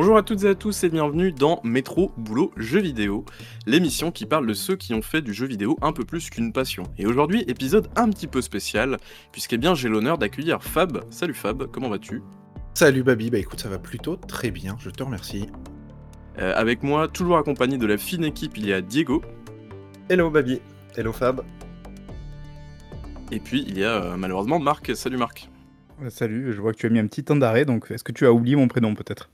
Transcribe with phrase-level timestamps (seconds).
[0.00, 3.26] Bonjour à toutes et à tous et bienvenue dans Métro Boulot Jeux Vidéo,
[3.66, 6.54] l'émission qui parle de ceux qui ont fait du jeu vidéo un peu plus qu'une
[6.54, 6.84] passion.
[6.96, 8.96] Et aujourd'hui, épisode un petit peu spécial,
[9.30, 11.04] puisqu'est bien j'ai l'honneur d'accueillir Fab.
[11.10, 12.22] Salut Fab, comment vas-tu?
[12.72, 15.50] Salut Babi, bah écoute, ça va plutôt très bien, je te remercie.
[16.38, 19.20] Euh, avec moi, toujours accompagné de la fine équipe, il y a Diego.
[20.08, 20.62] Hello Babi,
[20.96, 21.44] hello Fab.
[23.30, 24.96] Et puis il y a euh, malheureusement Marc.
[24.96, 25.50] Salut Marc.
[26.02, 28.12] Euh, salut, je vois que tu as mis un petit temps d'arrêt, donc est-ce que
[28.12, 29.28] tu as oublié mon prénom peut-être?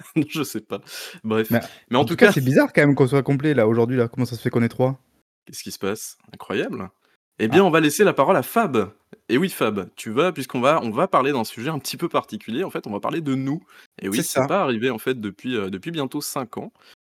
[0.28, 0.80] je sais pas.
[1.24, 1.50] Bref.
[1.50, 3.96] Mais, en, tout, cas, c'est bizarre quand même qu'on soit complet là aujourd'hui.
[3.96, 5.00] Là, comment ça se fait qu'on est trois?
[5.44, 6.18] Qu'est-ce qui se passe?
[6.32, 6.90] Incroyable.
[7.38, 7.66] Eh bien, ah.
[7.66, 8.92] on va laisser la parole à Fab.
[9.28, 12.08] Et oui, Fab, tu vas, puisqu'on va, on va parler d'un sujet un petit peu
[12.08, 12.64] particulier.
[12.64, 13.62] En fait, on va parler de nous.
[14.00, 16.72] Et oui, c'est pas arrivé en fait depuis, euh, depuis bientôt 5 ans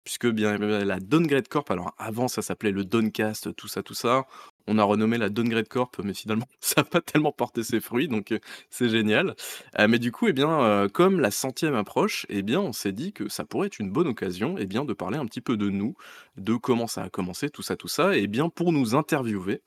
[0.08, 4.24] puisque bien la Downgrade Corp, alors avant ça s'appelait le Downcast, tout ça, tout ça.
[4.70, 8.06] On a renommé la Downgrade Corp, mais finalement ça n'a pas tellement porté ses fruits,
[8.06, 8.38] donc euh,
[8.70, 9.34] c'est génial.
[9.78, 12.92] Euh, mais du coup, eh bien, euh, comme la centième approche, eh bien, on s'est
[12.92, 15.56] dit que ça pourrait être une bonne occasion, eh bien, de parler un petit peu
[15.56, 15.96] de nous,
[16.36, 19.62] de comment ça a commencé, tout ça, tout ça, et bien pour nous interviewer.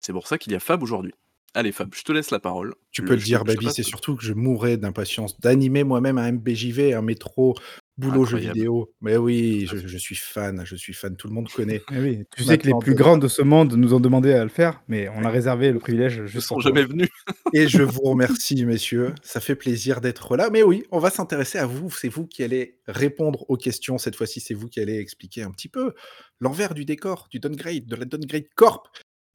[0.00, 1.14] C'est pour ça qu'il y a Fab aujourd'hui.
[1.54, 2.74] Allez Fab, je te laisse la parole.
[2.90, 6.92] Tu peux le dire, Baby, c'est surtout que je mourrais d'impatience d'animer moi-même un MBJV,
[6.94, 7.54] un métro
[7.96, 8.92] Boulot jeux vidéo.
[9.00, 11.80] Mais oui, je, suis fan, je suis fan, tout le monde connaît.
[11.92, 14.42] Eh oui, tu sais que les plus grands de ce monde nous ont demandé à
[14.42, 17.08] le faire, mais on a réservé le privilège Je ne sont jamais venus.
[17.52, 19.14] Et je vous remercie, messieurs.
[19.22, 20.50] Ça fait plaisir d'être là.
[20.50, 21.88] Mais oui, on va s'intéresser à vous.
[21.88, 23.96] C'est vous qui allez répondre aux questions.
[23.96, 25.94] Cette fois-ci, c'est vous qui allez expliquer un petit peu
[26.40, 28.88] l'envers du décor, du downgrade, de la downgrade corp.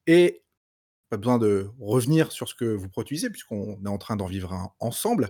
[0.06, 0.42] Et
[1.10, 4.52] pas besoin de revenir sur ce que vous produisez, puisqu'on est en train d'en vivre
[4.52, 5.28] un ensemble.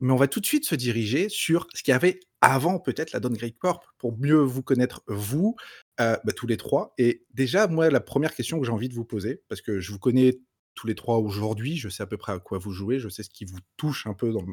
[0.00, 3.12] Mais on va tout de suite se diriger sur ce qu'il y avait avant peut-être
[3.12, 5.56] la Downgrade Corp, pour mieux vous connaître, vous,
[6.00, 6.94] euh, bah, tous les trois.
[6.98, 9.90] Et déjà, moi, la première question que j'ai envie de vous poser, parce que je
[9.90, 10.38] vous connais
[10.74, 13.24] tous les trois aujourd'hui, je sais à peu près à quoi vous jouez, je sais
[13.24, 14.44] ce qui vous touche un peu dans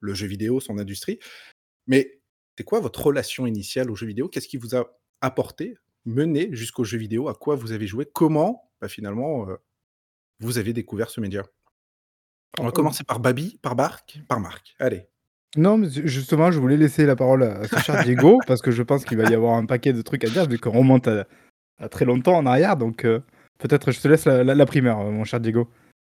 [0.00, 1.18] le jeu vidéo, son industrie.
[1.88, 2.20] Mais
[2.56, 4.28] c'est quoi votre relation initiale au jeu vidéo?
[4.28, 5.74] Qu'est-ce qui vous a apporté,
[6.04, 7.28] mené jusqu'au jeu vidéo?
[7.28, 8.06] À quoi vous avez joué?
[8.06, 9.56] Comment, bah, finalement, euh,
[10.38, 11.44] vous avez découvert ce média?
[12.58, 14.74] On va commencer par Babi, par Marc, par Marc.
[14.78, 15.06] Allez.
[15.56, 18.82] Non, mais justement, je voulais laisser la parole à ce cher Diego, parce que je
[18.82, 21.26] pense qu'il va y avoir un paquet de trucs à dire, vu qu'on remonte à,
[21.90, 22.76] très longtemps en arrière.
[22.76, 23.20] Donc, euh,
[23.58, 25.68] peut-être je te laisse la, primeur, euh, mon cher Diego.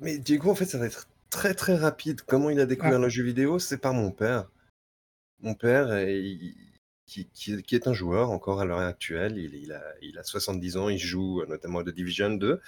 [0.01, 2.21] Mais Diego, en fait, ça va être très très rapide.
[2.23, 2.99] Comment il a découvert ah.
[2.99, 4.51] le jeu vidéo C'est par mon père.
[5.41, 5.89] Mon père,
[7.07, 7.29] qui,
[7.73, 9.37] est un joueur encore à l'heure actuelle.
[9.37, 12.61] Il, a, il, a, 70 ans, il joue euh, notamment à The Division 2,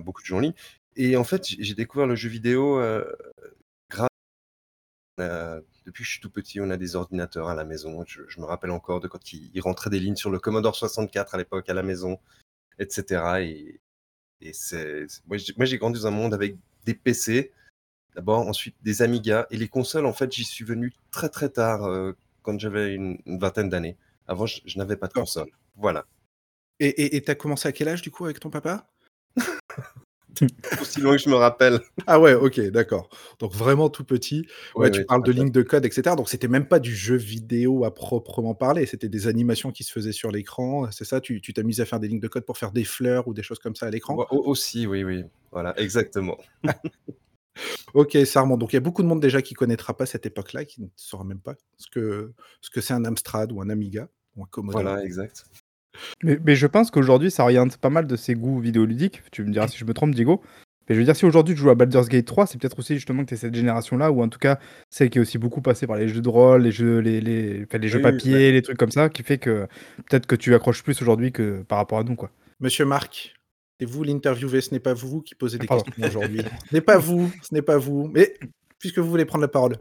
[0.00, 0.54] beaucoup de en ligne.
[1.02, 3.10] Et en fait, j'ai découvert le jeu vidéo euh,
[3.88, 4.10] grâce.
[5.16, 8.04] depuis que je suis tout petit, on a des ordinateurs à la maison.
[8.06, 11.38] Je, me rappelle encore de quand il, rentrait des lignes sur le Commodore 64 à
[11.38, 12.18] l'époque à la maison,
[12.78, 13.80] etc.
[14.42, 17.50] Et, c'est, moi, j'ai grandi dans un monde avec des PC,
[18.14, 19.46] d'abord, ensuite des Amiga.
[19.50, 22.12] Et les consoles, en fait, j'y suis venu très très tard, euh,
[22.42, 23.96] quand j'avais une, vingtaine d'années.
[24.26, 25.48] Avant, je, n'avais pas de console.
[25.76, 26.04] Voilà.
[26.78, 28.86] Et tu as commencé à quel âge, du coup, avec ton papa?
[30.80, 31.80] aussi loin que je me rappelle.
[32.06, 33.08] Ah ouais, ok, d'accord.
[33.38, 34.46] Donc vraiment tout petit.
[34.74, 36.16] Ouais, tu parles de ligne de code, etc.
[36.16, 38.86] Donc c'était même pas du jeu vidéo à proprement parler.
[38.86, 40.90] C'était des animations qui se faisaient sur l'écran.
[40.90, 41.20] C'est ça?
[41.20, 43.58] Tu t'amuses à faire des lignes de code pour faire des fleurs ou des choses
[43.58, 44.26] comme ça à l'écran?
[44.30, 45.24] Aussi, oui, oui.
[45.52, 46.38] Voilà, exactement.
[47.94, 48.60] ok, ça remonte.
[48.60, 50.88] Donc il y a beaucoup de monde déjà qui connaîtra pas cette époque-là, qui ne
[50.96, 54.46] saura même pas ce que ce que c'est un Amstrad ou un Amiga ou un
[54.46, 54.82] Commodore.
[54.82, 55.44] Voilà, exact.
[56.22, 59.22] Mais, je pense qu'aujourd'hui, ça oriente pas mal de ses goûts vidéoludiques.
[59.32, 60.42] Tu me diras si je me trompe, Diego.
[60.88, 62.96] Mais je veux dire, si aujourd'hui tu joues à Baldur's Gate 3, c'est peut-être aussi
[62.96, 64.58] justement que tu es cette génération-là, ou en tout cas
[64.90, 67.64] celle qui est aussi beaucoup passée par les jeux de rôle, les jeux, les, les,
[67.72, 69.68] les jeux papier, les trucs comme ça, qui fait que
[70.08, 72.16] peut-être que tu accroches plus aujourd'hui que par rapport à nous.
[72.16, 72.32] quoi.
[72.58, 73.36] Monsieur Marc,
[73.78, 76.42] c'est vous l'interviewé, ce n'est pas vous qui posez des ah, questions aujourd'hui.
[76.68, 78.10] ce n'est pas vous, ce n'est pas vous.
[78.12, 78.34] Mais
[78.80, 79.76] puisque vous voulez prendre la parole,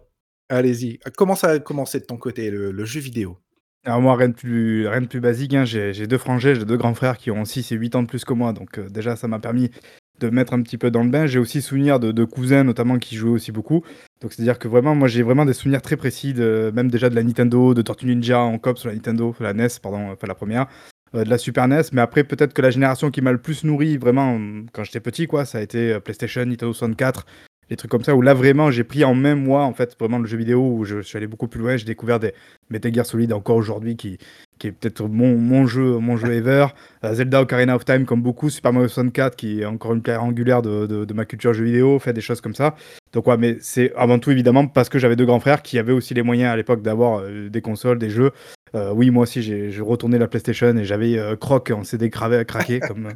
[0.47, 0.99] allez-y.
[1.17, 3.39] Comment ça a commencé de ton côté, le jeu vidéo?
[3.85, 5.63] Alors moi, rien de plus, rien de plus basique, hein.
[5.63, 8.25] j'ai deux frangins, j'ai deux grands frères qui ont 6 et 8 ans de plus
[8.25, 9.71] que moi, donc euh, déjà ça m'a permis
[10.19, 11.27] de mettre un petit peu dans le bain.
[11.27, 13.83] J'ai aussi souvenir de, cousins notamment qui jouaient aussi beaucoup.
[14.21, 17.15] Donc c'est-à-dire que vraiment, moi j'ai vraiment des souvenirs très précis, de, même déjà de
[17.15, 20.35] la Nintendo, de Tortue Ninja en cop sur la Nintendo, la NES, pardon, enfin la
[20.35, 20.67] première,
[21.15, 21.83] euh, de la Super NES.
[21.93, 24.37] Mais après, peut-être que la génération qui m'a le plus nourri vraiment
[24.73, 27.25] quand j'étais petit, quoi, ça a été euh, PlayStation, Nintendo 64,
[27.69, 30.17] des trucs comme ça, où là vraiment j'ai pris en main moi en fait vraiment
[30.17, 32.33] le jeu vidéo où je, suis allé beaucoup plus loin, j'ai découvert des
[32.69, 34.17] Metal Gear Solid encore aujourd'hui qui,
[34.57, 36.67] qui est peut-être mon, mon, jeu mon jeu ever,
[37.03, 40.23] euh, Zelda Ocarina of Time comme beaucoup, Super Mario 64 qui est encore une pierre
[40.23, 42.75] angulaire de, de, ma culture jeu vidéo, fait des choses comme ça.
[43.13, 45.93] Donc ouais, mais c'est avant tout évidemment parce que j'avais deux grands frères qui avaient
[45.93, 48.31] aussi les moyens à l'époque d'avoir euh, des consoles, des jeux.
[48.75, 52.79] Euh, oui, moi aussi j'ai retourné la PlayStation et j'avais Croc en CD cravé, craqué
[52.87, 53.09] comme,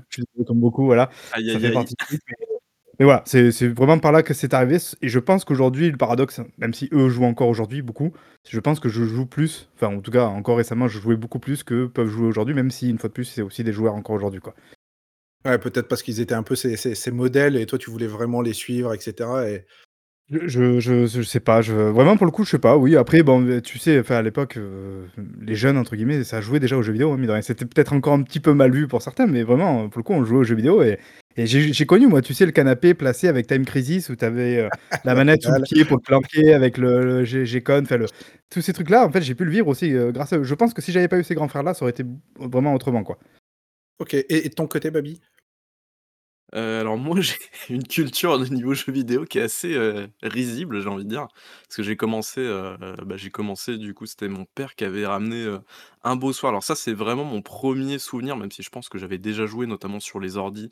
[0.45, 1.09] comme beaucoup, voilà.
[1.31, 1.95] ça fait partie
[2.99, 4.77] Mais voilà, c'est vraiment par là que c'est arrivé.
[5.01, 8.13] Et je pense qu'aujourd'hui, le paradoxe, même si eux jouent encore aujourd'hui beaucoup,
[8.47, 11.39] je pense que je joue plus, enfin en tout cas encore récemment, je jouais beaucoup
[11.39, 13.95] plus que peuvent jouer aujourd'hui, même si une fois de plus, c'est aussi des joueurs
[13.95, 14.41] encore aujourd'hui.
[14.41, 14.53] quoi.
[15.45, 18.41] Ouais, peut-être parce qu'ils étaient un peu ces, ces, modèles et toi tu voulais vraiment
[18.41, 19.29] les suivre, etc.
[19.47, 19.65] Et
[20.29, 22.77] je, je, je, sais pas, je, vraiment pour le coup, je sais pas.
[22.77, 25.05] Oui, après, bon, tu sais, à l'époque, euh,
[25.41, 27.11] les jeunes, entre guillemets, ça jouait déjà aux jeux vidéo.
[27.11, 30.03] Hein, C'était peut-être encore un petit peu mal vu pour certains, mais vraiment, pour le
[30.03, 30.81] coup, on jouait aux jeux vidéo.
[30.81, 30.97] Et,
[31.35, 34.59] et j'ai connu, moi, tu sais, le canapé placé avec Time Crisis où tu avais
[34.59, 34.69] euh,
[35.05, 38.05] la manette sous le pied pour te planquer avec le, G-Con, le,
[38.49, 39.05] tous ces trucs-là.
[39.05, 40.43] En fait, j'ai pu le vivre aussi euh, grâce à eux.
[40.43, 42.03] Je pense que si j'avais pas eu ces grands frères-là, ça aurait été
[42.39, 43.17] vraiment autrement, quoi.
[43.99, 45.19] Ok, et, et de ton côté, Babi?
[46.55, 47.35] Euh, alors moi, j'ai
[47.69, 51.27] une culture de niveau jeux vidéo qui est assez, euh, risible, j'ai envie de dire.
[51.67, 55.05] Parce que j'ai commencé, euh, bah, j'ai commencé du coup, c'était mon père qui avait
[55.05, 55.57] ramené,
[56.03, 58.97] un beau soir alors ça, c'est vraiment mon premier souvenir, même si je pense que
[58.97, 60.69] j'avais déjà joué notamment sur les ordis.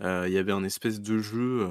[0.00, 1.68] Il y avait un espèce de jeu,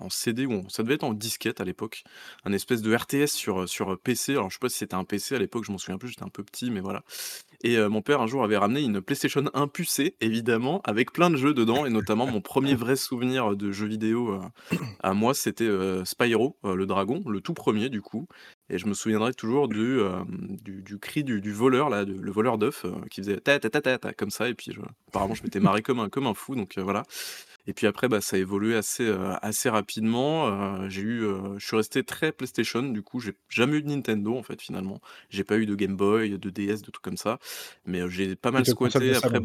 [0.00, 2.04] en CD ou ça devait être en disquette à l'époque,
[2.44, 4.32] un espèce de RTS sur, sur, PC.
[4.32, 6.22] Alors je sais pas si c'était un PC à l'époque, je m'en souviens plus, j'étais
[6.22, 7.02] un peu petit, mais voilà.
[7.62, 11.36] Et mon père, un jour, avait ramené une PlayStation 1 pucée, évidemment, avec plein de
[11.36, 14.40] jeux dedans et notamment mon premier vrai souvenir, de jeu vidéo,
[15.02, 15.68] à moi, c'était,
[16.04, 18.26] Spyro, le dragon, le tout premier du coup
[18.70, 20.00] et je me souviendrai toujours du,
[20.62, 24.12] du cri du voleur là, le voleur d'œufs, qui faisait «ta ta ta ta ta»
[24.12, 26.78] comme ça et puis je apparemment je m'étais marré comme un comme un fou donc
[26.78, 27.02] voilà.
[27.66, 31.26] Et puis après, bah, ça a évolué assez, assez rapidement, j'ai eu,
[31.58, 35.00] je suis resté très PlayStation du coup, j'ai jamais eu de Nintendo en fait finalement.
[35.28, 37.38] J'ai pas eu de Game Boy, de DS, de trucs comme ça,
[37.84, 39.40] mais j'ai pas mal squatté après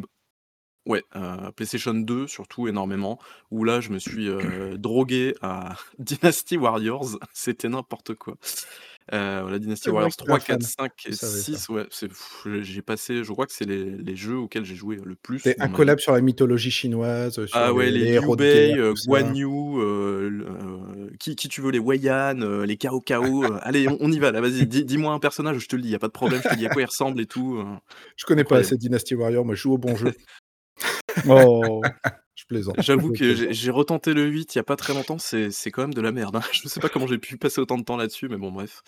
[0.86, 1.04] ouais,
[1.56, 3.20] PlayStation 2 surtout énormément,
[3.52, 4.30] où là je me suis,
[4.78, 8.38] drogué à Dynasty Warriors, c'était n'importe quoi.
[9.14, 11.86] Euh, voilà, Dynasty Warriors 3, 4, 5 et 6, ouais,
[12.62, 15.62] j'ai passé je crois que c'est les les jeux auxquels j'ai joué le plus C'est
[15.62, 18.74] un collab sur la mythologie chinoise, sur Ah ouais, les Liu Bei,
[19.06, 19.48] Guan Yu,
[21.20, 24.42] qui qui tu veux, les Wei Yan, les Cao Cao, allez, on y va là,
[24.42, 26.50] vas-y, dis moi un personnage, je te le dis, y a pas de problème, je
[26.50, 27.64] te dis à quoi il ressemble et tout,
[28.18, 30.14] Je connais pas assez Dynasty Warriors, moi je joue au bon jeu.
[31.30, 31.82] Oh!
[32.36, 32.76] Je plaisante.
[32.80, 35.94] J'avoue que j'ai retenté le 8 il y a pas très longtemps, c'est quand même
[35.94, 36.42] de la merde, hein.
[36.52, 38.82] Je sais pas comment j'ai pu passer autant de temps là-dessus, mais bon bref.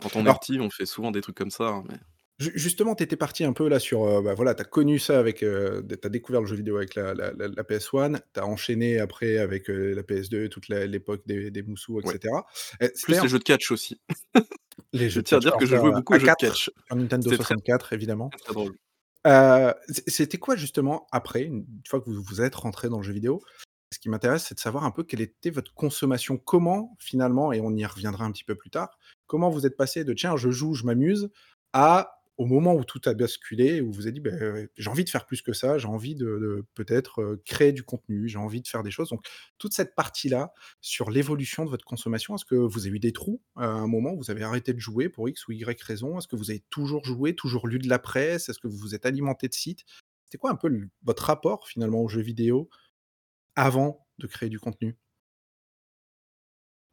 [0.00, 1.96] Quand on est petit, on fait souvent des trucs comme ça, hein, mais
[2.38, 5.18] justement, tu étais parti un peu là sur, euh, bah, voilà, tu as connu ça
[5.18, 9.38] avec, euh, tu as découvert le jeu vidéo avec la PS1, tu as enchaîné après
[9.38, 12.34] avec, euh, la PS2, toute l'époque des des Moussous etc.
[13.02, 14.00] Plus les jeux de catch aussi.
[14.92, 16.70] Les jeux Je tiens à dire que je jouais beaucoup aux jeux de catch.
[16.86, 18.30] sur Nintendo 64 évidemment.
[18.30, 18.74] très drôle
[20.06, 23.42] c'était quoi justement après, une fois que vous vous êtes rentré dans le jeu vidéo?
[23.92, 26.36] Ce qui m'intéresse, c'est de savoir un peu quelle était votre consommation.
[26.36, 30.04] Comment finalement, et on y reviendra un petit peu plus tard, comment vous êtes passé
[30.04, 31.30] de: «Tiens, je joue, je m'amuse»
[31.72, 35.10] à au moment où tout a basculé, où vous êtes dit: «Beh, j'ai envie de
[35.10, 38.82] faire plus que ça, j'ai envie de peut-être, créer du contenu, j'ai envie de faire
[38.82, 39.08] des choses».
[39.10, 39.24] Donc
[39.58, 43.40] toute cette partie-là, sur l'évolution de votre consommation, est-ce que vous avez eu des trous
[43.56, 46.18] à un moment où vous avez arrêté de jouer pour X ou Y raison?
[46.18, 48.48] Est-ce que vous avez toujours joué, toujours lu de la presse?
[48.48, 49.84] Est-ce que vous vous êtes alimenté de sites?
[50.24, 50.70] C'était quoi un peu
[51.04, 52.68] votre rapport finalement aux jeux vidéo
[53.56, 54.96] avant de créer du contenu?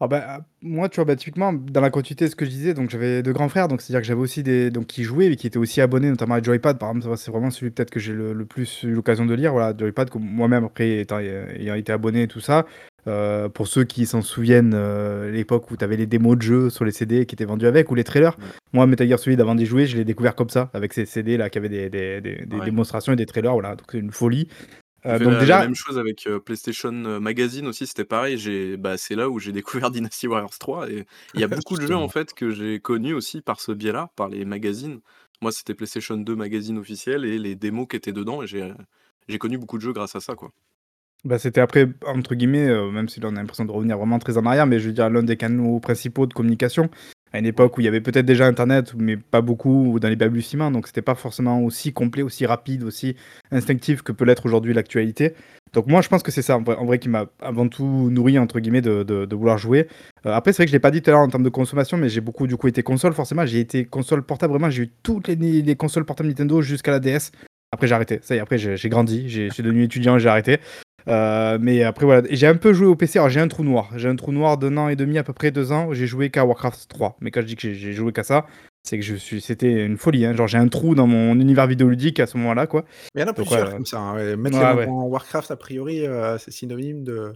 [0.04, 2.74] Ah bah, moi, tu vois, bah, typiquement, dans la continuité de ce que je disais,
[2.74, 5.36] donc j'avais deux grands frères, donc c'est-à-dire que j'avais aussi des donc qui jouaient et
[5.36, 8.12] qui étaient aussi abonnés, notamment à Joypad, par exemple, c'est vraiment celui peut-être que j'ai
[8.12, 12.24] le le plus eu l'occasion de lire, voilà, Joypad, moi-même après étant ayant été abonné
[12.24, 12.66] et tout ça.
[13.08, 16.70] Euh, pour ceux qui s'en souviennent, euh, l'époque où tu avais les démos de jeux
[16.72, 18.38] sur les CD qui étaient vendus avec ou les trailers.
[18.74, 21.38] Moi, Metal Gear Solid, avant d'y jouer, je l'ai découvert comme ça, avec ces CD
[21.38, 24.48] là qui avaient des des des démonstrations et des trailers, voilà, donc c'est une folie.
[25.06, 28.38] Euh, donc la, déjà, la même chose avec euh, PlayStation euh, Magazine aussi, c'était pareil.
[28.38, 31.78] J'ai, bah, c'est là où j'ai découvert Dynasty Warriors 3 et il y a beaucoup
[31.78, 35.00] de jeux en fait que j'ai connus aussi par ce biais-là, par les magazines.
[35.42, 38.72] Moi, c'était PlayStation 2 magazine officiel et les démos qui étaient dedans et j'ai,
[39.28, 40.52] j'ai connu beaucoup de jeux grâce à ça, quoi.
[41.24, 44.38] Bah, c'était après, entre guillemets, même si là on a l'impression de revenir vraiment très
[44.38, 46.90] en arrière, mais je veux dire, l'un des canaux principaux de communication
[47.34, 50.16] à une époque où il y avait peut-être déjà Internet, mais pas beaucoup dans les
[50.16, 53.16] balbutiements, donc c'était pas forcément aussi complet, aussi rapide, aussi
[53.52, 55.34] instinctif que peut l'être aujourd'hui l'actualité.
[55.74, 58.60] Donc moi, je pense que c'est ça, en vrai, qui m'a avant tout nourri, entre
[58.60, 59.88] guillemets, de, de, vouloir jouer.
[60.26, 61.50] Euh, après, c'est vrai que je l'ai pas dit tout à l'heure en termes de
[61.50, 63.46] consommation, mais j'ai beaucoup, du coup, été console, forcément.
[63.46, 67.00] J'ai été console portable, vraiment, j'ai eu toutes les, les consoles portables Nintendo jusqu'à la
[67.00, 67.32] DS.
[67.72, 68.20] Après, j'ai arrêté.
[68.22, 70.60] Ça y est, après, j'ai grandi, j'ai devenu étudiant et j'ai arrêté.
[71.08, 72.28] Euh, mais après, voilà.
[72.30, 73.20] J'ai un peu joué au PC.
[73.20, 73.90] Alors, j'ai un trou noir.
[73.96, 75.94] J'ai un trou noir d'un an et demi, à peu près deux ans.
[75.94, 77.18] J'ai joué qu'à Warcraft 3.
[77.22, 78.46] Mais quand je dis que j'ai joué qu'à ça,
[78.84, 80.26] c'est que je suis, c'était une folie.
[80.26, 80.34] Hein.
[80.34, 82.86] Genre, j'ai un trou dans mon univers vidéoludique à ce moment-là, quoi.
[83.16, 84.00] Mais il y en a plusieurs comme ça.
[84.00, 84.36] Hein.
[84.36, 87.34] Mettre les en Warcraft, a priori, euh, c'est synonyme de,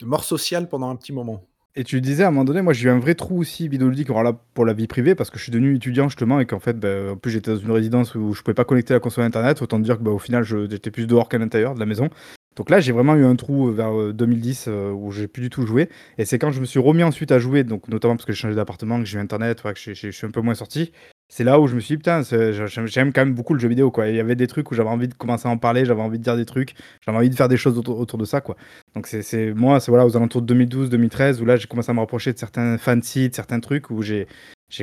[0.00, 1.42] de mort sociale pendant un petit moment.
[1.78, 4.08] Et tu disais à un moment donné, moi j'ai eu un vrai trou aussi vidéoludique
[4.08, 6.80] là, pour la vie privée parce que je suis devenu étudiant justement et qu'en fait,
[6.80, 9.60] bah, en plus j'étais dans une résidence où je pouvais pas connecter la console internet.
[9.60, 12.08] Autant dire que bah, au final j'étais plus dehors qu'à l'intérieur de la maison.
[12.56, 15.88] Donc là, j'ai vraiment eu un trou vers 2010 où j'ai plus du tout joué.
[16.18, 18.40] Et c'est quand je me suis remis ensuite à jouer, donc notamment parce que j'ai
[18.40, 20.92] changé d'appartement, que j'ai eu internet, que je suis un peu moins sorti.
[21.28, 23.90] C'est là où je me suis dit, putain, j'aime quand même beaucoup le jeu vidéo,
[23.90, 24.08] quoi.
[24.08, 26.18] Il y avait des trucs où j'avais envie de commencer à en parler, j'avais envie
[26.18, 28.56] de dire des trucs, j'avais envie de faire des choses autour, de ça, quoi.
[28.94, 32.00] Donc c'est moi, c'est voilà, aux alentours de 2012-2013, où là, j'ai commencé à me
[32.00, 34.26] rapprocher de certains fansites, certains trucs, où j'ai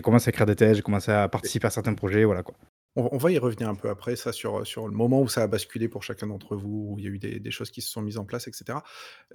[0.04, 2.56] commencé à écrire des thèses, j'ai commencé à participer à certains projets, voilà, quoi.
[2.96, 5.48] On, va y revenir un peu après, ça, sur, sur le moment où ça a
[5.48, 8.04] basculé pour chacun d'entre vous, où il y a eu des, choses qui se sont
[8.04, 8.80] mises en place, etc.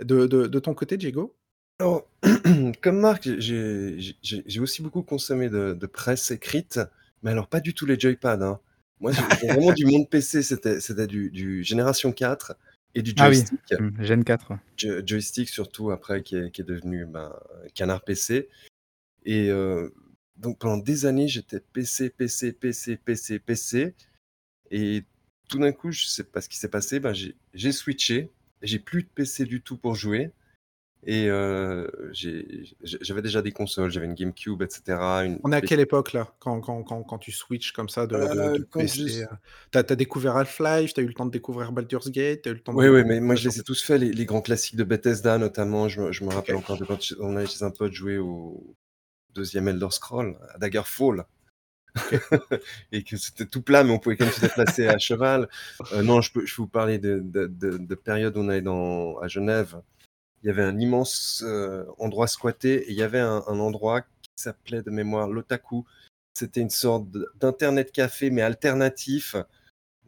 [0.01, 1.35] De, de, ton côté, Diego?
[1.81, 2.09] Alors,
[2.83, 6.81] comme Marc, j'ai aussi beaucoup consommé de, presse écrite,
[7.25, 8.43] mais alors pas du tout les joypads.
[8.43, 8.61] Hein.
[9.01, 12.57] Moi, j'ai vraiment du monde PC, c'était du, du Génération 4
[12.95, 13.61] et du joystick.
[13.73, 14.53] Ah oui, Gen 4.
[15.05, 17.33] joystick surtout après, qui est, qui est devenu ben,
[17.75, 18.49] Canard PC.
[19.25, 19.91] Et euh,
[20.39, 23.95] donc pendant des années, j'étais PC, PC, PC, PC, PC.
[24.71, 25.03] Et
[25.49, 28.31] tout d'un coup, je sais pas ce qui s'est passé, ben j'ai switché.
[28.63, 30.33] J'ai plus de PC du tout pour jouer.
[31.07, 31.87] Et euh,
[32.83, 35.39] j'avais déjà des consoles, j'avais une GameCube, etc.
[35.45, 38.17] On est à quelle époque là, quand, quand, quand, quand tu switches comme ça de,
[38.17, 39.25] de, euh, PC?
[39.71, 42.61] T'as as découvert Half-Life, t'as eu le temps de découvrir Baldur's Gate, as eu le
[42.61, 42.75] temps.
[42.75, 45.39] Oui, oui, mais moi je les ai tous faits, les, les, grands classiques de Bethesda
[45.39, 45.89] notamment.
[45.89, 48.75] Je, je me rappelle encore de quand on allait chez un pote jouer au,
[49.35, 51.25] deuxième Elder Scroll, à Daggerfall.
[52.93, 55.49] et que c'était tout plat, mais on pouvait quand même se déplacer à cheval.
[55.93, 58.61] Euh, non, je peux, je peux vous parler de, de, de, période où on est
[58.61, 59.81] dans, à Genève.
[60.43, 64.31] Il y avait un immense euh, endroit squatté et il y avait un, endroit qui
[64.37, 65.85] s'appelait de mémoire l'Otaku.
[66.35, 67.07] C'était une sorte
[67.41, 69.35] d'internet café, mais alternatif.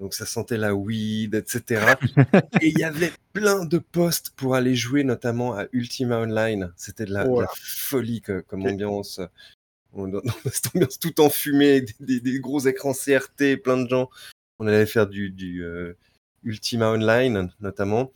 [0.00, 1.94] Donc ça sentait la weed, etc.
[2.62, 6.72] et il y avait plein de postes pour aller jouer, notamment à Ultima Online.
[6.76, 9.20] C'était de, la folie comme ambiance.
[9.92, 14.08] Dans, cette ambiance tout enfumée, des, des, gros écrans CRT, plein de gens.
[14.58, 15.94] On allait faire du, du euh,
[16.44, 18.12] Ultima Online, notamment.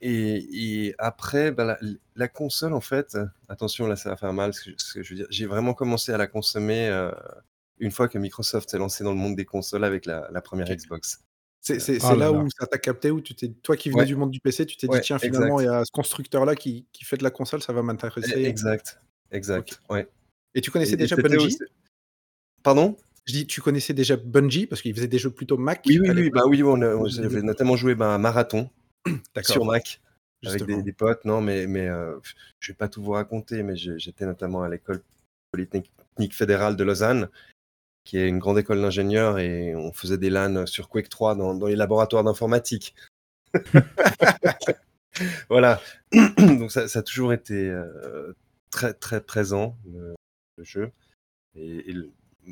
[0.00, 1.78] Et, après, bah,
[2.14, 3.16] la, console, en fait,
[3.48, 5.26] attention, là, ça va faire mal, ce que, je veux dire.
[5.30, 7.10] J'ai vraiment commencé à la consommer euh,
[7.80, 11.22] une fois que Microsoft s'est lancé dans le monde des consoles avec la, première Xbox.
[11.60, 14.30] C'est oh là, où ça t'a capté, où tu t'es, toi qui venais du monde
[14.30, 17.04] du PC, tu t'es dit tiens finalement il y a ce constructeur là qui, qui,
[17.04, 18.44] fait de la console, ça va m'intéresser.
[18.44, 20.08] Exact, exact, ouais.
[20.54, 21.58] Et tu connaissais déjà Bungie
[22.62, 22.96] Pardon?
[23.26, 25.82] Je dis tu connaissais déjà Bungie parce qu'il faisait des jeux plutôt Mac.
[25.86, 28.70] Oui oui oui, bah oui on, avait notamment joué bah, Marathon
[29.42, 30.00] sur Mac
[30.46, 31.24] avec des, potes.
[31.24, 32.16] Non mais mais euh,
[32.60, 35.02] je vais pas tout vous raconter, mais j'étais notamment à l'école
[35.52, 37.28] polytechnique fédérale de Lausanne
[38.08, 41.66] qui est une grande école d'ingénieurs, et on faisait des LAN sur Quake 3 dans,
[41.66, 42.94] les laboratoires d'informatique.
[45.50, 45.78] voilà.
[46.38, 48.32] Donc ça, a toujours été euh,
[48.70, 50.14] très très présent le,
[50.64, 50.90] jeu.
[51.54, 51.94] Et,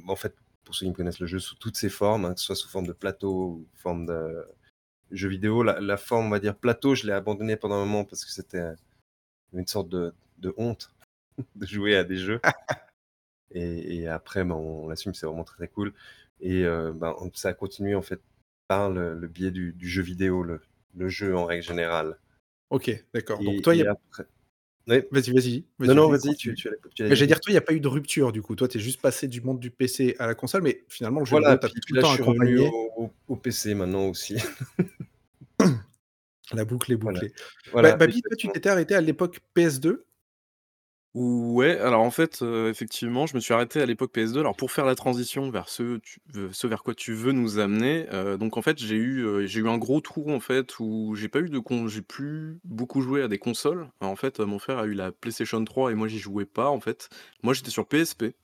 [0.06, 2.40] en fait, pour ceux qui me connaissent le jeu sous toutes ses formes, hein, que
[2.40, 4.46] ce soit sous forme de plateau ou forme de
[5.10, 8.26] jeu vidéo, la, forme, on va dire plateau, je l'ai abandonné pendant un moment parce
[8.26, 8.75] que c'était
[9.54, 10.12] une sorte de
[10.58, 10.92] honte
[11.56, 12.42] de jouer à des jeux.
[13.52, 15.92] Et, après, ben, on l'assume, c'est vraiment très, très cool.
[16.40, 18.20] Et euh, ben, ça a continué en fait
[18.68, 20.60] par le, biais du, jeu vidéo, le,
[21.08, 22.18] jeu en règle générale.
[22.70, 23.42] Ok, d'accord.
[23.42, 23.92] Donc toi, il y a...
[23.92, 24.26] Après...
[24.86, 25.64] Vas-y, vas-y.
[25.80, 28.30] non, non, vas-y, tu, tu, J'allais dire, toi, il n'y a pas eu de rupture
[28.30, 28.54] du coup.
[28.54, 31.26] Toi, tu es juste passé du monde du PC à la console, mais finalement, le
[31.26, 32.70] jeu voilà, vidéo, tout le temps accompagné.
[33.26, 34.36] Au, PC maintenant aussi.
[36.52, 37.32] la boucle est bouclée.
[37.72, 37.92] Voilà.
[37.92, 40.02] Bah, Babi, toi, tu t'étais arrêté à l'époque PS2
[41.18, 44.40] Ouais, alors en fait, effectivement, je me suis arrêté à l'époque PS2.
[44.40, 45.99] Alors pour faire la transition vers ce
[46.66, 48.06] vers quoi tu veux nous amener,
[48.38, 51.38] donc en fait, j'ai eu, j'ai eu un gros trou en fait où j'ai pas
[51.40, 53.88] eu de con j'ai plus beaucoup joué à des consoles.
[54.00, 56.80] En fait, mon frère a eu la PlayStation 3 et moi j'y jouais pas en
[56.80, 57.08] fait.
[57.42, 58.35] Moi j'étais sur PSP,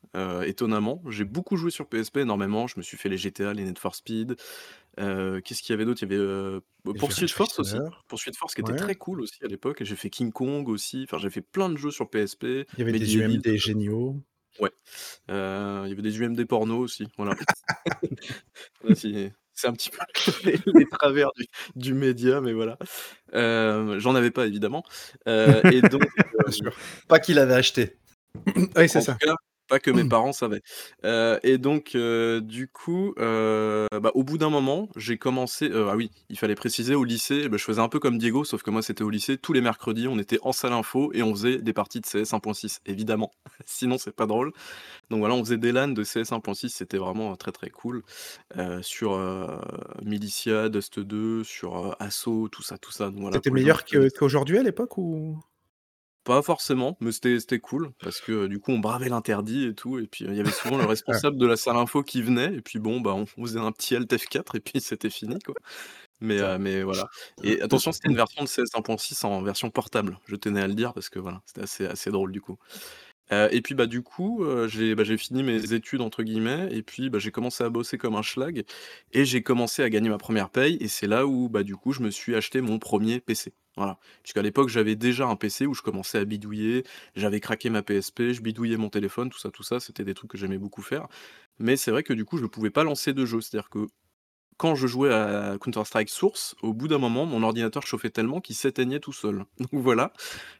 [0.46, 1.02] étonnamment.
[1.10, 3.94] J'ai beaucoup joué sur PSP énormément, je me suis fait les GTA, les Need for
[3.94, 4.36] Speed,
[4.96, 6.02] qu'est-ce qu'il y avait d'autre?
[6.02, 6.60] Il y avait, euh,
[6.98, 7.76] Pursuit Force aussi.
[8.08, 11.04] Poursuite Force qui était très cool aussi à l'époque j'ai fait King Kong aussi.
[11.04, 12.44] Enfin, j'ai fait plein de jeux sur PSP.
[12.44, 14.16] Il y avait des UMD géniaux.
[14.60, 14.70] Ouais.
[15.28, 15.34] il
[15.88, 17.34] y avait des UMD porno aussi, voilà.
[19.54, 19.98] c'est un petit peu
[20.74, 21.30] les travers
[21.74, 22.76] du média, mais voilà.
[23.32, 24.84] j'en avais pas évidemment,
[25.26, 26.02] et donc
[27.08, 27.96] Pas qu'il avait acheté.
[28.76, 29.16] Oui, c'est ça
[29.78, 30.62] que mes parents savaient.
[31.04, 35.70] et donc, du coup, bah, au bout d'un moment, j'ai commencé.
[35.72, 38.62] ah oui, il fallait préciser au lycée, bah, je faisais un peu comme Diego, sauf
[38.62, 39.36] que moi c'était au lycée.
[39.38, 42.32] Tous les mercredis, on était en salle info et on faisait des parties de CS
[42.32, 43.30] 1.6, évidemment.
[43.66, 44.52] Sinon, c'est pas drôle.
[45.10, 48.02] Donc voilà, on faisait des LAN de CS 1.6, c'était vraiment très très cool.
[48.82, 49.18] sur
[50.02, 53.10] Militia, Dust 2, sur Assaut, tout ça, tout ça.
[53.14, 55.38] Voilà, C'était meilleur qu'aujourd'hui à l'époque ou?
[56.24, 60.06] Pas forcément, mais c'était cool parce que, du coup, on bravait l'interdit et tout et
[60.06, 62.78] puis, il y avait souvent le responsable de la salle info qui venait et puis
[62.78, 65.54] bon, bah, on faisait un petit Alt F4 et puis c'était fini, quoi.
[66.20, 67.08] Mais, mais voilà.
[67.42, 70.18] Et attention, c'était une version de CS 1.6 en version portable.
[70.26, 72.58] Je tenais à le dire parce que voilà, c'était assez, assez drôle du coup.
[73.30, 77.08] Et puis bah du coup, j'ai bah, j'ai fini mes études entre guillemets et puis
[77.08, 78.64] bah, j'ai commencé à bosser comme un schlag
[79.12, 81.92] et j'ai commencé à gagner ma première paye et c'est là où bah du coup
[81.92, 83.54] je me suis acheté mon premier PC.
[83.76, 83.98] Voilà.
[84.22, 86.84] Puisqu'à l'époque j'avais déjà un PC où je commençais à bidouiller,
[87.16, 90.30] j'avais craqué ma PSP, je bidouillais mon téléphone, tout ça, tout ça, c'était des trucs
[90.30, 91.08] que j'aimais beaucoup faire.
[91.58, 93.86] Mais c'est vrai que du coup je ne pouvais pas lancer de jeu, c'est-à-dire que
[94.62, 98.54] quand je jouais à Counter-Strike Source, au bout d'un moment, mon ordinateur chauffait tellement qu'il
[98.54, 99.44] s'éteignait tout seul.
[99.58, 100.12] Donc voilà,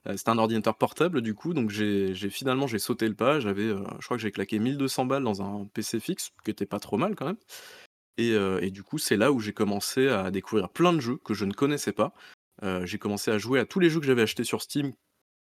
[0.08, 3.38] euh, c'était un ordinateur portable du coup, donc j'ai finalement j'ai sauté le pas.
[3.38, 6.66] J'avais, euh, je crois que j'ai claqué 1200 balles dans un PC fixe, qui était
[6.66, 7.36] pas trop mal quand même.
[8.18, 11.32] Euh, et du coup, c'est là où j'ai commencé à découvrir plein de jeux que
[11.32, 12.12] je ne connaissais pas.
[12.82, 14.94] j'ai commencé à jouer à tous les jeux que j'avais achetés sur Steam,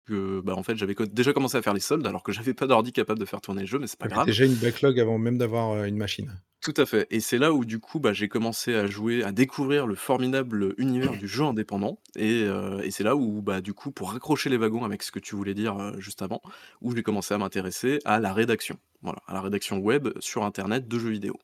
[0.08, 2.68] que bah, en fait j'avais déjà commencé à faire les soldes alors que j'avais pas
[2.68, 4.26] d'ordi capable de faire tourner le jeu, mais c'est pas grave.
[4.26, 6.32] déjà une backlog avant même d'avoir une machine.
[6.62, 7.08] Tout à fait.
[7.12, 10.74] Et c'est là où du coup, bah, j'ai commencé à jouer, à découvrir le formidable
[10.78, 12.00] univers du jeu indépendant.
[12.16, 15.12] Et, euh, et c'est là où, bah, du coup, pour raccrocher les wagons avec ce
[15.12, 16.42] que tu voulais dire euh, juste avant,
[16.82, 18.78] où j'ai commencé à m'intéresser à la rédaction.
[19.02, 21.40] Voilà, à la rédaction web sur Internet de jeux vidéo.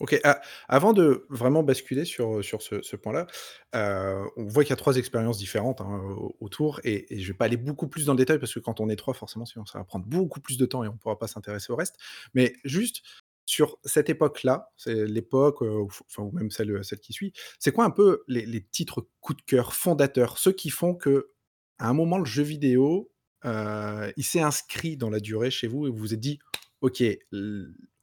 [0.00, 3.26] Ok, ah, avant de vraiment basculer sur, sur ce, point-là,
[3.74, 6.02] euh, on voit qu'il y a trois expériences différentes hein,
[6.40, 8.88] autour, et, je vais pas aller beaucoup plus dans le détail parce que quand on
[8.88, 11.70] est trois, forcément, ça va prendre beaucoup plus de temps et on pourra pas s'intéresser
[11.70, 11.96] au reste.
[12.32, 13.02] Mais juste,
[13.44, 17.90] sur cette époque-là, c'est l'époque, enfin, ou même celle, celle qui suit, c'est quoi un
[17.90, 21.30] peu les, titres coup de cœur fondateurs, ceux qui font que,
[21.78, 23.12] à un moment, le jeu vidéo,
[23.44, 26.38] il s'est inscrit dans la durée chez vous et vous vous êtes dit,
[26.80, 27.02] ok,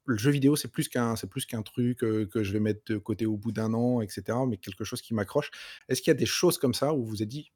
[0.07, 2.97] le, jeu vidéo, c'est plus qu'un, c'est plus qu'un truc que je vais mettre de
[2.97, 5.51] côté au bout d'un an, etc., mais quelque chose qui m'accroche.
[5.89, 7.51] Est-ce qu'il y a des choses comme ça où vous vous êtes dit,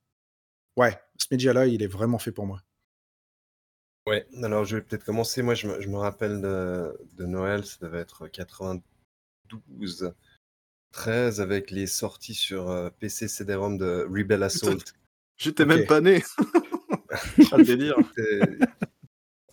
[0.77, 2.61] ouais, ce média-là, il est vraiment fait pour moi?
[4.07, 5.41] Ouais, alors je vais peut-être commencer.
[5.43, 10.13] Moi, je me, rappelle de, Noël, ça devait être 92,
[10.91, 14.79] 13, avec les sorties sur euh, PC CD-ROM de Rebel Assault.
[15.37, 16.23] J'étais même pas né.
[17.51, 17.95] Un délire.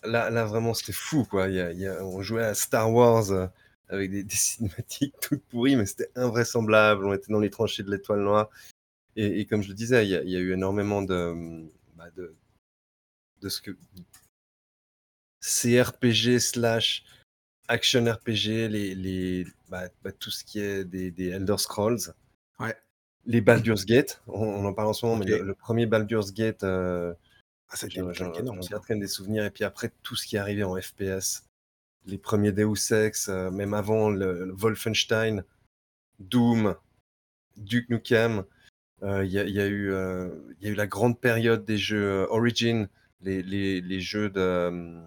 [0.03, 1.47] Là, là, vraiment, c'était fou, quoi.
[2.01, 3.47] on jouait à Star Wars euh,
[3.89, 7.05] avec des, cinématiques toutes pourries, mais c'était invraisemblable.
[7.05, 8.49] On était dans les tranchées de l'étoile noire.
[9.15, 12.33] Et, comme je le disais, il y a, eu énormément de, bah, de,
[13.41, 13.71] de ce que
[15.41, 17.03] CRPG slash
[17.67, 22.13] action RPG, les, les, bah, bah, tout ce qui est des, des, Elder Scrolls.
[22.59, 22.75] Ouais.
[23.25, 27.13] Les Baldur's Gate, on, en parle en ce moment, mais le, premier Baldur's Gate, euh,
[27.69, 29.45] ah, j'en garde des souvenirs.
[29.45, 31.43] Et puis après, tout ce qui est arrivé en FPS,
[32.05, 35.43] les premiers Deus Ex, euh, même avant le, Wolfenstein,
[36.19, 36.75] Doom,
[37.57, 38.43] Duke Nukem.
[39.03, 39.93] Euh, il y, y, a eu,
[40.59, 42.89] il y a eu la grande période des jeux Origin,
[43.21, 44.99] les, les, les jeux de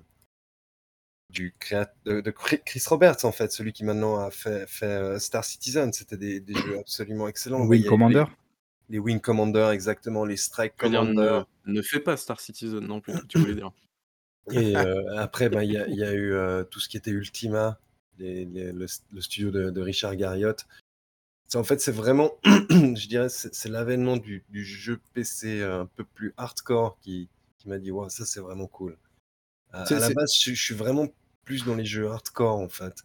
[1.33, 1.55] du
[2.05, 5.92] de, Chris Roberts, en fait, celui qui maintenant a fait, fait euh, Star Citizen.
[5.92, 7.64] C'était des, jeux absolument excellents.
[7.66, 8.25] Wing Commander
[8.92, 11.42] les, Wing Commander, exactement, les Strike Commander.
[11.66, 13.72] Ne, ne, fais pas Star Citizen non plus, tu voulais dire.
[14.50, 17.78] Et euh, après, ben, il y, a eu euh, tout ce qui était Ultima,
[18.18, 18.87] le,
[19.20, 20.66] studio de, Richard Garriott.
[21.55, 26.98] En fait, c'est vraiment, je dirais, c'est l'avènement du, jeu PC un peu plus hardcore
[27.00, 27.28] qui,
[27.59, 28.96] qui m'a dit, wow, ça c'est vraiment cool.
[29.72, 31.09] À, la base, je, je, suis vraiment
[31.44, 33.05] plus dans les jeux hardcore en fait.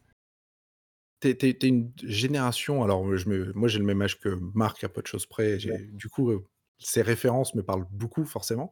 [1.20, 4.90] T'es es, une génération, alors je me, moi j'ai le même âge que Marc à
[4.90, 5.58] peu de choses près,
[5.92, 6.32] du coup
[6.80, 8.70] ces références me parlent beaucoup forcément.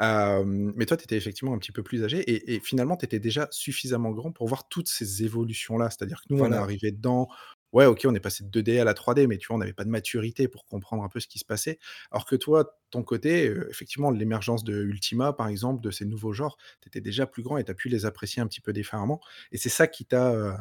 [0.00, 3.20] mais toi, tu étais effectivement un petit peu plus âgé et, et finalement, tu étais
[3.20, 5.90] déjà suffisamment grand pour voir toutes ces évolutions-là.
[5.90, 7.28] C'est-à-dire que nous, on est arrivé dedans,
[7.72, 9.72] ouais, ok, on est passé de 2D à la 3D, mais tu vois, on n'avait
[9.72, 11.78] pas de maturité pour comprendre un peu ce qui se passait.
[12.10, 16.32] Alors que toi, ton côté, euh, effectivement, l'émergence de Ultima, par exemple, de ces nouveaux
[16.32, 18.72] genres, tu étais déjà plus grand et tu as pu les apprécier un petit peu
[18.72, 19.20] différemment.
[19.52, 20.52] Et c'est ça qui t'a euh,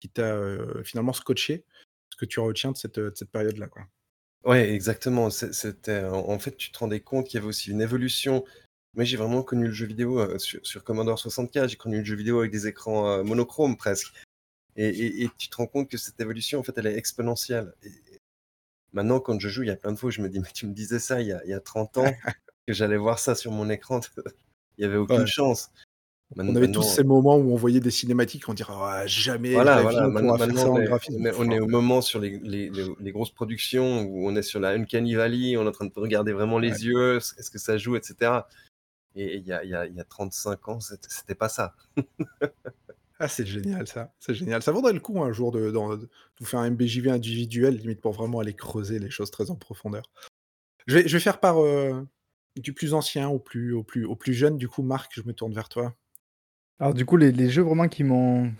[0.00, 0.38] qui t'a
[0.84, 1.64] finalement scotché,
[2.10, 3.68] ce que tu retiens de cette, cette période-là.
[3.68, 3.82] Quoi.
[4.44, 5.30] Ouais, exactement.
[5.30, 8.44] C'était, en fait, tu te rendais compte qu'il y avait aussi une évolution.
[8.94, 11.68] Moi, j'ai vraiment connu le jeu vidéo sur, Commodore 64.
[11.68, 14.12] J'ai connu le jeu vidéo avec des écrans monochromes presque.
[14.76, 17.74] Et, tu te rends compte que cette évolution, en fait, elle est exponentielle.
[17.82, 17.92] Et,
[18.92, 20.66] maintenant, quand je joue, il y a plein de fois, je me dis, mais tu
[20.66, 22.04] me disais ça il y a, il y a 30 ans,
[22.66, 24.00] que j'allais voir ça sur mon écran,
[24.78, 25.70] il n'y avait aucune chance.
[26.36, 29.82] On avait tous ces moments où on voyait des cinématiques, on dirait oh, jamais voilà,
[29.82, 30.08] voilà.
[30.08, 30.36] Maintenant,
[30.74, 30.88] on, est,
[31.36, 34.70] on, est, au moment sur les, les, les, grosses productions où on est sur la
[34.70, 37.96] Uncanny Valley, on est en train de regarder vraiment les yeux, est-ce que ça joue,
[37.96, 38.32] etc.
[39.16, 41.74] Et il y a, y, a, y a 35 ans, c'était pas ça.
[43.22, 44.62] Ah, c'est génial ça, c'est génial.
[44.62, 45.70] Ça vaudrait le coup un jour de,
[46.38, 50.04] vous faire un MBJV individuel, limite pour vraiment aller creuser les choses très en profondeur.
[50.86, 52.02] Je vais, je vais faire par euh,
[52.56, 54.56] du plus ancien au plus, au, plus, au plus jeune.
[54.56, 55.94] Du coup, Marc, je me tourne vers toi.
[56.80, 58.50] Alors du coup, les, jeux vraiment qui m'ont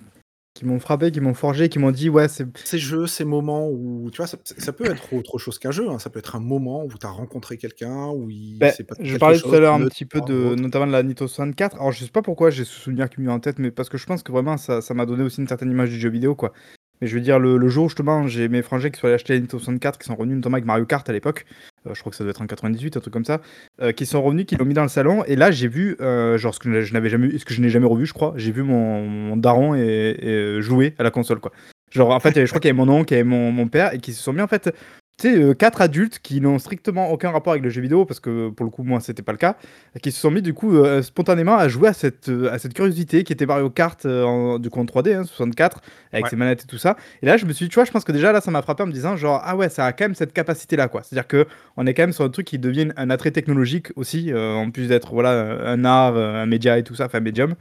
[0.53, 3.71] qui m'ont frappé, qui m'ont forgé, qui m'ont dit: «Ouais, c'est» Ces jeux, ces moments
[3.71, 5.99] où tu vois, ça ça peut être autre chose qu'un jeu, hein.
[5.99, 9.17] Ça peut être un moment où tu as rencontré quelqu'un, où il s'est passé je
[9.17, 11.77] parlais tout à l'heure un petit peu de notamment de la Nintendo 64.
[11.77, 13.89] Alors je sais pas pourquoi j'ai ce souvenir qui me vient en tête, mais parce
[13.89, 16.11] que je pense que vraiment ça ça m'a donné aussi une certaine image du jeu
[16.11, 16.53] vidéo, quoi.
[17.01, 19.15] Mais je veux dire le le jour où justement j'ai mes frangins qui sont allés
[19.15, 21.47] acheter la Nintendo 64, qui sont revenus notamment avec Mario Kart à l'époque,
[21.87, 23.41] je crois que ça devait être en 98, un truc comme ça,
[23.83, 26.37] heu, qui sont revenus, qui l'ont mis dans le salon et là j'ai vu, heu,
[26.37, 28.53] genre ce que je n'avais jamais ce que je n'ai jamais revu je crois, j'ai
[28.53, 31.53] vu mon daron et jouer à la console, quoi.
[31.91, 33.93] Genre en fait, je crois qu'il y avait mon oncle, il y avait mon père
[33.95, 34.73] et qui se sont mis en fait,
[35.21, 38.21] tu sais, heu, 4 adultes qui n'ont strictement aucun rapport avec le jeu vidéo parce
[38.21, 39.57] que pour le coup moi c'était pas le cas,
[40.03, 43.23] qui se sont mis du coup, heu, spontanément à jouer à cette, à cette curiosité
[43.25, 45.81] qui était Mario Kart, heu, en du coup en 3D, hein, 64
[46.13, 46.31] avec Ouais.
[46.31, 48.05] ses manettes et tout ça et là je me suis dit, tu vois, je pense
[48.05, 50.05] que déjà là ça m'a frappé en me disant genre: «Ah ouais, ça a quand
[50.05, 51.03] même cette capacité-là, quoi».
[51.03, 54.71] C'est-à-dire qu'on est quand même sur un truc qui devient un attrait technologique aussi, en
[54.71, 55.31] plus d'être voilà,
[55.67, 57.55] un art, un média et tout ça, enfin un médium.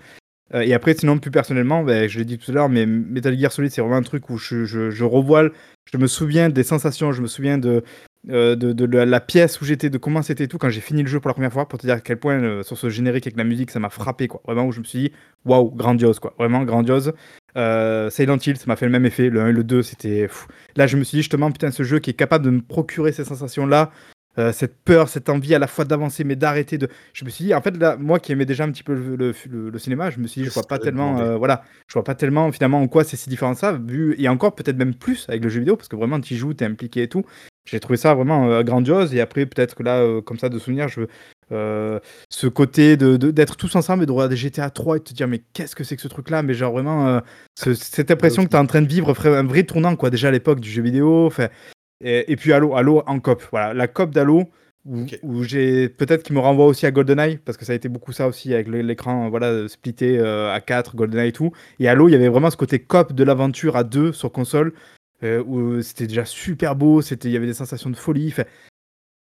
[0.53, 3.38] Heu et après sinon plus personnellement, beh, je l'ai dit tout à l'heure, mais Metal
[3.38, 5.49] Gear Solid c'est vraiment un truc où je je je revois
[5.91, 7.83] je me souviens des sensations, je me souviens de,
[8.29, 11.19] heu, de la pièce où j'étais, de comment c'était tout quand j'ai fini le jeu
[11.19, 13.38] pour la première fois, pour te dire à quel point, heu, sur ce générique avec
[13.38, 14.41] la musique, ça m'a frappé, quoi.
[14.45, 15.12] Vraiment où je me suis dit:
[15.45, 16.35] «Waouh, grandiose, quoi».
[16.38, 17.13] Vraiment grandiose.
[17.55, 19.29] Silent Hill, ça m'a fait le même effet.
[19.29, 20.47] Le 1 et le 2, c'était fou.
[20.75, 23.12] Là, je me suis dit justement: «Putain, ce jeu qui est capable de me procurer
[23.12, 23.91] ces sensations-là,
[24.39, 27.45] heu, cette peur, cette envie à la fois d'avancer, mais d'arrêter de» je me suis
[27.45, 29.80] dit en fait là, moi qui aimais déjà un petit peu le le le le
[29.80, 32.52] cinéma, je me suis dit: «Je vois pas tellement, heu, voilà, je vois pas tellement
[32.52, 35.43] finalement en quoi c'est si différent de ça», vu et encore peut-être même plus avec
[35.43, 37.23] le jeu vidéo parce que vraiment tu y joues, tu es impliqué et tout.
[37.65, 40.88] J'ai trouvé ça vraiment, heu, grandiose et après peut-être que là, comme ça de souvenir,
[40.88, 41.02] je
[41.52, 41.99] heu,
[42.30, 45.13] ce côté de de d'être tous ensemble et de regarder GTA 3 et de te
[45.13, 47.21] dire: «Mais qu'est-ce que c'est que ce truc-là?» mais genre vraiment, heu,
[47.60, 50.30] ce cette impression que tu es en train de vivre un vrai tournant, quoi, déjà
[50.30, 51.30] à l'époque du jeu vidéo,
[52.01, 53.73] et et puis Halo Halo en coop, voilà.
[53.73, 54.43] La coop d'Halo
[55.23, 58.13] où j'ai peut-être qui me renvoie aussi à GoldenEye parce que ça a été beaucoup
[58.13, 62.09] ça aussi avec l'é l'écran, voilà, splitté, heu, à 4, GoldenEye et tout et Halo,
[62.09, 64.73] il y avait vraiment ce côté coop de l'aventure à 2 sur console,
[65.23, 68.33] heu, où c'était déjà super beau, il y avait des sensations de folie,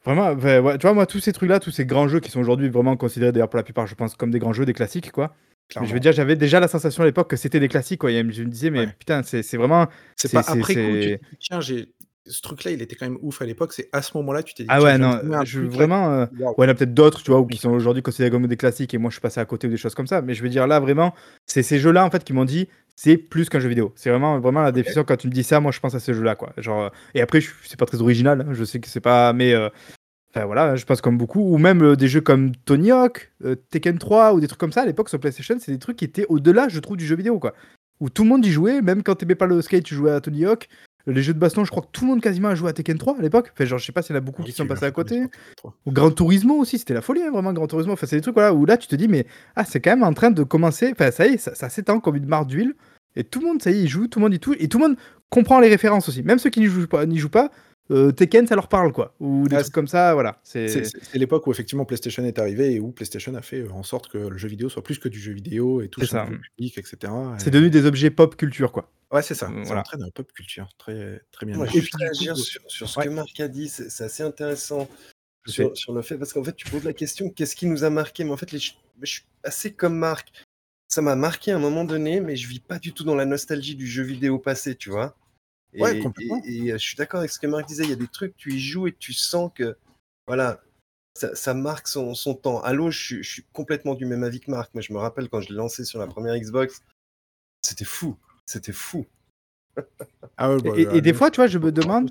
[0.06, 2.68] vraiment, ouais, tu vois, moi, tous ces trucs-là, tous ces grands jeux qui sont aujourd'hui
[2.70, 5.34] vraiment considérés d'ailleurs pour la plupart, je pense, comme des grands jeux, des classiques, quoi.
[5.80, 8.10] Je veux dire, j'avais déjà la sensation à l'époque que c'était des classiques, quoi.
[8.12, 8.88] Je me disais: «Mais Ouais.
[8.88, 11.94] putain, c'est vraiment C'est pas après coup, tu c'est» te dis: «Tiens, j'ai
[12.26, 13.72] ce truc-là, il était quand même ouf à l'époque».
[13.72, 16.54] C'est à ce moment-là, tu t'es dit: Ah «Tiens, ouais, non, je vraiment, heu, waouh».
[16.56, 18.46] ouais, il y en a peut-être d'autres, tu vois, ou qui sont aujourd'hui considérés comme
[18.46, 20.22] des classiques et moi je suis passé à côté ou des choses comme ça.
[20.22, 21.14] Mais je veux dire là vraiment,
[21.46, 23.92] c'est ces jeux-là en fait qui m'ont dit: «C'est plus qu'un jeu vidéo».
[23.96, 26.14] C'est vraiment vraiment la définition quand tu me dis ça, moi je pense à ces
[26.14, 26.52] jeux-là, quoi.
[26.58, 29.32] Genre, heu et après je c'est pas très original, hein, je sais que c'est pas
[29.32, 29.70] mais heu,
[30.34, 33.32] enfin voilà, je pense comme beaucoup ou même, des jeux comme Tony Hawk,
[33.70, 36.04] Tekken 3 ou des trucs comme ça à l'époque sur PlayStation, c'est des trucs qui
[36.04, 37.54] étaient au-delà, je trouve, du jeu vidéo, quoi.
[38.00, 40.12] Où tout le monde y jouait, même quand tu aimais pas le skate, tu jouais
[40.12, 40.68] à Tony Hawk.
[41.06, 42.98] Les jeux de baston, je crois que tout le monde quasiment a joué à Tekken
[42.98, 43.50] 3 à l'époque.
[43.52, 44.90] Enfin genre, je sais pas s'il y en a beaucoup Oui, qui sont passés à
[44.90, 45.14] côté.
[45.16, 45.74] sur Tekken 3.
[45.86, 47.92] Ou Gran Turismo aussi, c'était la folie, hein, vraiment Gran Turismo.
[47.92, 50.02] Enfin, c'est des trucs voilà, où là tu te dis: «Mais ah, c'est quand même
[50.02, 52.74] en train de commencer, enfin ça y est, ça ça s'étend comme une mare d'huile
[53.16, 54.68] et tout le monde, ça y est, y joue, tout le monde y touche et
[54.68, 54.96] tout le monde
[55.30, 56.22] comprend les références aussi».
[56.22, 57.50] Même ceux qui n'y jouent pas n'y jouent pas,
[57.90, 59.14] heu, Tekken, ça leur parle, quoi.
[59.20, 60.40] Ou des Ah, trucs comme ça, voilà.
[60.66, 63.60] C'est C'est c'est c'est l'époque où effectivement PlayStation est arrivé et où PlayStation a fait,
[63.60, 66.04] heu, en sorte que le jeu vidéo soit plus que du jeu vidéo et c'est
[66.04, 68.92] un ça, public et cetera C'est devenu des objets pop culture, quoi.
[69.12, 69.78] ouais, c'est ça, ça voilà.
[69.78, 70.68] entraîne un pop culture.
[70.78, 73.06] Très très bien Moi, je coup, réagir sur sur ce ouais.
[73.06, 74.88] que Marc a dit, c'est c'est assez intéressant
[75.46, 78.24] sur le fait parce qu'en fait, tu poses la question: «Qu'est-ce qui nous a marqué?»
[78.24, 78.72] mais en fait, les je
[79.04, 80.32] suis assez comme Marc.
[80.88, 83.26] Ça m'a marqué à un moment donné, mais je vis pas du tout dans la
[83.26, 85.16] nostalgie du jeu vidéo passé, tu vois?
[85.78, 86.42] Ouais, complètement.
[86.44, 88.08] et et heu, je suis d'accord avec ce que Marc disait, il y a des
[88.08, 89.76] trucs, tu y joues et tu sens que,
[90.26, 90.60] voilà,
[91.14, 92.60] ça ça marque son son temps.
[92.62, 94.74] Halo, je suis je suis complètement du même avis que Marc.
[94.74, 96.82] Moi, je me rappelle quand je l'ai lancé sur la première Xbox,
[97.62, 99.06] c'était fou, c'était fou.
[100.42, 102.10] Ah ouais, bah, Et et et des fois, tu vois, je me demande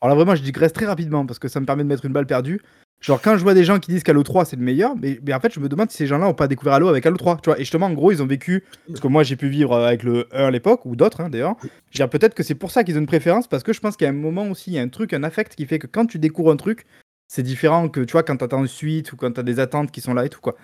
[0.00, 2.12] alors là, vraiment, je digresse très rapidement parce que ça me permet de mettre une
[2.12, 2.60] balle perdue.
[3.00, 5.32] Genre, quand je vois des gens qui disent qu'Halo 3, c'est le meilleur, mais mais
[5.34, 7.36] en fait, je me demande si ces gens-là ont pas découvert Halo avec Halo 3,
[7.36, 7.56] tu vois?
[7.58, 10.02] Et justement, en gros, ils ont vécu ce que moi j'ai pu vivre, heu, avec
[10.02, 11.56] le 1 à l'époque ou d'autres, hein, d'ailleurs.
[12.10, 14.08] Peut-être que c'est pour ça qu'ils ont une préférence parce que je pense qu'il y
[14.08, 16.06] a un moment aussi, il y a un truc, un affect qui fait que quand
[16.06, 16.86] tu découvres un truc,
[17.28, 19.60] c'est différent que, tu vois, quand tu attends une suite ou quand tu as des
[19.60, 20.56] attentes qui sont là et tout, quoi.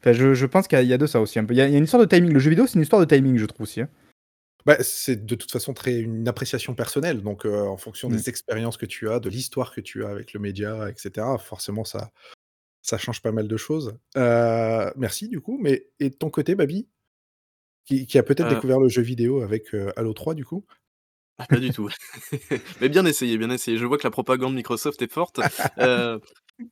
[0.00, 1.54] Enfin, je je pense qu'il y a de ça aussi un peu.
[1.54, 2.32] Il y a il y a une histoire de timing.
[2.32, 3.88] Le jeu vidéo, c'est une histoire de timing, je trouve aussi, hein.
[4.66, 8.12] Bah, c'est de toute façon très une appréciation personnelle donc en fonction Mmh.
[8.16, 11.38] des expériences que tu as, de l'histoire que tu as avec le média et cetera,
[11.38, 12.10] forcément ça
[12.82, 13.98] ça change pas mal de choses.
[14.16, 16.88] Merci du coup, mais et de ton côté, Babi?
[17.86, 20.64] Qui qui a peut-être découvert le jeu vidéo avec, Halo 3 du coup?
[21.38, 21.88] Ah pas du tout.
[22.80, 23.78] Mais bien essayé, bien essayé.
[23.78, 25.40] Je vois que la propagande Microsoft est forte.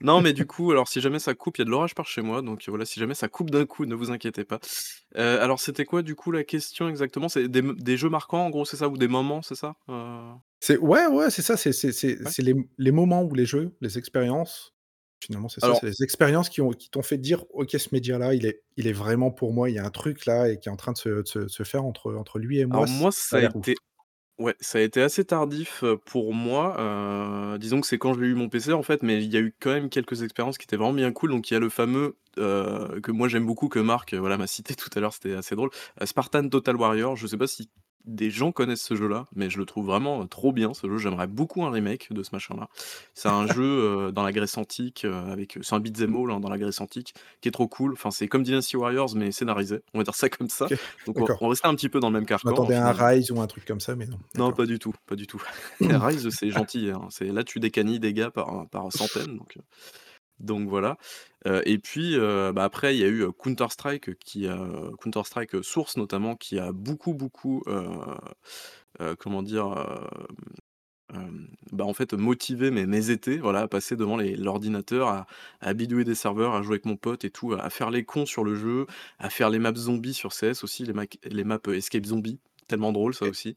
[0.02, 2.06] non, mais du coup, alors si jamais ça coupe, il y a de l'orage par
[2.06, 4.58] chez moi, donc voilà, si jamais ça coupe d'un coup, ne vous inquiétez pas.
[5.16, 7.28] Heu, alors c'était quoi du coup la question exactement?
[7.28, 8.88] C'est des m des jeux marquants en gros, c'est ça?
[8.88, 9.74] Ou des moments, c'est ça?
[9.88, 12.32] Heu, C'est ouais, ouais, c'est ça, c'est c'est c'est ouais?
[12.32, 14.72] c'est les les moments où les jeux, les expériences
[15.24, 18.34] Finalement, c'est ça, c'est les expériences qui ont qui t'ont fait dire: «OK, ce média-là,
[18.34, 20.68] il est il est vraiment pour moi, il y a un truc là et qui
[20.68, 22.84] est en train de se de se de se faire entre entre lui et moi,
[22.84, 23.72] Alors moi, ça a ça a l'air ouf».
[24.38, 28.48] Ouais, ça a été assez tardif, pour moi, disons que c'est quand j'ai eu mon
[28.48, 30.92] PC, en fait, mais il y a eu quand même quelques expériences qui étaient vraiment
[30.92, 31.30] bien cool.
[31.30, 34.74] Donc il y a le fameux, que moi j'aime beaucoup, que Marc, voilà, m'a cité
[34.76, 35.70] tout à l'heure, c'était assez drôle,
[36.04, 37.16] Spartan Total Warrior.
[37.16, 37.70] Je sais pas si
[38.06, 40.96] des gens connaissent ce jeu-là, mais je le trouve vraiment, heu, trop bien ce jeu.
[40.98, 42.68] J'aimerais beaucoup un remake de ce machin-là.
[43.14, 43.62] C'est un jeu,
[44.08, 46.80] heu, dans la Grèce antique, heu, avec, c'est un beat'em all, hein, dans la Grèce
[46.80, 47.92] antique, qui est trop cool.
[47.92, 50.68] Enfin, c'est comme Dynasty Warriors, mais scénarisé, on va dire ça comme ça.
[51.04, 52.92] Donc on on restait un petit peu dans le même carcan, à un.
[52.92, 55.42] Rise ou un truc comme ça, mais non, Non, pas du tout, pas du tout.
[55.80, 59.58] Rise, c'est gentil, hein, c'est là, tu décanilles des gars par par centaines, donc
[60.40, 60.98] donc voilà.
[61.64, 64.46] Et puis, bah, après, il y a eu, Counter Strike qui
[65.02, 67.62] Counter Strike, Source notamment, qui a beaucoup, beaucoup,
[69.18, 69.74] comment dire?
[71.72, 75.26] Bah, en fait, motivé mes étés, voilà, à passer devant l'ordinateur,
[75.60, 78.26] à bidouiller des serveurs, à jouer avec mon pote et tout, à faire les cons
[78.26, 78.86] sur le jeu,
[79.18, 80.94] à faire les maps zombies sur CS aussi, les
[81.24, 83.56] les maps, escape zombie, tellement drôle ça aussi.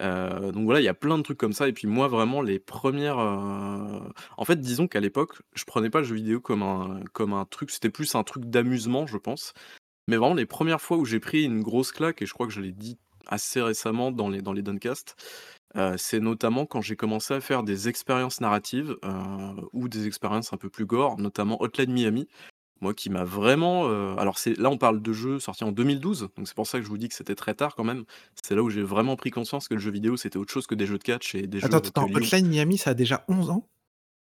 [0.00, 2.58] Donc voilà, il y a plein de trucs comme ça et puis moi vraiment les
[2.58, 7.32] premières, en fait, disons qu'à l'époque, je prenais pas le jeu vidéo comme un comme
[7.32, 9.52] un truc c'était plus un truc d'amusement, je pense.
[10.06, 12.52] Mais vraiment les premières fois où j'ai pris une grosse claque et je crois que
[12.52, 14.62] je l'ai dit assez récemment dans les dans les
[15.96, 18.96] c'est notamment quand j'ai commencé à faire des expériences narratives,
[19.72, 22.28] ou des expériences un peu plus gore, notamment Hotline Miami.
[22.80, 26.28] Moi qui m'a vraiment, heu alors c'est là on parle de jeux sortis en 2012,
[26.36, 28.04] donc c'est pour ça que je vous dis que c'était très tard quand même.
[28.42, 30.74] C'est là où j'ai vraiment pris conscience que le jeu vidéo, c'était autre chose que
[30.76, 32.32] des jeux de catch et des Attends, jeux attends, Rocket League.
[32.32, 33.68] Hotline Miami, ça a déjà 11 ans?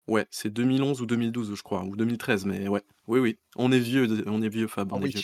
[0.08, 2.82] Ouais, c'est 2011 ou 2012, je crois, ou 2013, mais ouais.
[3.06, 5.22] Oui, oui, on est vieux on est vieux Fab, Oh on est oui, vieux.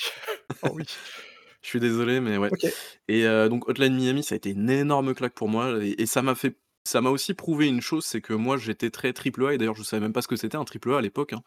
[0.62, 0.84] oh oui.
[1.62, 2.52] Je suis désolé, mais ouais.
[2.52, 2.74] OK.
[3.08, 6.06] Et heu, donc Hotline Miami, ça a été une énorme claque pour moi et et
[6.06, 9.46] ça m'a fait ça m'a aussi prouvé une chose, c'est que moi j'étais très triple
[9.46, 11.32] A et d'ailleurs je savais même pas ce que c'était un triple A à l'époque,
[11.32, 11.42] hein.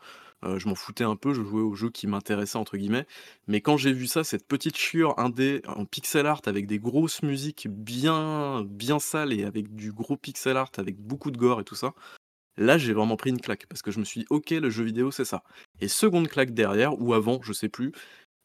[0.46, 3.08] Heu, je m'en foutais un peu, je jouais aux jeux qui «m'intéressaient» entre guillemets.
[3.48, 7.24] Mais quand j'ai vu ça, cette petite chiure indé en pixel art avec des grosses
[7.24, 11.64] musiques bien bien sales et avec du gros pixel art, avec beaucoup de gore et
[11.64, 11.94] tout ça,
[12.58, 14.84] là j'ai vraiment pris une claque parce que je me suis dit: «OK, le jeu
[14.84, 15.44] vidéo c'est ça».
[15.82, 17.92] Et seconde claque derrière ou avant, je sais plus,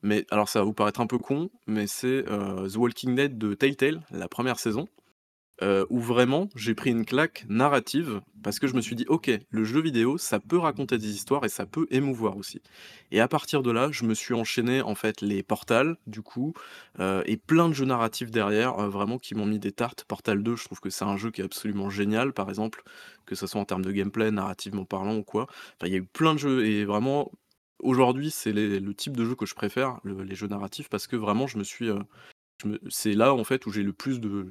[0.03, 3.39] mais alors ça va vous paraître un peu con, mais c'est, heu, The Walking Dead
[3.39, 4.89] de Telltale, la première saison,
[5.63, 9.31] heu, où vraiment j'ai pris une claque narrative parce que je me suis dit: «OK,
[9.51, 12.61] le jeu vidéo, ça peut raconter des histoires et ça peut émouvoir aussi».
[13.13, 16.55] Et à partir de là, je me suis enchaîné en fait les Portal du coup,
[17.01, 20.05] heu et plein de jeux narratifs derrière, heu, vraiment qui m'ont mis des tartes.
[20.07, 22.83] Portal 2, je trouve que c'est un jeu qui est absolument génial par exemple,
[23.27, 25.45] que ce soit en termes de gameplay, narrativement parlant ou quoi.
[25.49, 27.31] Enfin, il y a eu plein de jeux et vraiment
[27.81, 31.17] aujourd'hui, c'est le type de jeu que je préfère, le les jeux narratifs parce que
[31.17, 31.91] vraiment je me suis,
[32.89, 34.49] c'est là en fait où j'ai le plus de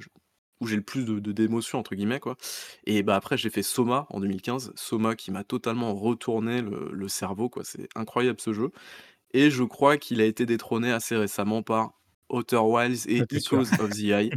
[0.61, 2.37] où j'ai le plus de de «d'émotions» entre guillemets quoi.
[2.85, 7.07] Et bah, après j'ai fait Soma en 2015, Soma qui m'a totalement retourné le le
[7.09, 8.71] cerveau quoi, c'est incroyable ce jeu.
[9.33, 11.93] Et je crois qu'il a été détrôné assez récemment par
[12.29, 13.63] Outer Wilds et sûr.
[13.63, 14.35] Echoes of the Eye.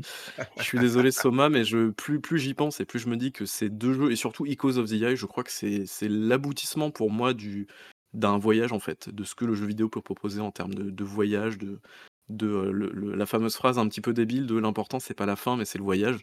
[0.58, 3.32] Je suis désolé Soma, mais je plus plus j'y pense et plus je me dis
[3.32, 6.08] que ces 2 jeux et surtout Echoes of the Eye, je crois que c'est c'est
[6.08, 7.66] l'aboutissement pour moi du
[8.14, 10.90] d'un voyage en fait, de ce que le jeu vidéo peut proposer en termes de
[10.90, 11.80] de voyage, de
[12.28, 15.36] de, le le la fameuse phrase un petit peu débile de: «L'important c'est pas la
[15.36, 16.18] fin, mais c'est le voyage».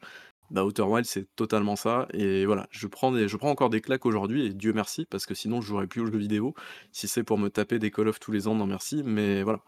[0.51, 3.79] Bah, Outer Wilds, c'est totalement ça et voilà, je prends des je prends encore des
[3.79, 6.53] claques aujourd'hui et Dieu merci parce que sinon je jouerais plus aux jeux vidéo,
[6.91, 9.61] si c'est pour me taper des Call of tous les ans, non merci, mais voilà.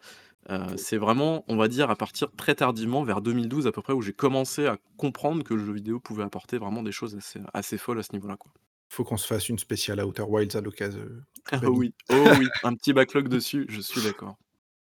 [0.49, 3.93] Heu, c'est vraiment, on va dire à partir très tardivement, vers 2012 à peu près,
[3.93, 7.39] où j'ai commencé à comprendre que le jeu vidéo pouvait apporter vraiment des choses assez
[7.53, 8.51] assez folles à ce niveau-là, quoi.
[8.89, 11.01] Faut qu'on se fasse une spéciale Outer Wilds à l'occasion,
[11.51, 14.37] Ah oui, oh oui, un petit backlog dessus, je suis d'accord.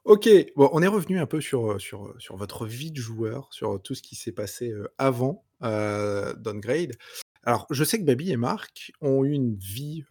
[0.07, 3.01] OK, bon, on est revenu un peu sur, heu, sur, heu, sur votre vie de
[3.01, 6.93] joueur, sur tout ce qui s'est passé, avant, heu, Downgrade.
[7.43, 10.05] Alors, je sais que Babi et Marc ont eu une vie,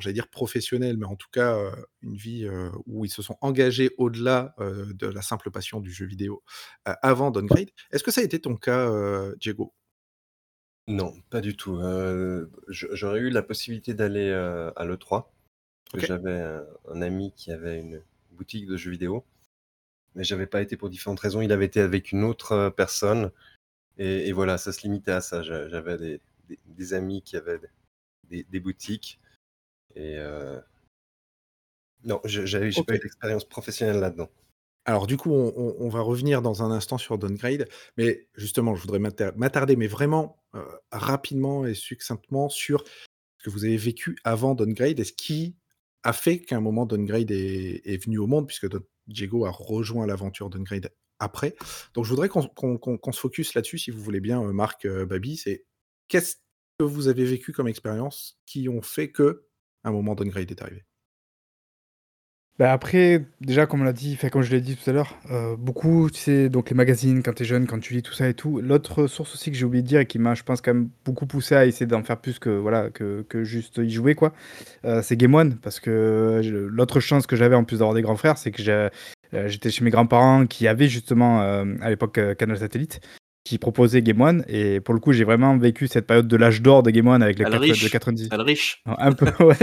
[0.00, 1.58] j'allais dire professionnelle, mais en tout cas,
[2.00, 2.48] une vie,
[2.86, 6.42] où ils se sont engagés au-delà, de la simple passion du jeu vidéo,
[6.84, 7.70] avant Downgrade.
[7.90, 8.90] Est-ce que ça a été ton cas,
[9.38, 9.74] Diego?
[10.88, 11.78] Non, pas du tout,
[12.68, 15.32] j'aurais eu la possibilité d'aller, à l'E3,
[15.84, 16.02] parce que OK.
[16.02, 19.24] j'avais un un ami qui avait une boutique de jeux vidéo,
[20.14, 21.40] mais j'avais pas été pour différentes raisons.
[21.42, 23.30] Il avait été avec une autre, heu, personne
[23.98, 25.42] et et voilà, ça se limitait à ça.
[25.42, 27.60] J'a j'avais des des des amis qui avaient
[28.30, 29.20] des des boutiques
[29.96, 30.62] et heu
[32.04, 34.28] non, j'ai pas eu d'expérience professionnelle là-dedans.
[34.84, 38.98] Alors du coup, on va revenir dans un instant sur Downgrade, mais justement, je voudrais
[38.98, 42.82] m'attarder, mais vraiment, heu, rapidement et succinctement sur
[43.38, 45.56] ce que vous avez vécu avant Downgrade et ce qui
[46.02, 48.68] a fait qu'à un moment Downgrade est est venu au monde puisque
[49.06, 51.54] Diego a rejoint l'aventure Downgrade après.
[51.94, 52.42] Donc je voudrais qu'on
[53.12, 55.64] se focus là-dessus si vous voulez bien, heu, Marc, heu, Babi, c'est
[56.08, 56.36] qu'est-ce
[56.78, 59.32] que vous avez vécu comme expérience qui ont fait qu'à
[59.84, 60.84] un moment Downgrade est arrivé?
[62.58, 65.16] Bah, après, déjà, comme on l'a dit, enfin, comme je l'ai dit tout à l'heure,
[65.30, 68.12] euh, beaucoup, tu sais, donc les magazines, quand tu es jeune, quand tu lis tout
[68.12, 68.60] ça et tout.
[68.60, 70.90] L'autre source aussi que j'ai oublié de dire et qui m'a, je pense, quand même
[71.04, 74.34] beaucoup poussé à essayer d'en faire plus que, voilà, que, que juste y jouer, quoi,
[74.84, 75.56] euh, c'est Game One.
[75.62, 78.90] Parce que l'autre chance que j'avais en plus d'avoir des grands frères, c'est que euh,
[79.48, 83.00] j'étais chez mes grands-parents qui avaient justement à l'époque Canal Satellite
[83.44, 84.44] qui proposait Game One.
[84.48, 87.22] Et pour le coup, j'ai vraiment vécu cette période de l'âge d'or de Game One
[87.22, 88.28] avec les 4, de 90.
[88.32, 88.82] Elle riche.
[88.86, 89.56] Un peu, ouais,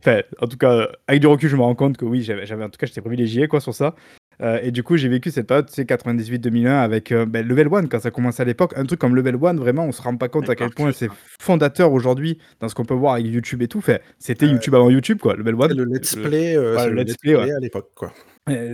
[0.00, 2.68] enfin, en tout cas, avec du recul, je me rends compte que oui, j'avais, en
[2.68, 3.94] tout cas, j'étais privilégié quoi sur ça.
[4.40, 7.88] Euh, et du coup, j'ai vécu cette période, c'est 98-2001 avec euh, ben, Level One
[7.88, 8.72] quand ça commençait à l'époque.
[8.76, 11.08] Un truc comme Level One, vraiment, on se rend pas compte à quel point c'est
[11.40, 13.80] fondateur aujourd'hui dans ce qu'on peut voir avec YouTube et tout.
[13.80, 15.34] Fait, c'était YouTube avant YouTube, quoi.
[15.34, 15.76] Level One.
[15.76, 18.12] Le let's play, euh, le, let's play, à l'époque, quoi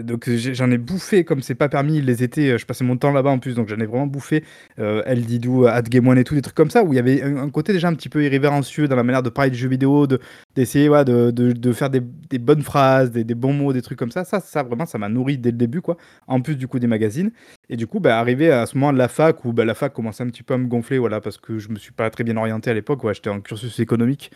[0.03, 3.13] donc j'en ai bouffé comme c'est pas permis les étés, euh, je passais mon temps
[3.13, 4.45] là-bas en plus, donc j'en ai vraiment bouffé
[4.79, 6.99] euh, El Didou, Ad Game One et tout, des trucs comme ça, où il y
[6.99, 9.69] avait un, côté déjà un petit peu irrévérencieux dans la manière de parler du jeu
[9.69, 10.07] vidéo,
[10.55, 13.99] d'essayer de, de, de, faire des, des, bonnes phrases, des, des, bons mots, des trucs
[13.99, 14.25] comme ça.
[14.25, 15.97] Ça, ça vraiment, ça m'a nourri dès le début, quoi.
[16.27, 17.31] En plus du coup des magazines.
[17.69, 19.93] Et du coup, bah, arrivé à ce moment de la fac, où bah, la fac
[19.93, 22.25] commençait un petit peu à me gonfler, voilà, parce que je me suis pas très
[22.25, 24.31] bien orienté à l'époque, ouais, j'étais en cursus économique.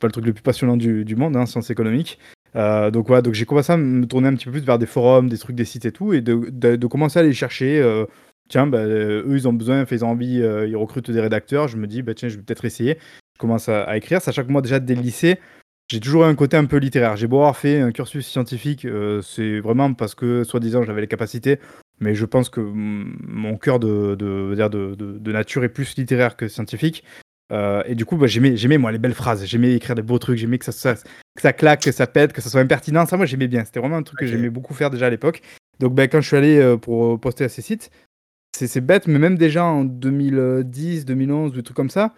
[0.00, 2.18] Pas le truc le plus passionnant du, du monde, hein, sciences économiques.
[2.56, 4.86] Euh, donc voilà, donc j'ai commencé à me tourner un petit peu plus vers des
[4.86, 7.80] forums, des trucs, des sites et tout, et de, commencer à aller chercher.
[7.80, 8.06] Euh,
[8.48, 11.68] tiens, bah, eux ils ont besoin, ils ont envie, euh, ils recrutent des rédacteurs.
[11.68, 12.98] Je me dis, bah, tiens, je vais peut-être essayer.
[13.34, 14.20] Je commence à, écrire.
[14.20, 15.38] Sachant que moi, déjà dès le lycée,
[15.90, 17.16] j'ai toujours eu un côté un peu littéraire.
[17.16, 18.86] J'ai beau avoir fait un cursus scientifique,
[19.22, 21.58] c'est vraiment parce que, soi-disant, j'avais les capacités.
[22.00, 26.46] Mais je pense que mon cœur de, de, de, de, nature est plus littéraire que
[26.46, 27.02] scientifique.
[27.50, 30.18] Euh, et du coup, bah, j'aimais, j'aimais moi les belles phrases, j'aimais écrire des beaux
[30.18, 33.06] trucs, j'aimais que ça, ça, que ça claque, que ça pète, que ça soit impertinent.
[33.06, 33.64] Ça, moi, j'aimais bien.
[33.64, 35.42] C'était vraiment un truc que j'aimais beaucoup faire déjà à l'époque.
[35.80, 37.90] Donc, bah, quand je suis allé euh, pour poster à ces sites,
[38.56, 42.14] c'est, bête, mais même déjà en 2010, 2011, des trucs comme ça,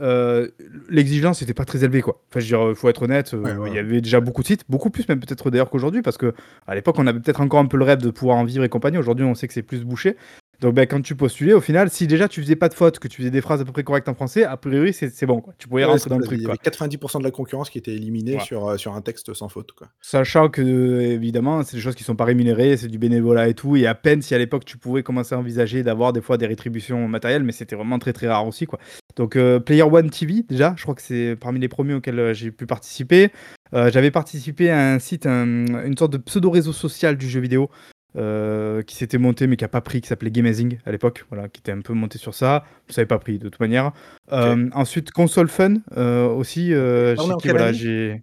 [0.00, 0.48] euh,
[0.88, 2.22] l'exigence n'était pas très élevée quoi.
[2.28, 3.34] Enfin, je veux dire, faut être honnête,
[3.66, 6.34] il y avait déjà beaucoup de sites, beaucoup plus même peut-être d'ailleurs qu'aujourd'hui, parce que
[6.66, 8.68] à l'époque on avait peut-être encore un peu le rêve de pouvoir en vivre et
[8.68, 8.98] compagnie.
[8.98, 10.16] Aujourd'hui, on sait que c'est plus bouché.
[10.60, 13.08] Donc ben, quand tu postulais, au final, si déjà tu faisais pas de fautes, que
[13.08, 15.40] tu faisais des phrases à peu près correctes en français, a priori c'est bon.
[15.40, 15.54] Quoi.
[15.58, 16.38] Tu pouvais rentrer dans le truc.
[16.38, 19.34] Il y avait 90% de la concurrence qui était éliminée sur, euh, sur un texte
[19.34, 19.72] sans faute.
[19.72, 19.88] Quoi.
[20.00, 23.76] Sachant que, évidemment, c'est des choses qui sont pas rémunérées, c'est du bénévolat et tout.
[23.76, 26.46] Et à peine si à l'époque tu pouvais commencer à envisager d'avoir des fois des
[26.46, 28.66] rétributions matérielles, mais c'était vraiment très très rare aussi.
[28.66, 28.78] Quoi.
[29.16, 32.34] Donc euh, Player One TV, déjà, je crois que c'est parmi les premiers auxquels euh,
[32.34, 33.30] j'ai pu participer.
[33.72, 37.68] J'avais participé à un site, une sorte de pseudo-réseau social du jeu vidéo
[38.16, 41.48] euh, qui s'était monté mais qui a pas pris, qui s'appelait Gamazing à l'époque, voilà,
[41.48, 42.64] qui était un peu monté sur ça.
[42.88, 43.92] Ça n'avait pas pris de toute manière.
[44.32, 46.72] Euh, ensuite, Console Fun euh, aussi.
[46.72, 48.22] Ah, voilà, j'ai.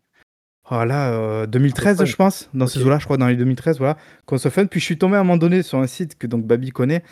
[0.70, 3.98] Voilà, 2013, je pense, dans ces eaux-là, je crois, dans les 2013, voilà.
[4.26, 4.66] Console Fun.
[4.66, 7.04] Puis je suis tombé à un moment donné sur un site que donc Babi connaît,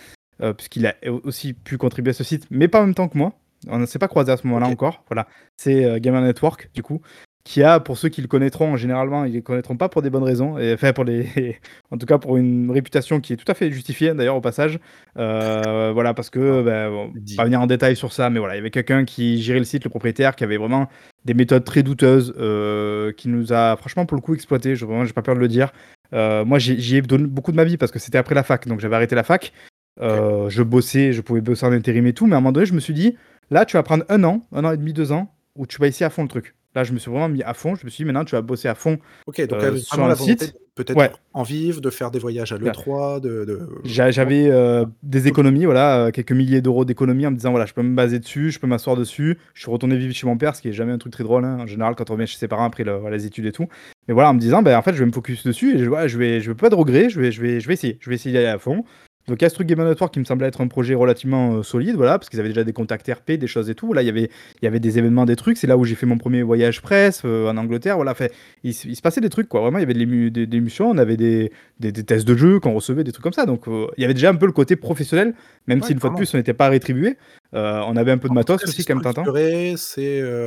[0.57, 3.33] puisqu'il a aussi pu contribuer à ce site, mais pas en même temps que moi.
[3.67, 5.03] On ne s'est pas croisé à ce moment-là encore.
[5.07, 7.01] Voilà, c'est Gamer Network, du coup
[7.43, 10.09] qui a, pour ceux qui le connaîtront, généralement, ils ne le connaîtront pas pour des
[10.09, 11.57] bonnes raisons, et, enfin, pour les,
[11.91, 14.79] en tout cas pour une réputation qui est tout à fait justifiée, d'ailleurs, au passage.
[15.17, 18.61] Euh, voilà, parce que, ben, pas venir en détail sur ça, mais voilà, il y
[18.61, 20.87] avait quelqu'un qui gérait le site, le propriétaire, qui avait vraiment
[21.25, 25.13] des méthodes très douteuses, euh, qui nous a, franchement, pour le coup, exploité, je n'ai
[25.13, 25.71] pas peur de le dire.
[26.13, 28.67] Euh, moi, j'y ai donné beaucoup de ma vie parce que c'était après la fac,
[28.67, 29.51] donc j'avais arrêté la fac.
[29.99, 32.73] Je bossais, je pouvais bosser en intérim et tout, mais à un moment donné, je
[32.73, 33.15] me suis dit,
[33.49, 35.87] là, tu vas prendre un an, un an et demi, deux ans, où tu vas
[35.87, 36.55] essayer à fond le truc.
[36.73, 37.75] Là, je me suis vraiment mis à fond.
[37.75, 38.97] Je me suis dit, maintenant, tu vas bosser à fond.
[39.27, 40.55] Ok, donc euh, sur un site.
[40.73, 43.19] Peut-être en vivre, de faire des voyages à l'E3.
[43.19, 47.65] De, J'avais euh, des économies, voilà, euh, quelques milliers d'euros d'économies en me disant, voilà,
[47.65, 49.37] je peux me baser dessus, je peux m'asseoir dessus.
[49.53, 51.43] Je suis retourné vivre chez mon père, ce qui est jamais un truc très drôle,
[51.43, 53.67] hein, en général, quand on revient chez ses parents après les études et tout.
[54.07, 56.07] Mais voilà, en me disant, ben, en fait, je vais me focus dessus et je,
[56.07, 57.97] je vais, je vais pas de regrets, je vais, je vais, je vais essayer.
[57.99, 58.85] Je vais essayer d'aller à fond.
[59.27, 61.53] Donc il y a ce truc Game Network qui me semblait être un projet relativement
[61.53, 63.93] euh, solide, voilà, parce qu'ils avaient déjà des contacts RP, des choses et tout.
[63.93, 64.31] Là, il y avait,
[64.61, 65.57] il y avait des événements, des trucs.
[65.57, 67.95] C'est là où j'ai fait mon premier voyage presse euh, en Angleterre.
[67.95, 69.61] Voilà, fait, il, se passait des trucs, quoi.
[69.61, 72.73] Vraiment, il y avait des, des, émissions, on avait des, des, tests de jeu qu'on
[72.73, 73.45] recevait, des trucs comme ça.
[73.45, 75.35] Donc euh, il y avait déjà un peu le côté professionnel,
[75.67, 77.17] même si une fois de plus, on n'était pas rétribué.
[77.53, 79.03] on avait un peu de matos aussi, quand même,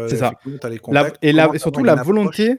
[0.08, 0.32] C'est ça.
[1.22, 2.56] et, et surtout la volonté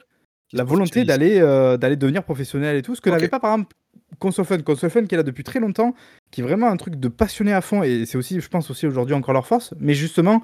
[0.56, 1.40] la volonté d'aller
[1.80, 3.76] d'aller devenir professionnel et tout, ce que n'avait pas par exemple
[4.20, 5.94] Console Fun, Console Fun qui est là depuis très longtemps,
[6.32, 8.88] qui est vraiment un truc de passionné à fond, et c'est aussi, je pense aussi
[8.88, 9.74] aujourd'hui encore leur force.
[9.80, 10.42] Mais justement,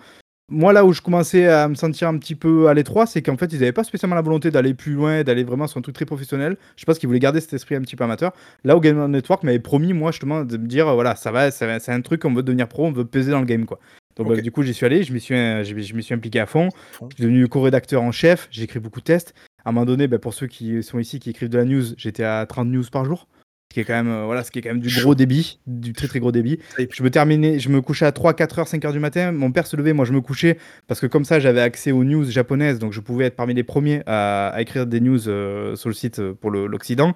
[0.50, 3.38] moi là où je commençais à me sentir un petit peu à l'étroit, c'est qu'en
[3.38, 5.96] fait ils n'avaient pas spécialement la volonté d'aller plus loin, d'aller vraiment sur un truc
[5.96, 6.58] très professionnel.
[6.76, 8.34] Je pense qu'ils voulaient garder cet esprit un petit peu amateur.
[8.64, 11.90] Là où Game Network m'avait promis, moi justement, de me dire voilà, ça va, c'est
[11.90, 13.80] un truc, on veut devenir pro, on veut peser dans le game quoi.
[14.18, 16.68] Donc bah, du coup j'y suis allé, je m'y suis, je suis impliqué à fond.
[16.94, 19.34] Je suis devenu co-rédacteur en chef, j'ai écrit beaucoup de tests.
[19.66, 21.84] À un moment donné, bah, pour ceux qui sont ici, qui écrivent de la news,
[21.98, 23.28] j'étais à 30 news par jour.
[23.70, 25.94] qui est quand même, euh, voilà, ce qui est quand même du gros débit, du
[25.94, 26.60] très très gros débit.
[26.78, 29.32] Je me terminais, je me couchais à 3, 4 heures, 5 heures du matin.
[29.32, 30.58] Mon père se levait, moi je me couchais
[30.88, 33.64] parce que comme ça j'avais accès aux news japonaises, donc je pouvais être parmi les
[33.64, 37.14] premiers à, écrire des news euh, sur le site euh, pour l'Occident.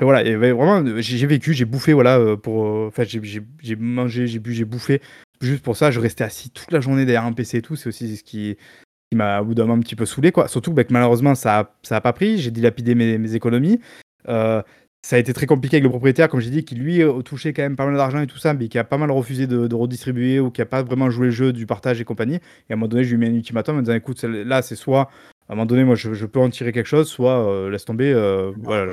[0.00, 2.64] Et voilà, et vraiment, j'ai vécu, j'ai bouffé, voilà, pour.
[2.64, 5.00] Enfin, j'ai mangé, j'ai bu, j'ai bouffé.
[5.40, 7.76] Juste pour ça, je restais assis toute la journée derrière un PC et tout.
[7.76, 8.56] C'est aussi ce qui,
[9.14, 10.48] m'a au bout d'un moment un petit peu saoulé, quoi.
[10.48, 12.38] Surtout bah, que malheureusement, ça a, ça a pas pris.
[12.38, 13.80] J'ai dilapidé mes, mes économies.
[14.28, 14.62] Euh,
[15.02, 17.52] ça a été très compliqué avec le propriétaire, comme j'ai dit, qui lui a touché
[17.52, 19.74] quand même pas mal d'argent et tout ça, mais qui a pas mal refusé de,
[19.74, 22.36] redistribuer ou qui a pas vraiment joué le jeu du partage et compagnie.
[22.36, 24.62] Et à un moment donné, je lui ai mis un ultimatum en disant écoute, là,
[24.62, 25.10] c'est soit
[25.48, 28.10] à un moment donné, moi, je, peux en tirer quelque chose, soit euh, laisse tomber,
[28.14, 28.90] euh, voilà,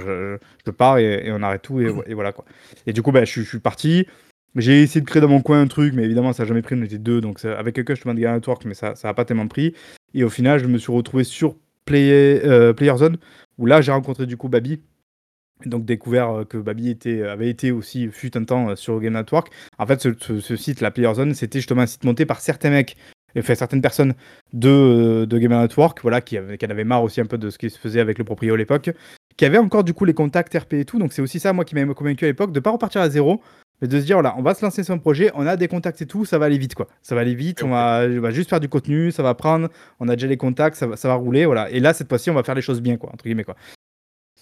[0.65, 2.43] je, pars et, on arrête tout et, voilà quoi.
[2.85, 4.05] Et du coup, bah, je, suis parti.
[4.55, 6.75] J'ai essayé de créer dans mon coin un truc, mais évidemment, ça n'a jamais pris.
[6.75, 9.25] On était deux, donc avec quelqu'un, je te demande de Network, mais ça n'a pas
[9.25, 9.73] tellement pris.
[10.13, 13.17] Et au final, je me suis retrouvé sur Play, euh, Playerzone,
[13.57, 14.81] où là, j'ai rencontré du coup Babi,
[15.65, 19.13] donc découvert euh, que Babi était, avait été aussi, fut un temps euh, sur Game
[19.13, 19.51] Network.
[19.77, 22.97] En fait, ce, site, la Playerzone, c'était justement un site monté par certains mecs,
[23.37, 24.13] enfin certaines personnes
[24.53, 27.57] de, euh, de Game Network, voilà, qui, en avaient marre aussi un peu de ce
[27.57, 28.91] qui se faisait avec le proprio à l'époque,
[29.37, 30.99] qui avaient encore du coup les contacts RP et tout.
[30.99, 33.41] Donc c'est aussi ça, moi, qui m'a convaincu à l'époque, de pas repartir à zéro,
[33.81, 35.67] mais de se dire, voilà, on va se lancer sur un projet, on a des
[35.67, 36.87] contacts et tout, ça va aller vite, quoi.
[37.01, 39.69] Ça va aller vite, on va, on va, juste faire du contenu, ça va prendre,
[39.99, 41.69] on a déjà les contacts, ça va, ça va rouler, voilà.
[41.71, 43.55] Et là, cette fois-ci, on va faire les choses bien, quoi, entre guillemets, quoi.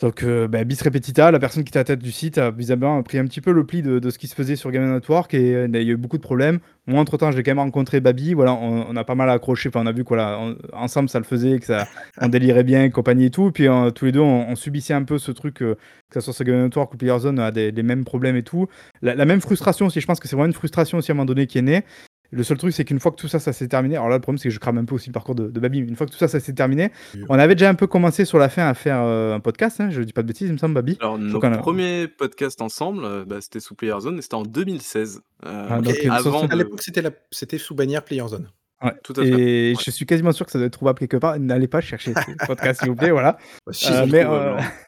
[0.02, 2.54] Donc, euh, bah, bis repetita, la personne qui était à la tête du site a
[2.54, 5.54] pris un petit peu le pli de, ce qui se faisait sur Game Network et
[5.54, 6.60] euh, il y a eu beaucoup de problèmes.
[6.88, 8.34] Moi, entre temps, j'ai quand même rencontré Babi.
[8.34, 9.68] Voilà, on, a pas mal accroché.
[9.70, 11.86] Enfin, on a vu que ensemble, ça le faisait, que ça,
[12.20, 13.52] on délirait bien, compagnie et tout.
[13.52, 15.76] Puis, euh, tous les deux, on, subissait un peu ce truc, que
[16.14, 18.68] ce soit sur Game Network ou Playerzone, a des, mêmes problèmes et tout.
[19.02, 21.26] La même frustration aussi, je pense que c'est vraiment une frustration aussi à un moment
[21.26, 21.84] donné qui est née.
[22.32, 24.22] Le seul truc, c'est qu'une fois que tout ça, ça s'est terminé, alors là, le
[24.22, 25.80] problème, c'est que je crame un peu aussi le parcours de, de Babi.
[25.80, 26.92] Une fois que tout ça, ça s'est terminé,
[27.28, 29.90] on avait déjà un peu commencé sur la fin à faire euh, un podcast, hein,
[29.90, 30.98] je dis pas de bêtises, il me semble, Babi.
[31.00, 35.22] Alors, notre premier podcast ensemble, euh, bah, c'était sous Playerzone et c'était en 2016.
[35.46, 38.48] Euh, ah, donc, avant À l'époque, c'était, c'était sous bannière Playerzone.
[38.84, 38.94] Ouais.
[39.04, 39.30] Tout à fait.
[39.30, 41.38] Et je suis quasiment sûr que ça doit être trouvable quelque part.
[41.38, 43.38] N'allez pas chercher ce podcast, s'il vous plaît, voilà.
[43.66, 43.74] Bah,
[44.06, 44.24] mais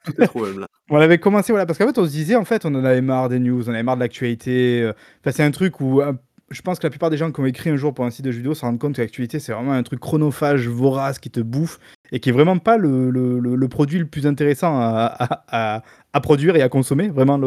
[0.05, 0.67] tout est trouvable.
[0.89, 3.01] on avait commencé, voilà, parce qu'en fait, on se disait, en fait, on en avait
[3.01, 4.91] marre des news, on avait marre de l'actualité.
[5.21, 6.01] Enfin, c'est un truc où
[6.51, 8.25] je pense que la plupart des gens qui ont écrit un jour pour un site
[8.25, 11.39] de vidéo se rendent compte que l'actualité, c'est vraiment un truc chronophage, vorace, qui te
[11.39, 11.79] bouffe,
[12.11, 15.81] et qui est vraiment pas le, produit le plus intéressant à,
[16.21, 17.07] produire et à consommer.
[17.07, 17.39] Vraiment,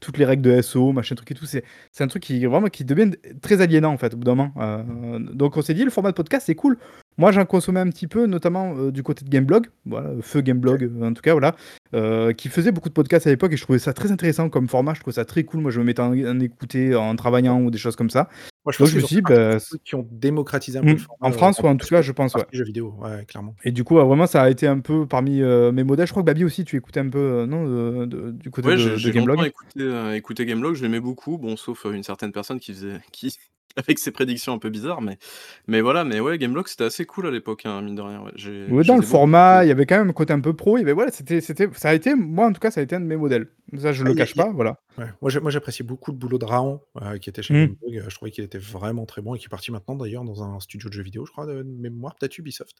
[0.00, 1.64] toutes les règles de SEO, machin truc et tout, c'est
[1.98, 3.10] un truc qui, vraiment, qui devient
[3.42, 4.52] très aliénant, en fait, au bout d'un moment.
[4.58, 6.78] Euh, donc, on s'est dit, le format de podcast, c'est cool.
[7.16, 10.90] Moi, j'en consommais un petit peu, notamment euh, du côté de Gameblog, voilà, feu Gameblog,
[11.00, 11.54] en tout cas, voilà,
[11.94, 14.68] euh, qui faisait beaucoup de podcasts à l'époque et je trouvais ça très intéressant comme
[14.68, 14.94] format.
[14.94, 15.60] Je trouvais ça très cool.
[15.60, 18.28] Moi, je me mettais en, en écouter en travaillant ou des choses comme ça.
[18.64, 20.94] Moi, je pense que je me suis dit, bah, qui ont démocratisé un peu le
[20.94, 21.06] mmh.
[21.20, 22.46] En France, ou en tout cas, je pense, ouais.
[22.50, 23.54] Jeux vidéo, ouais, clairement.
[23.62, 26.06] Et du coup, vraiment, ça a été un peu parmi mes modèles.
[26.06, 29.38] Je crois que Babi aussi, tu écoutais un peu, non, du côté de, de Gameblog.
[29.38, 31.38] Ouais, écouté, écouté Gameblog, je l'aimais beaucoup.
[31.38, 33.36] Bon, sauf une certaine personne qui faisait, qui,
[33.88, 35.18] avec ses prédictions un peu bizarres, mais,
[35.66, 38.22] mais voilà, mais ouais, Gameblog c'était assez cool à l'époque, hein, mine de rien.
[38.22, 38.84] Ouais.
[38.84, 41.10] dans le format, il y avait quand même un côté un peu pro, il voilà,
[41.10, 43.16] c'était, c'était, ça a été, moi en tout cas, ça a été un de mes
[43.16, 43.48] modèles.
[43.78, 44.78] Ça, je ne le cache pas, voilà.
[44.98, 45.06] Ouais.
[45.20, 47.76] Moi, j'appréciais beaucoup le boulot de Raon, euh, qui était chez mmh.
[47.82, 48.08] Gameblog.
[48.08, 50.60] Je trouvais qu'il était vraiment très bon et qui est parti maintenant d'ailleurs dans un
[50.60, 52.76] studio de jeux vidéo, je crois, de mémoire, peut-être Ubisoft.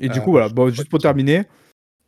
[0.00, 1.44] Et du euh, coup, voilà, bon, juste pour terminer,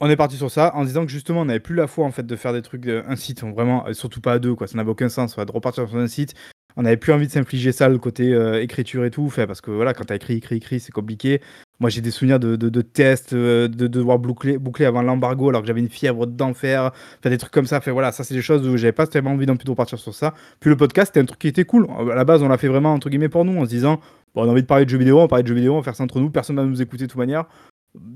[0.00, 2.10] on est parti sur ça en disant que justement on n'avait plus la foi en
[2.10, 4.90] fait de faire des trucs un site vraiment surtout pas à deux quoi ça n'avait
[4.90, 6.34] aucun sens de repartir sur un site
[6.76, 9.62] on n'avait plus envie de s'infliger ça, le côté euh, écriture et tout, fait, parce
[9.62, 11.40] que voilà, quand t'as écrit, écrit, écrit, c'est compliqué.
[11.80, 15.62] Moi, j'ai des souvenirs de, de, tests, euh, de, devoir boucler, boucler avant l'embargo, alors
[15.62, 17.80] que j'avais une fièvre d'enfer, fait des trucs comme ça.
[17.80, 19.98] Fait voilà, ça, c'est des choses où j'avais pas tellement envie non plus de repartir
[19.98, 20.34] sur ça.
[20.60, 21.86] Puis le podcast, c'était un truc qui était cool.
[22.10, 24.00] À la base, on l'a fait vraiment entre guillemets pour nous, en se disant,
[24.34, 25.78] bon, on a envie de parler de jeux vidéo, on parle de jeux vidéo, on
[25.78, 27.46] va faire ça entre nous, personne va nous écouter de toute manière.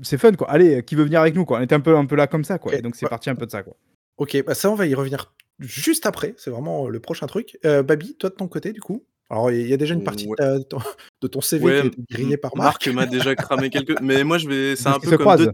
[0.03, 0.49] C'est fun, quoi.
[0.51, 1.57] Allez, qui veut venir avec nous, quoi?
[1.57, 2.75] On était un peu, un peu là comme ça, quoi.
[2.75, 3.75] Et donc, c'est parti un peu de ça, quoi.
[4.17, 6.33] Ok, bah ça, on va y revenir juste après.
[6.37, 7.57] C'est vraiment le prochain truc.
[7.65, 9.05] Euh, Babi, toi de ton côté, du coup?
[9.29, 12.51] Alors, il y a déjà une partie de, ton, CV qui a été grillée par
[12.57, 12.85] Marc.
[12.87, 13.97] Marc m'a déjà cramé quelques.
[14.01, 14.75] Mais moi, je vais.
[14.75, 15.51] C'est un, peu comme deux...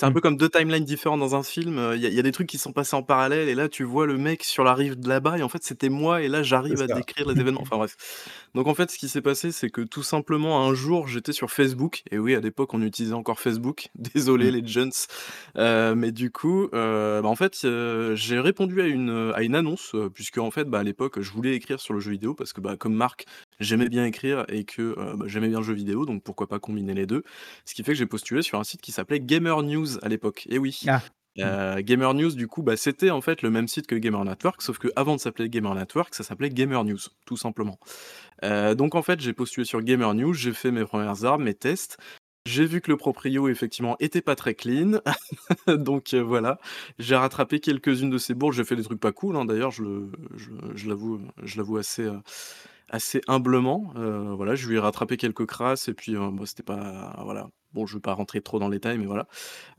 [0.00, 1.94] un peu comme deux timelines différentes dans un film.
[1.96, 4.16] Il y, a, des trucs qui sont passés en parallèle, et là, tu vois le
[4.16, 6.86] mec sur la rive de là-bas, et en fait, c'était moi, et là, j'arrive à
[6.86, 7.62] décrire les événements.
[7.62, 7.96] Enfin, bref.
[8.56, 11.50] Donc, en fait, ce qui s'est passé, c'est que tout simplement, un jour, j'étais sur
[11.50, 13.88] Facebook, et oui, à l'époque, on utilisait encore Facebook.
[14.14, 14.54] Désolé, mmh.
[14.54, 14.92] les jeunes.
[15.58, 19.54] Euh, mais du coup, euh, bah, en fait, euh, j'ai répondu à une, à une
[19.54, 22.54] annonce, puisque, en fait, bah, à l'époque, je voulais écrire sur le jeu vidéo, parce
[22.54, 23.26] que, bah, comme Marc,
[23.60, 26.94] j'aimais bien écrire et que bah, j'aimais bien le jeu vidéo, donc pourquoi pas combiner
[26.94, 27.24] les deux.
[27.66, 30.46] Ce qui fait que j'ai postulé sur un site qui s'appelait Gamer News à l'époque.
[30.48, 30.80] Et oui.
[30.88, 31.02] Ah.
[31.38, 34.78] Gamer News, du coup, bah, c'était en fait le même site que Gamer Network, sauf
[34.78, 37.78] que avant de s'appeler Gamer Network, ça s'appelait Gamer News, tout simplement.
[38.42, 41.98] donc en fait, j'ai postulé sur Gamer News, j'ai fait mes premières armes, mes tests,
[42.46, 45.00] J'ai vu que le proprio effectivement était pas très clean,
[45.68, 46.58] donc voilà.
[46.98, 49.84] J'ai rattrapé quelques-unes de ces bourdes, j'ai fait des trucs pas cool, hein, d'ailleurs, je
[50.36, 52.08] je je l'avoue je l'avoue assez,
[52.88, 53.92] assez humblement,
[54.36, 57.48] voilà, je lui ai rattrapé quelques crasses et puis, bah, c'était pas voilà.
[57.76, 59.28] Bon, je vais pas rentrer trop dans les détails, mais voilà.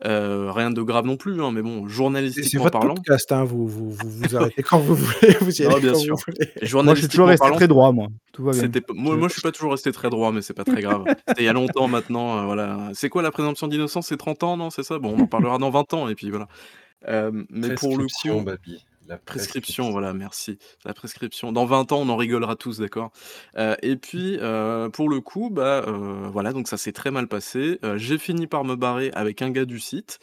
[0.04, 3.90] rien de grave non plus, hein, mais bon, journalistiquement c'est parlant podcast, hein, vous vous
[3.90, 6.16] vous vous arrêtez quand vous voulez, vous y allez bien quand sûr.
[6.16, 6.52] vous voulez.
[6.62, 8.08] Et Moi, je suis toujours resté très droit, moi.
[8.32, 8.70] Tout va bien.
[8.94, 11.04] Moi moi, je suis pas toujours resté très droit, mais c'est pas très grave.
[11.28, 12.92] C'était il y a longtemps maintenant, voilà.
[12.94, 14.08] C'est quoi la présomption d'innocence?
[14.08, 15.00] C'est 30 ans, non, c'est ça?
[15.00, 16.48] Bon, on en parlera dans 20 ans et puis voilà.
[17.06, 18.86] Hem, mais pour le Prescription, coup Babi.
[19.08, 20.58] La prescription, voilà, merci.
[20.84, 21.52] La prescription.
[21.54, 23.12] Dans 20 ans, on en rigolera tous, d'accord?
[23.58, 27.28] Heu et puis, heu, pour le coup, bah, heu, voilà, donc ça s'est très mal
[27.28, 27.80] passé.
[27.96, 30.20] J'ai fini par me barrer avec un gars du site,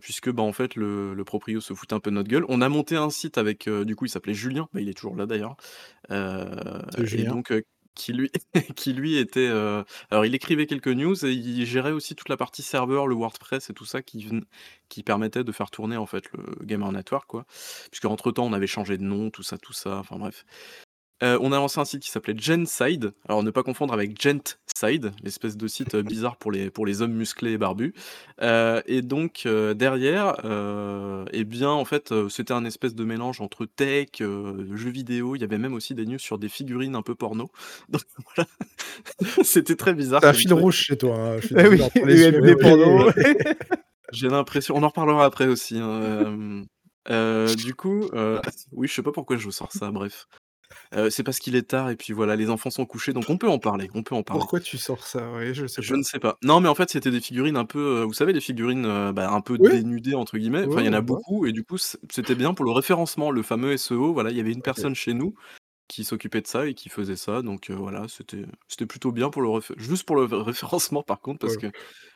[0.00, 2.44] puisque, bah, en fait, le le proprio se foutait un peu de notre gueule.
[2.48, 5.16] On a monté un site avec, du coup, il s'appelait Julien, bah, il est toujours
[5.16, 5.56] là d'ailleurs,
[6.10, 7.26] et Julien.
[7.26, 7.52] donc
[7.94, 8.30] qui lui
[8.76, 12.36] qui lui était, heu alors il écrivait quelques news et il gérait aussi toute la
[12.36, 16.64] partie serveur, le WordPress et tout ça qui permettait de faire tourner, en fait, le
[16.64, 17.46] Gamer Network, quoi.
[17.90, 20.44] Puisqu'entre temps, on avait changé de nom, tout ça, tout ça, enfin bref.
[21.24, 25.12] Heu, on a lancé un site qui s'appelait Genside, alors ne pas confondre avec Gentside,
[25.22, 27.94] l'espèce de site, heu, bizarre pour les pour les hommes musclés et barbus.
[28.42, 30.34] Heu et donc derrière,
[31.32, 35.34] et bien, en fait, c'était un espèce de mélange entre tech, jeux vidéo.
[35.36, 37.50] Il y avait même aussi des news sur des figurines un peu porno.
[37.88, 38.02] Donc
[38.36, 38.48] voilà,
[39.44, 41.80] c'était très bizarre Tu as un fil rouge chez toi, hein, je suis Eh oui,
[42.04, 43.10] les UMD porno.
[44.12, 46.64] J'ai l'impression on en reparlera après aussi, hein,
[47.56, 48.10] du coup,
[48.72, 50.26] oui, je sais pas pourquoi je vous sors ça, bref.
[50.94, 53.38] Heu, c'est parce qu'il est tard et puis voilà, les enfants sont couchés, donc on
[53.38, 54.48] peut en parler, on peut en parler.
[54.48, 55.32] Pourquoi tu sors ça?
[55.32, 55.96] Ouais, je sais Je pas.
[55.96, 56.38] ne sais pas.
[56.44, 59.12] Non, mais en fait, c'était des figurines un peu, heu, vous savez, les figurines, heu,
[59.12, 59.70] bah, un peu Oui.
[59.70, 62.64] «dénudées» entre guillemets, enfin, il y en a beaucoup et du coup, c'était bien pour
[62.64, 65.34] le référencement, le fameux SEO, voilà, il y avait une personne chez nous
[65.88, 69.42] qui s'occupait de ça et qui faisait ça, donc voilà, c'était c'était plutôt bien pour
[69.42, 69.48] le
[69.78, 71.58] juste pour le référencement par contre parce Ouais.
[71.58, 71.68] que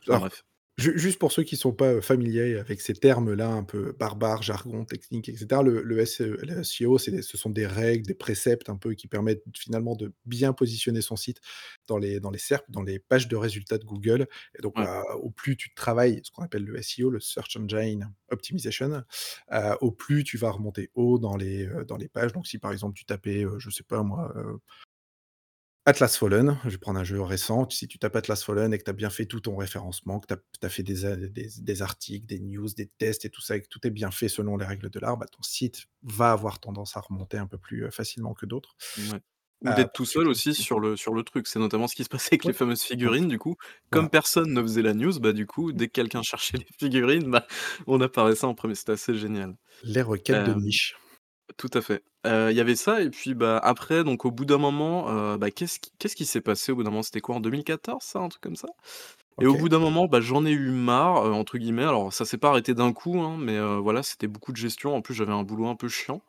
[0.09, 0.44] enfin bref.
[0.78, 4.42] Ju juste pour ceux qui sont pas, heu, familiers avec ces termes-là un peu barbares,
[4.42, 8.06] jargon technique et cetera, le le SE le SEO, c'est des ce sont des règles,
[8.06, 11.40] des préceptes un peu qui permettent finalement de bien positionner son site
[11.88, 14.88] dans les dans les SERP, dans les pages de résultats de Google et donc Ouais.
[14.88, 19.02] bah, au plus tu travailles ce qu'on appelle le SEO, le Search Engine Optimization,
[19.52, 22.32] heu, au plus tu vas remonter haut dans les, dans les pages.
[22.32, 24.32] Donc si par exemple tu tapais, je sais pas moi,
[25.89, 27.66] Atlas Fallen, je vais prendre un jeu récent.
[27.70, 30.26] Si tu tapes Atlas Fallen et que tu as bien fait tout ton référencement, que
[30.34, 30.34] tu
[30.66, 33.62] as fait des a des des articles, des news, des tests et tout ça et
[33.62, 36.61] que tout est bien fait selon les règles de l'art, bah, ton site va avoir
[36.61, 39.20] tendance à remonter un peu plus, heu, facilement que d'autres, Mouais.
[39.61, 41.47] Ou heu, d'être tout seul aussi sur le sur le truc.
[41.49, 42.53] C'est notamment ce qui se passait avec les Ouais.
[42.53, 43.57] fameuses figurines du coup.
[43.91, 47.28] Comme personne ne faisait la news, bah, du coup, dès que quelqu'un cherchait les figurines,
[47.30, 47.47] bah,
[47.86, 48.74] on apparaissait en 1er.
[48.76, 49.57] C'était assez génial.
[49.82, 50.97] Les requêtes de niche.
[51.57, 52.05] Tout à fait.
[52.26, 55.38] Heu, il y avait ça et puis, bah, après donc au bout d'un moment, heu,
[55.38, 57.03] bah, qu'est-ce qui qu'est-ce qui s'est passé au bout d'un moment?
[57.03, 58.68] C'était quoi en 2014 ça, un truc comme ça?
[59.40, 59.70] Et au bout OK.
[59.70, 61.84] d'un moment, bah, j'en ai eu «marre», heu, entre guillemets.
[61.84, 64.94] Alors ça s'est pas arrêté d'un coup, hein, mais heu, voilà, c'était beaucoup de gestion.
[64.96, 66.22] En plus, j'avais un boulot un peu chiant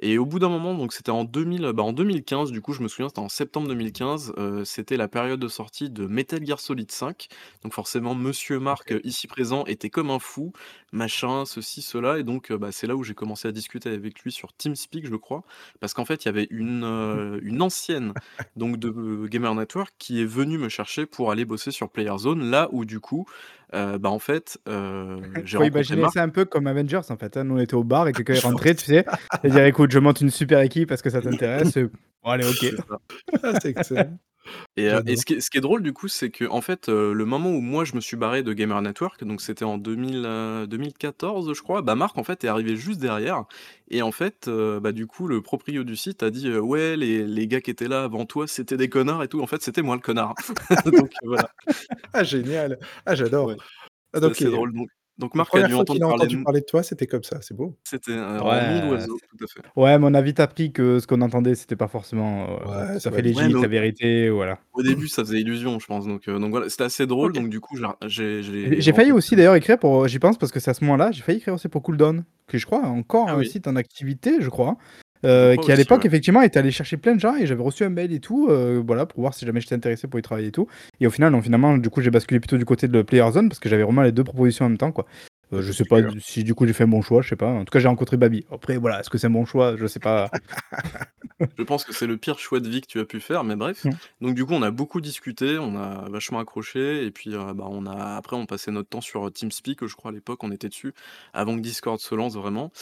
[0.00, 2.82] et au bout d'un moment, donc c'était en 2000, bah, en 2015 du coup, je
[2.82, 6.60] me souviens, c'était en septembre 2015, heu, c'était la période de sortie de Metal Gear
[6.60, 7.28] Solid 5.
[7.62, 10.52] Donc forcément, monsieur Marc, ici présent, était comme un fou,
[10.92, 14.20] machin, ceci, cela et donc heu, bah, c'est là où j'ai commencé à discuter avec
[14.20, 15.42] lui sur TeamSpeak, je crois.
[15.80, 18.14] Parce qu'en fait, il y avait une, heu, une ancienne
[18.56, 22.50] donc de Gamer Network qui est venue me chercher pour aller bosser sur Players Zone,
[22.50, 23.26] là où du coup,
[23.74, 27.36] heu, bah, en fait, heu, j'ai imaginer Marc ça un peu comme Avengers en fait,
[27.36, 27.44] hein.
[27.44, 29.04] Nous, on était au bar et quelqu'un est rentré, tu sais,
[29.44, 32.56] et dire: «Écoute, je monte une super équipe, est-ce que ça t'intéresse?» bon allez, OK.
[32.60, 32.76] C'est
[33.42, 34.18] ah, c'est excellent.
[34.76, 35.16] Et J'adore.
[35.16, 37.50] ce qui est ce qui est drôle du coup, c'est qu'en fait, heu, le moment
[37.50, 41.52] où moi je me suis barré de Gamer Network, donc c'était en 2000, heu, 2014
[41.54, 43.44] je crois, bah, Marc en fait est arrivé juste derrière
[43.90, 47.46] et en fait, bah, du coup le proprio du site a dit, «Ouais les les
[47.48, 49.40] gars qui étaient là avant toi, c'était des connards et tout».
[49.42, 50.34] En fait, c'était moi le connard.
[50.86, 51.50] Donc voilà.
[52.12, 52.78] Ah génial!
[53.06, 53.16] Ah Ouais.
[53.16, 53.52] j'adore.
[54.14, 54.88] Ah donc et drôle donc
[55.18, 57.06] donc la Marc a 1re dû fois entendre a parler entendu parler de toi, c'était
[57.06, 57.76] comme ça, c'est beau.
[57.84, 59.62] C'était, mille Ouais, tout à fait.
[59.76, 63.00] ouais, mais on a vite appris que ce qu'on entendait, c'était pas forcément, heu, Ouais,
[63.00, 63.36] ça fait vite.
[63.36, 64.58] Ouais, légit, mais au la vérité, voilà.
[64.74, 67.48] au début, ça faisait illusion, je pense donc heu, donc voilà, c'était assez drôle donc
[67.50, 70.52] du coup, j'ai j'ai J'ai j'ai j'ai failli aussi d'ailleurs écrire pour, j'y pense parce
[70.52, 72.88] que c'est à ce moment-là, j'ai failli écrire aussi pour Cooldown, qui je crois a
[72.88, 73.48] encore Ah un oui.
[73.48, 74.76] site en activité, je crois,
[75.22, 76.06] Crois qui à l'époque ouais.
[76.06, 78.82] effectivement était allé chercher plein de gens et j'avais reçu un mail et tout, heu,
[78.86, 80.66] voilà, pour voir si jamais j'étais intéressé pour y travailler et tout
[81.00, 83.48] et au final non, finalement, du coup, j'ai basculé plutôt du côté de Players Zone
[83.48, 85.06] parce que j'avais vraiment les 2 propositions en même temps, quoi.
[85.50, 87.48] Ça je sais pas si du coup j'ai fait un bon choix, je sais pas.
[87.48, 88.44] En tout cas, j'ai rencontré Babi.
[88.52, 89.76] Après voilà, est-ce que c'est un bon choix?
[89.76, 90.30] Je sais pas.
[91.56, 93.54] Je pense que c'est le pire choix de vie que tu as pu faire, mais
[93.54, 93.84] bref.
[93.84, 93.90] Mmh.
[94.22, 97.66] Donc du coup, on a beaucoup discuté, on a vachement accroché et puis, heu, bah,
[97.68, 100.68] on a après on passait notre temps sur, TeamSpeak, je crois à l'époque, on était
[100.68, 100.94] dessus,
[101.32, 102.72] avant que Discord se lance vraiment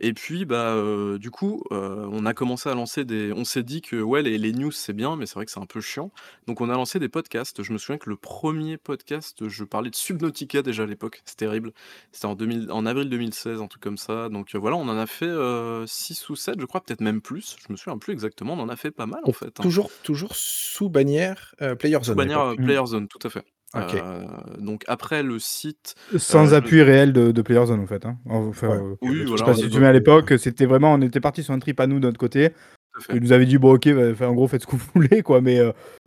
[0.00, 0.76] et puis, bah,
[1.18, 4.52] du coup, on a commencé à lancer des on s'est dit que ouais, les les
[4.52, 6.10] news, c'est bien, mais c'est vrai que c'est un peu chiant.
[6.46, 7.62] Donc on a lancé des podcasts.
[7.62, 11.36] Je me souviens que le premier podcast, je parlais de Subnautica déjà à l'époque, c'est
[11.36, 11.72] terrible.
[12.12, 14.28] C'était en 2000 en avril 2016, un truc comme ça.
[14.28, 17.20] Donc, heu, voilà, on en a fait, heu, 6 ou 7 je crois, peut-être même
[17.22, 17.56] plus.
[17.66, 19.68] Je me souviens plus exactement, on en a fait pas mal en fait, hein.
[19.68, 22.64] toujours toujours sous bannière, heu, Sous PlayerZone à bannière, Mmh.
[22.64, 23.44] PlayerZone, tout à fait.
[23.74, 23.96] OK.
[23.96, 24.26] Heu,
[24.58, 28.18] donc après le site, Sans appui réel de de PlayerZone en fait, hein.
[28.26, 28.82] Enfin, Ouais.
[29.00, 30.66] oui, toute je sais voilà, pas on si a tu te souviens à l'époque, c'était
[30.66, 32.50] vraiment on était partis sur un trip à nous de notre côté.
[32.92, 33.14] tout à fait.
[33.14, 35.40] Ils nous avaient dit: «Bon OK, bah, en gros faites ce que vous voulez quoi»,
[35.42, 35.60] mais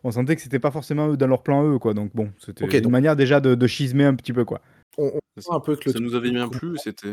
[0.03, 2.67] on sentait que c'était pas forcément eux dans leur plan eux quoi, donc bon, c'était
[2.79, 4.61] une donc manière déjà de de schismer un petit peu quoi.
[4.97, 7.07] On sent un peu que le Ça nous avait bien plu c'était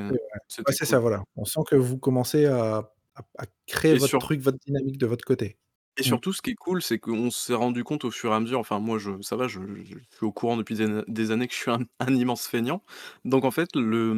[0.66, 0.74] ouais.
[0.74, 1.24] C'est ça, voilà.
[1.36, 4.98] On sent que vous commencez à à à créer Et votre sur truc, votre dynamique
[4.98, 5.58] de votre côté.
[5.96, 6.16] Et Mmh.
[6.16, 8.58] surtout, ce qui est cool, c'est qu'on s'est rendu compte au fur et à mesure,
[8.60, 11.70] enfin moi je ça va, je suis au courant depuis des années que je suis
[11.70, 12.82] un un immense feignant.
[13.24, 14.14] Donc en fait, le,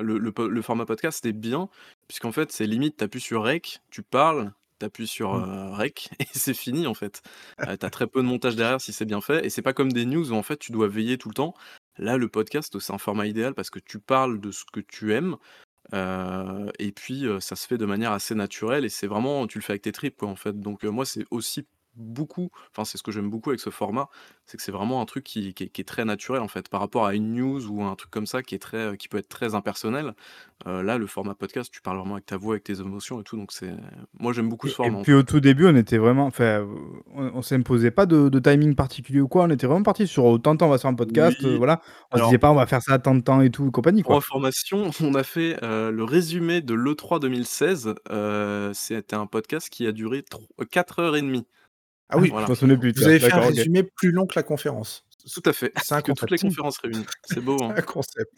[0.00, 1.68] le le po le format podcast, c'était bien,
[2.08, 5.44] puisqu'en fait, c'est limite, tu appuies sur rec, tu parles, tu appuies sur, Mmh.
[5.44, 7.20] heu, rec et c'est fini en fait.
[7.68, 9.72] Heu, tu as très peu de montage derrière si c'est bien fait et c'est pas
[9.74, 11.54] comme des news où en fait tu dois veiller tout le temps.
[12.00, 15.14] Là, le podcast, c'est un format idéal parce que tu parles de ce que tu
[15.14, 15.36] aimes,
[15.94, 19.58] Heu et puis, heu, ça se fait de manière assez naturelle et c'est vraiment tu
[19.58, 20.58] le fais avec tes tripes, quoi, en fait.
[20.60, 21.66] Donc, heu, moi, c'est aussi
[21.96, 24.08] beaucoup enfin, c'est ce que j'aime beaucoup avec ce format,
[24.46, 26.68] c'est que c'est vraiment un truc qui qui est qui est très naturel, en fait,
[26.68, 29.18] par rapport à une news ou un truc comme ça qui est très, qui peut
[29.18, 30.14] être très impersonnel.
[30.66, 33.24] Heu, là, le format podcast, tu parles vraiment avec ta voix, avec tes émotions et
[33.24, 33.74] tout, donc c'est
[34.18, 36.26] moi, j'aime beaucoup ce Et et format, en puis au tout début, on était vraiment
[36.26, 36.66] enfin,
[37.14, 40.34] on on s'imposait pas de de timing particulier ou quoi, on était vraiment partis sur,
[40.34, 41.80] heu, tant de temps on va se faire un podcast, voilà.
[42.12, 43.68] On se alors disait pas: «On va faire ça à tant de temps et tout»
[43.68, 44.16] et compagnie, Pour quoi.
[44.16, 49.86] information, on a fait, heu, le résumé de l'E3 2016, heu, c'était un podcast qui
[49.86, 51.46] a duré tro 4 heures et demie.
[52.10, 55.06] Ah Ah, oui, Voilà, plus, vous avez fait un résumé plus long que la conférence.
[55.32, 56.38] Tout à fait, c'est un que toutes les concept.
[56.38, 57.08] conférences réunies.
[57.24, 57.76] C'est beau, hein?
[57.78, 58.32] un concept.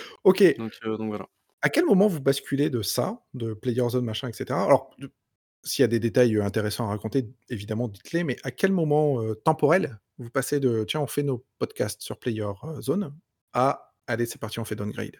[0.24, 0.42] OK.
[0.56, 1.26] Donc heu, donc voilà.
[1.62, 4.64] À quel moment vous basculez de ça, de PlayerZone machin et cetera?
[4.64, 4.90] Alors,
[5.64, 9.22] s'il y a des détails, heu, intéressants à raconter, évidemment dites-les, mais à quel moment,
[9.22, 13.14] heu, temporel, vous passez de: «Tiens, on fait nos podcasts sur PlayerZone»
[13.54, 15.16] à: «Allez, c'est parti, on fait Downgrade»?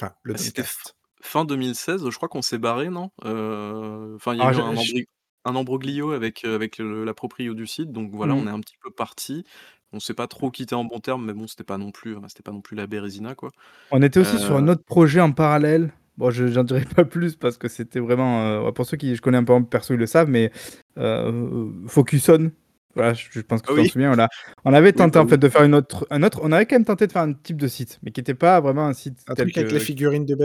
[0.00, 0.96] Enfin, le c'était fin Downcast.
[1.22, 3.10] fin 2016, je crois qu'on s'est barrés, non?
[3.22, 5.06] Enfin, il y a Alors eu un j embri
[5.44, 8.48] un embroglio avec, heu, avec le la proprio du site, donc voilà, on mmh.
[8.48, 9.44] est un petit peu partis.
[9.92, 12.20] On s'est pas trop quittés en bons termes, mais bon, c'était pas non plus, heu,
[12.28, 13.50] c'était pas non plus la Bérésina, quoi.
[13.90, 15.92] On était aussi sur un Heu autre projet en parallèle.
[16.18, 19.22] Bon, je j'en dirai pas plus parce que c'était vraiment, heu, pour ceux qui je
[19.22, 20.50] connais un peu en perso, ils le savent, mais
[20.98, 22.50] heu, Focus On,
[22.94, 24.28] voilà, je je pense que ah tu t'en oui, souviens, voilà.
[24.64, 25.38] On avait oui, tenté bah en fait oui.
[25.38, 27.56] de faire une autre un autre on avait quand même tenté de faire un type
[27.58, 29.80] de site, mais qui était pas vraiment un site Un tel truc avec les que
[29.80, 30.36] figurines de?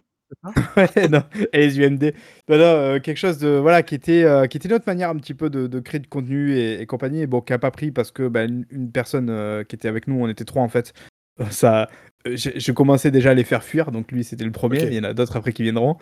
[0.78, 1.24] ouais, non
[1.54, 2.14] et les UMD.
[2.50, 5.16] Non, non, heu, quelque chose de voilà, qui était, heu, qui était notre manière un
[5.18, 7.72] petit peu de de créer du contenu et et compagnie et bon, qui a pas
[7.72, 10.62] pris parce que, bah, une une personne, heu, qui était avec nous, on était 3
[10.64, 10.94] en fait,
[11.42, 11.90] heu, ça,
[12.26, 15.00] je je commençais déjà à les faire fuir, donc lui, c'était le premier il y
[15.00, 15.98] en a d'autres après qui viendront.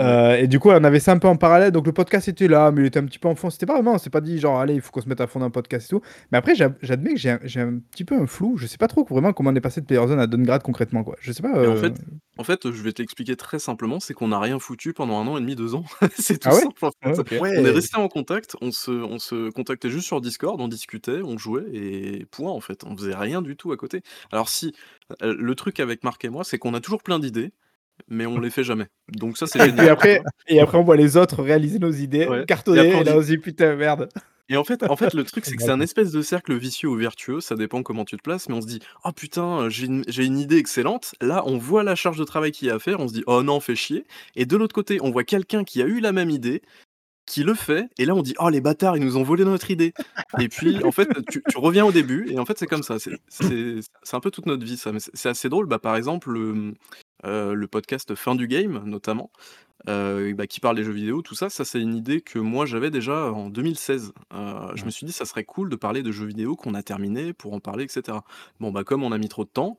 [0.00, 2.48] Heu et du coup, on avait ça un peu en parallèle, donc le podcast était
[2.48, 3.50] là, mais il était un petit peu en fond.
[3.50, 5.26] C'était pas vraiment on s'est pas dit genre: «Allez, il faut qu'on se mette à
[5.26, 6.00] fond dans le podcast et tout».
[6.32, 7.38] Mais après, j'ad j'admets que j'ai un
[7.68, 8.56] un petit peu un flou.
[8.56, 11.16] Je sais pas trop vraiment comment on est passé de PlayerZone à Downgrade concrètement, quoi.
[11.20, 11.94] Je sais pas, Et en fait
[12.38, 15.36] en fait, je vais t'expliquer très simplement, c'est qu'on n'a rien foutu pendant 1 an
[15.36, 15.84] et demi, 2 ans.
[16.14, 16.62] C'est tout ah ouais?
[16.62, 17.20] simple, en Ouais, fait.
[17.20, 17.34] OK.
[17.54, 21.20] On est restés en contact, on se on se contactait juste sur Discord, on discutait,
[21.22, 22.84] on jouait et point, en fait.
[22.84, 24.02] On faisait rien du tout à côté.
[24.32, 24.72] Alors si,
[25.22, 27.52] heu, le truc avec Marc et moi, c'est qu'on a toujours plein d'idées,
[28.08, 28.86] mais on les fait jamais.
[29.08, 31.90] Donc ça, c'est Et génial, tu après et après on voit les autres réaliser nos
[31.92, 34.08] idées, Ouais et après cartonner on et là dit on se dit: «Putain merde».
[34.48, 36.88] et en fait en fait, le truc, c'est que c'est un espèce de cercle vicieux
[36.88, 39.86] ou vertueux, ça dépend comment tu te places, mais on se dit: «Oh putain, j'ai
[39.86, 41.14] une une idée excellente».
[41.20, 43.24] Là, on voit la charge de travail qu'il y a à faire, on se dit:
[43.26, 44.04] «Oh non, fais chier»
[44.36, 46.62] et de l'autre côté, on voit quelqu'un qui a eu la même idée,
[47.26, 49.70] qui le fait et là, on dit: «Oh les bâtards, ils nous ont volé notre
[49.70, 49.94] idée»
[50.40, 52.98] et puis, en fait, tu tu reviens au début et en fait, c'est comme ça.
[52.98, 53.12] C'est
[54.14, 55.66] un peu toute notre vie ça, mais c'est c'est assez drôle.
[55.66, 56.74] Bah, par exemple, le,
[57.22, 59.30] mmh, heu, le podcast Fin du game, notamment,
[59.88, 62.66] heu, bah, qui parle des jeux vidéo, tout ça, ça c'est une idée que moi
[62.66, 64.12] j'avais déjà en 2016.
[64.34, 64.92] Heu, je me Ouais.
[64.92, 67.60] suis dit: «Ça serait cool de parler de jeux vidéo qu'on a terminés pour en
[67.60, 68.24] parler et cetera».
[68.60, 69.78] Bon, bah, comme on a mis trop de temps,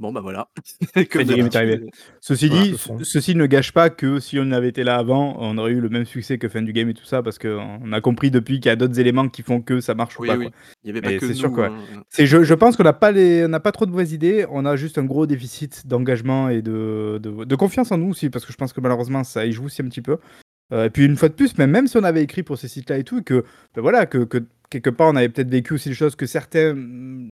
[0.00, 0.48] bon, bah, voilà,
[1.10, 1.90] comme est arrivé.
[2.20, 2.62] Ceci voilà.
[2.64, 5.72] dit, ce ceci ne gâche pas que si on avait été là avant, on aurait
[5.72, 8.30] eu le même succès que Fin du game et tout ça parce qu'on a compris
[8.30, 10.46] depuis qu'il y a d'autres éléments qui font que ça marche ou Oui, pas, quoi.
[10.46, 10.52] oui,
[10.84, 11.66] il y avait pas Mais que c'est sûr ouais.
[11.66, 14.12] hein, C'est je je pense qu'on n'a pas les on n'a pas trop de mauvaises
[14.12, 18.08] idées, on a juste un gros déficit d'engagement et de de de confiance en nous
[18.10, 20.16] aussi parce que je pense que malheureusement ça y joue aussi un petit peu.
[20.72, 22.68] Heu et puis une fois de plus, même même si on avait écrit pour ces
[22.68, 23.44] sites-là et tout que,
[23.74, 24.38] bah, voilà, que que
[24.70, 27.28] quelque part on avait peut-être vécu aussi des choses que certains, mmh,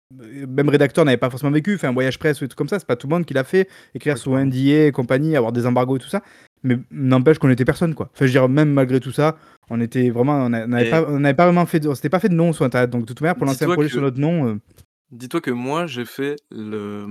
[0.47, 2.87] même rédacteurs n'avaient pas forcément vécu, enfin voyage presse ou des trucs comme ça, c'est
[2.87, 4.37] pas tout le monde qui l'a fait, écrire sous.
[4.37, 6.21] NDA et compagnie, avoir des embargos et tout ça.
[6.63, 8.09] mais n'empêche qu'on était personne, quoi.
[8.13, 9.37] Enfin, je veux dire, même malgré tout ça,
[9.69, 12.53] on était vraiment, on n'avait pas, pas vraiment fait, on s'était pas fait de nom
[12.53, 12.89] sur Internet.
[12.89, 14.47] Donc de toute manière, pour lancer un projet sur notre nom.
[14.47, 14.59] Euh,
[15.11, 17.05] dis-toi que moi, j'ai fait le,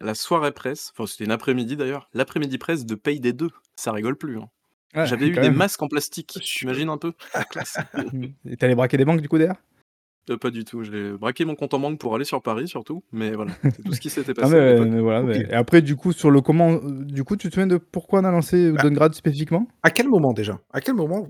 [0.00, 3.48] la soirée presse, enfin c'était une après-midi d'ailleurs, l'après-midi presse de Payday 2.
[3.76, 4.38] Ça rigole plus.
[4.38, 4.48] Hein.
[4.94, 7.12] J'avais eu des masques en plastique, j'imagine un peu?
[7.34, 7.78] Ah, classe.
[8.48, 9.56] Et t'allais braquer des banques du coup derrière?
[10.28, 13.02] Euh, pas du tout, j'ai braqué mon compte en banque pour aller sur Paris surtout,
[13.10, 14.56] mais voilà, c'est tout ce qui s'était passé.
[15.50, 18.24] Et après, du coup, sur le comment, du coup, tu te souviens de pourquoi on
[18.24, 19.66] a lancé bah, Downgrade spécifiquement?
[19.82, 20.60] À quel moment déjà?
[20.72, 21.28] À quel moment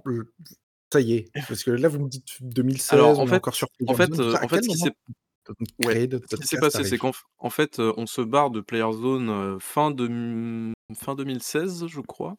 [0.92, 1.30] ça y est?
[1.48, 4.34] Parce que là, vous me dites 2016, Alors, en fait, encore sur en fait, euh,
[4.42, 8.60] en fait, ce qui s'est passé, c'est qu'en en fait, euh, on se barre de
[8.60, 12.36] PlayerZone fin, de, fin 2016, je crois.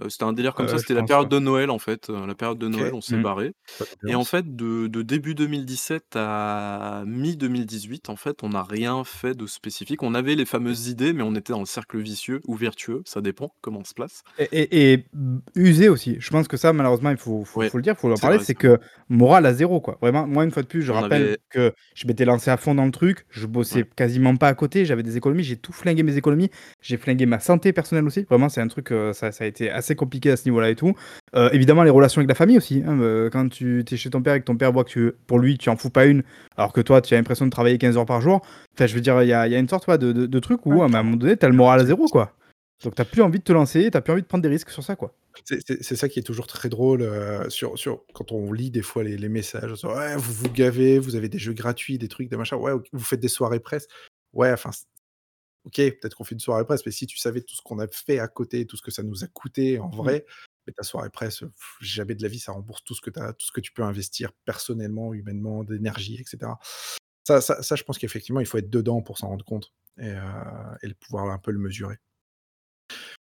[0.00, 2.58] Euh, c'était un délire comme ça, c'était la période de Noël en fait, la période
[2.58, 3.22] de Noël, on s'est mmh.
[3.22, 3.54] barré
[4.06, 9.46] et en fait de début 2017 à mi-2018, en fait, on n'a rien fait de
[9.46, 10.02] spécifique.
[10.02, 13.20] On avait les fameuses idées, mais on était dans le cercle vicieux ou vertueux, ça
[13.20, 14.22] dépend comment on se place.
[14.38, 15.04] Et
[15.54, 16.16] usé aussi.
[16.18, 18.54] Je pense que ça malheureusement il faut faut le dire, il faut en parler, c'est
[18.54, 18.78] que
[19.08, 19.98] morale à zéro quoi.
[20.00, 22.84] Vraiment, moi une fois de plus, je rappelle que je m'étais lancé à fond dans
[22.84, 26.16] le truc, je bossais quasiment pas à côté, j'avais des économies, j'ai tout flingué mes
[26.16, 28.24] économies, j'ai flingué ma santé personnelle aussi.
[28.28, 30.94] Vraiment, c'est un truc, ça ça a été assez compliqué à ce niveau-là et tout.
[31.34, 32.82] Euh, évidemment, les relations avec la famille aussi.
[32.86, 35.38] Hein, euh, quand tu es chez ton père et que ton père voit que pour
[35.38, 36.22] lui, tu en fous pas une,
[36.56, 38.40] alors que toi, tu as l'impression de travailler 15 heures par jour.
[38.74, 40.82] Enfin, je veux dire, il y a, y a, une sorte de, de, truc où,
[40.82, 42.32] à un moment donné, tu as le moral à zéro, quoi.
[42.84, 44.82] Donc, tu plus envie de te lancer, tu plus envie de prendre des risques sur
[44.82, 45.14] ça, quoi.
[45.44, 49.02] C'est ça qui est toujours très drôle euh, sur, sur, quand on lit des fois
[49.02, 49.72] les, les messages.
[49.84, 52.58] ouais, vous vous gavez, vous avez des jeux gratuits, des trucs, des machins.
[52.58, 53.86] Ouais, vous faites des soirées presse.
[54.34, 54.70] Ouais, enfin,
[55.64, 57.86] ok, peut-être qu'on fait une soirée presse, mais si tu savais tout ce qu'on a
[57.88, 59.96] fait à côté, tout ce que ça nous a coûté en mmh.
[59.96, 60.26] vrai,
[60.66, 61.44] mais ta soirée presse,
[61.80, 63.82] jamais de la vie, ça rembourse tout ce que, as, tout ce que tu peux
[63.82, 66.52] investir personnellement, humainement, d'énergie, etc.
[67.24, 70.10] Ça, ça, ça, je pense qu'effectivement, il faut être dedans pour s'en rendre compte et,
[70.10, 70.20] euh,
[70.82, 71.96] et, pouvoir un peu le mesurer.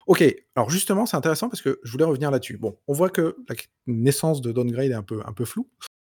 [0.07, 0.23] Ok,
[0.55, 2.57] alors justement, c'est intéressant parce que je voulais revenir là-dessus.
[2.57, 5.69] Bon, on voit que la naissance de Downgrade est un peu, un peu floue.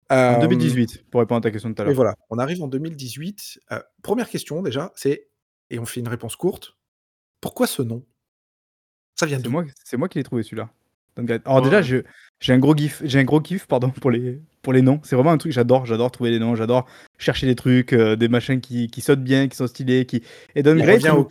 [0.10, 1.92] En 2018, pour répondre à ta question de tout à l'heure.
[1.92, 3.60] Et voilà, on arrive en 2018.
[4.04, 5.28] première question déjà, c'est
[5.70, 6.76] et on fait une réponse courte.
[7.42, 8.04] Pourquoi ce nom?
[9.16, 10.70] Ça vient de moi, c'est moi qui l'ai trouvé celui-là.
[11.46, 12.04] Alors déjà, j'ai
[12.54, 15.00] un gros gif, j'ai un gros kiff, pardon, pour les pour les noms.
[15.04, 16.88] C'est vraiment un truc j'adore, j'adore trouver les noms, j'adore
[17.18, 20.22] chercher des trucs, euh, des machins qui, qui sautent bien, qui sont stylés, qui
[20.56, 21.06] et Downgrade.
[21.06, 21.28] On au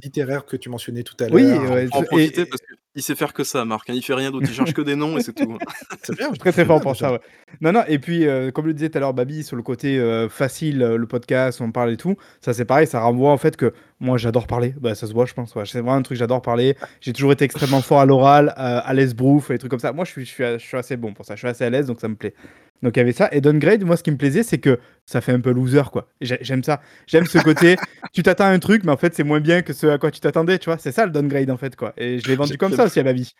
[0.00, 1.34] littéraire que tu mentionnais tout à l'heure.
[1.34, 2.62] Oui, ouais, en profiter parce
[2.94, 3.90] qu'il sait faire que ça, Marc.
[3.90, 3.94] Hein.
[3.96, 5.58] Il fait rien d'autre, il cherche que des noms et c'est tout.
[6.04, 7.14] c'est bien, très très fort pour ça.
[7.14, 7.20] Ouais.
[7.60, 7.82] Non, non.
[7.88, 10.78] Et puis, euh, comme le disait tout à l'heure Babi, sur le côté euh, facile,
[10.78, 12.14] le podcast, on parle et tout.
[12.40, 14.72] Ça, c'est pareil, ça renvoie en fait que moi, j'adore parler.
[14.80, 15.52] Bah, ça se voit, je pense.
[15.52, 16.76] C'est vraiment un truc, j'adore parler.
[17.00, 19.92] J'ai toujours été extrêmement fort à l'oral, à l'aise brouf et des trucs comme ça.
[19.92, 21.34] Moi, je suis, je suis, je suis assez bon pour ça.
[21.34, 22.34] Je suis assez à l'aise, donc ça me plaît.
[22.82, 23.28] Donc il y avait ça.
[23.32, 26.08] Et Downgrade, moi, ce qui me plaisait, c'est que ça fait un peu loser, quoi.
[26.20, 26.80] J'aime ça.
[27.06, 27.76] J'aime ce côté.
[28.12, 30.10] tu t'attends à un truc, mais en fait, c'est moins bien que ce à quoi
[30.10, 30.78] tu t'attendais, tu vois.
[30.78, 31.92] C'est ça le Downgrade, en fait, quoi.
[31.96, 33.32] Et je l'ai vendu comme ça aussi à ma vie.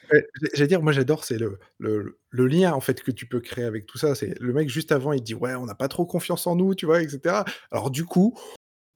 [0.55, 3.65] J'allais dire, moi, j'adore, c'est le, le, le, lien, en fait, que tu peux créer
[3.65, 4.15] avec tout ça.
[4.15, 6.75] C'est le mec, juste avant, il dit, ouais, on n'a pas trop confiance en nous,
[6.75, 7.43] tu vois, etc.
[7.71, 8.37] Alors, du coup,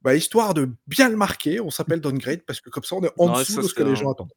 [0.02, 3.12] bah, histoire de bien le marquer, on s'appelle Downgrade parce que comme ça, on est
[3.18, 4.32] en dessous de ce que les gens attendent.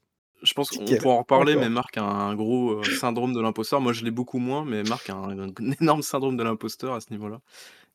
[0.46, 3.82] Je pense qu'on pourra en reparler, mais Marc a un gros euh, syndrome de l'imposteur.
[3.82, 5.50] Moi, je l'ai beaucoup moins, mais Marc a un,
[5.82, 7.39] énorme syndrome de l'imposteur à ce niveau-là.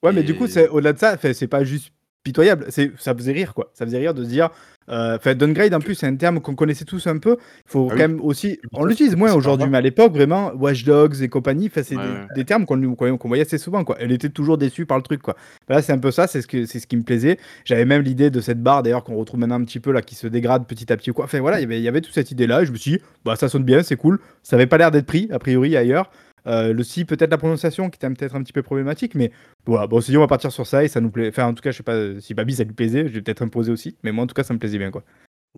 [0.03, 1.93] Ouais, mais du coup, au-delà de ça, c'est pas juste
[2.23, 2.67] pitoyable.
[2.99, 3.71] Ça faisait rire, quoi.
[3.75, 4.51] Ça faisait rire de se dire.
[4.89, 7.37] Euh, enfin, downgrade, en plus, c'est un terme qu'on connaissait tous un peu.
[7.67, 8.59] Il faut ah quand même aussi.
[8.73, 11.97] On l'utilise moins aujourd'hui, mais à l'époque, vraiment, Watch Dogs et compagnie, c'est
[12.35, 13.97] des, termes qu'on voyait assez souvent, quoi.
[14.01, 15.37] Elle était toujours déçue par le truc, quoi.
[15.69, 17.39] Là, c'est un peu ça, c'est ce, que, ce qui me plaisait.
[17.65, 20.17] J'avais même l'idée de cette barre, d'ailleurs, qu'on retrouve maintenant un petit peu, là, qui
[20.17, 21.27] se dégrade petit à petit, quoi.
[21.27, 23.49] Enfin, voilà, il y avait toute cette idée-là, et je me suis dit, bah, ça
[23.49, 24.19] sonne bien, c'est cool.
[24.43, 26.11] Ça avait pas l'air d'être pris, a priori, ailleurs.
[26.47, 29.33] Euh, le si, peut-être la prononciation qui était peut-être un petit peu problématique, mais
[29.67, 31.29] voilà, bon, si on va partir sur ça et ça nous plaît.
[31.29, 33.43] Enfin, en tout cas, je sais pas si Babi ça lui plaisait, je vais peut-être
[33.43, 35.05] imposer aussi, mais moi en tout cas, ça me plaisait bien quoi.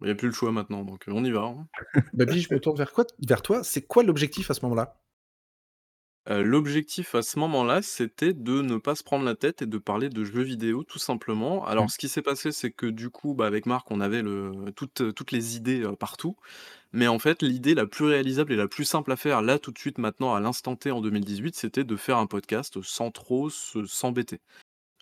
[0.00, 1.42] Il n'y a plus le choix maintenant, donc euh, on y va.
[1.42, 1.66] Hein.
[2.14, 3.62] Babi, je me tourne vers, quoi vers toi.
[3.62, 4.96] C'est quoi l'objectif à ce moment-là?
[6.28, 10.08] L'objectif à ce moment-là, c'était de ne pas se prendre la tête et de parler
[10.08, 11.64] de jeux vidéo, tout simplement.
[11.66, 11.88] Alors, mmh.
[11.88, 15.14] ce qui s'est passé, c'est que du coup, bah, avec Marc, on avait le, toutes,
[15.14, 16.36] toutes les idées partout.
[16.92, 19.72] Mais en fait, l'idée la plus réalisable et la plus simple à faire, là, tout
[19.72, 23.50] de suite, maintenant, à l'instant T, en 2018, c'était de faire un podcast sans trop
[23.50, 24.40] s'embêter.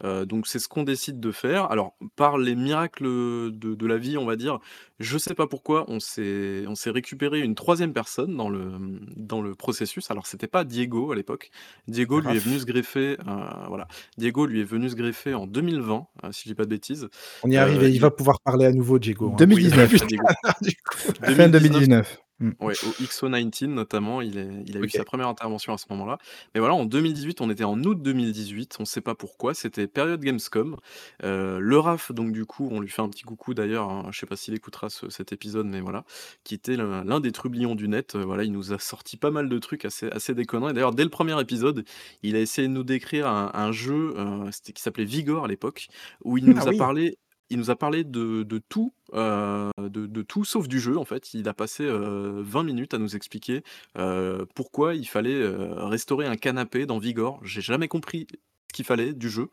[0.05, 1.71] Euh, donc c'est ce qu'on décide de faire.
[1.71, 4.59] Alors par les miracles de, la vie, on va dire,
[4.99, 8.73] je sais pas pourquoi, on s'est on s'est récupéré une troisième personne dans le
[9.17, 10.11] dans le processus.
[10.11, 11.51] Alors c'était pas Diego à l'époque.
[11.89, 13.89] Diego lui est venu se greffer, euh, voilà.
[14.17, 17.09] Diego lui est venu se greffer en 2020, euh, si je dis pas de bêtises.
[17.43, 17.91] On y est arrivé.
[17.93, 19.35] il va pouvoir parler à nouveau, Diego.
[19.39, 19.95] 2019.
[19.95, 21.35] Hein.
[21.35, 22.21] Fin 2019.
[22.41, 22.53] Mmh.
[22.61, 26.19] Ouais, au XO19 notamment, il est il a eu sa première intervention à ce moment-là.
[26.55, 30.21] Mais voilà, en 2018, on était en août 2018, on sait pas pourquoi, c'était période
[30.23, 30.77] Gamescom.
[31.25, 34.19] Heu, le Raf, donc du coup, on lui fait un petit coucou d'ailleurs, hein, je
[34.19, 36.05] sais pas s'il écoutera ce cet épisode, mais voilà,
[36.45, 39.49] qui était l'un des trublions du net, heu, voilà, il nous a sorti pas mal
[39.49, 41.85] de trucs assez assez déconnants et d'ailleurs dès le premier épisode,
[42.23, 44.15] il a essayé de nous décrire un un jeu,
[44.53, 45.89] c'était qui s'appelait Vigor à l'époque,
[46.25, 46.75] où il nous Ah a oui!
[46.75, 47.17] parlé
[47.51, 51.35] il nous a parlé de tout, heu, de tout sauf du jeu en fait.
[51.35, 53.63] Il a passé, heu, 20 minutes à nous expliquer,
[53.99, 55.43] heu, pourquoi il fallait,
[55.77, 57.41] restaurer un canapé dans Vigor.
[57.45, 58.27] J'ai jamais compris
[58.71, 59.51] ce qu'il fallait du jeu,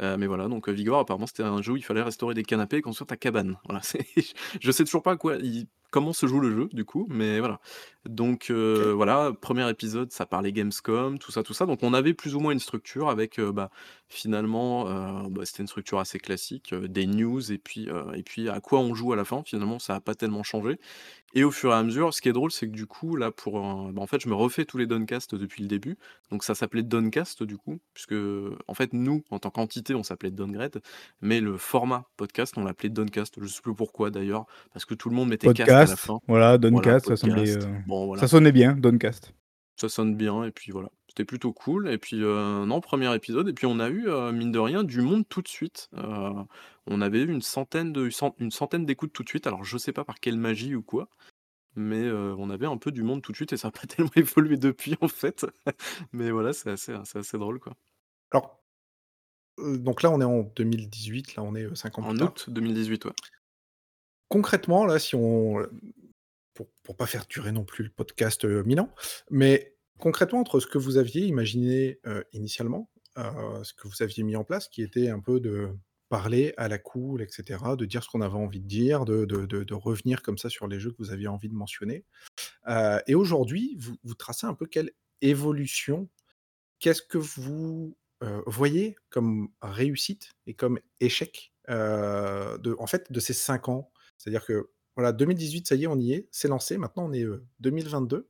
[0.00, 2.82] mais voilà donc, Vigor apparemment c'était un jeu où il fallait restaurer des canapés et
[2.82, 3.56] construire ta cabane.
[3.64, 3.80] Voilà,
[4.60, 5.36] je sais toujours pas quoi
[5.90, 7.60] comment se joue le jeu du coup, mais voilà.
[8.04, 8.86] Donc, OK.
[8.94, 11.66] voilà, premier épisode, ça parlait Gamescom, tout ça, tout ça.
[11.66, 13.70] Donc on avait plus ou moins une structure avec, heu, bah,
[14.08, 18.60] finalement, heu, bah, c'était une structure assez classique, des news et puis, et puis à
[18.60, 19.42] quoi on joue à la fin.
[19.44, 20.78] Finalement, ça a pas tellement changé
[21.34, 23.30] et au fur et à mesure, ce qui est drôle, c'est que du coup, là,
[23.30, 25.98] pour un bah, en fait, je me refais tous les Doncast depuis le début.
[26.30, 28.14] Donc ça s'appelait Doncast du coup, puisque,
[28.66, 30.80] en fait, nous, en tant qu'entité, on s'appelait Downgrade,
[31.20, 33.34] mais le format podcast, on l'appelait Doncast.
[33.38, 36.06] Je sais plus pourquoi d'ailleurs, parce que tout le monde mettait cast à la Podcast,
[36.06, 36.20] fin.
[36.26, 37.68] voilà, Voilà, Doncast, ça semblait, podcast.
[37.68, 38.28] heu, Bon ça voilà.
[38.28, 39.32] sonnait bien, Doncast.
[39.78, 43.48] Ça sonne bien et puis voilà, c'était plutôt cool et puis, heu, non, premier épisode
[43.48, 45.90] et puis on a eu, heu, mine de rien, du monde tout de suite.
[46.88, 48.08] On avait eu une centaine de
[48.38, 49.46] une centaine d'écoutes tout de suite.
[49.46, 51.08] Alors je sais pas par quelle magie ou quoi,
[51.74, 54.10] mais, on avait un peu du monde tout de suite et ça a pas tellement
[54.16, 55.44] évolué depuis en fait.
[56.12, 57.74] Mais voilà, c'est assez, c'est assez drôle quoi.
[58.30, 58.60] Alors,
[59.58, 62.46] donc là, on est en 2018, là, on est, heu, 5 ans plus En août
[62.48, 63.12] 2018, ouais.
[64.28, 65.66] Concrètement, là, si on,
[66.54, 68.94] pour pour pas faire durer non plus le podcast, 1000 ans,
[69.30, 74.22] mais concrètement, entre ce que vous aviez imaginé, heu, initialement, heu, ce que vous aviez
[74.24, 75.70] mis en place, qui était un peu de
[76.08, 79.24] parler à la cool et cetera, de dire ce qu'on avait envie de dire, de
[79.26, 82.04] de de revenir comme ça sur les jeux que vous aviez envie de mentionner.
[82.68, 86.08] Heu et aujourd'hui, vous vous tracez un peu quelle évolution
[86.80, 87.96] Qu'est-ce que vous,
[88.46, 93.90] voyez comme réussite et comme échec, de en fait, de ces 5 ans?
[94.18, 96.78] C'est-à-dire que, voilà, 2018, ça y est, on y est, c'est lancé.
[96.78, 98.28] Maintenant, on est, heu, 2022.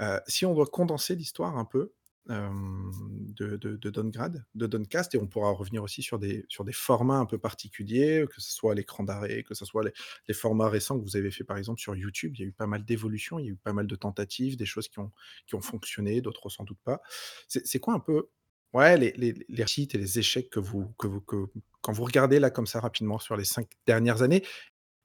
[0.00, 1.92] Heu, si on doit condenser l'histoire un peu,
[2.30, 2.90] hem,
[3.36, 4.66] de de de Donegrad de
[5.14, 8.52] et on pourra revenir aussi sur des sur des formats un peu particuliers, que ce
[8.52, 9.84] soit l'écran d'arrêt, que ce soit
[10.28, 12.34] les formats récents que vous avez fait, par exemple, sur YouTube.
[12.36, 14.56] Il y a eu pas mal d'évolutions, il y a eu pas mal de tentatives,
[14.56, 15.12] des choses qui ont
[15.46, 17.00] qui ont fonctionné, d'autres sans doute pas.
[17.48, 18.28] C'est quoi un peu,
[18.74, 21.46] ouais, les les les réussites et les échecs que vous que que
[21.82, 24.44] quand vous regardez là, comme ça, rapidement sur les 5 dernières années?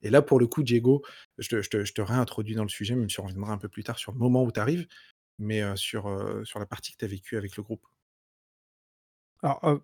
[0.06, 1.02] Et là, pour le coup, Diego,
[1.38, 4.12] je te réintroduis dans le sujet, même si on reviendra un peu plus tard sur
[4.12, 4.88] le moment où tu arrives,
[5.40, 7.82] mais sur, la partie que tu as vécue avec le groupe.
[9.42, 9.82] Alors,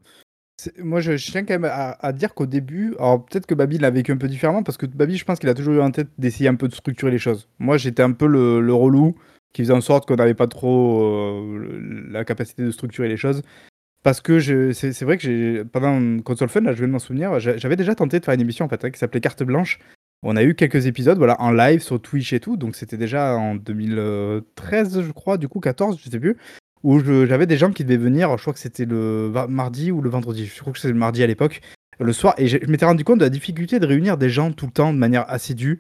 [0.78, 4.12] moi je tiens quand même à dire qu'au début alors peut-être que Baby l'a vécu
[4.12, 6.48] un peu différemment parce que Baby, je pense qu'il a toujours eu en tête d'essayer
[6.48, 7.50] un peu de structurer les choses.
[7.60, 9.16] Moi, j'étais un peu le relou
[9.54, 11.58] qui faisait en sorte qu'on n'avait pas trop,
[12.10, 13.42] la capacité de structurer les choses.
[14.04, 17.76] Parce que c'est vrai que pendant Console Fun, là, je de m'en souvenir, j'a j'avais
[17.76, 19.80] déjà tenté de faire une émission en fait, hein, qui s'appelait Carte Blanche.
[20.24, 23.36] On a eu quelques épisodes, voilà, en live sur Twitch et tout, donc c'était déjà
[23.36, 26.38] en 2013, je crois, du coup 14, je sais plus,
[26.84, 30.12] où j'avais des gens qui devaient venir, je crois que c'était le mardi ou le
[30.12, 31.62] vendredi, je crois que c'était le mardi à l'époque,
[32.00, 32.36] le soir.
[32.38, 34.72] Et je je m'étais rendu compte de la difficulté de réunir des gens tout le
[34.72, 35.80] temps de manière assidue,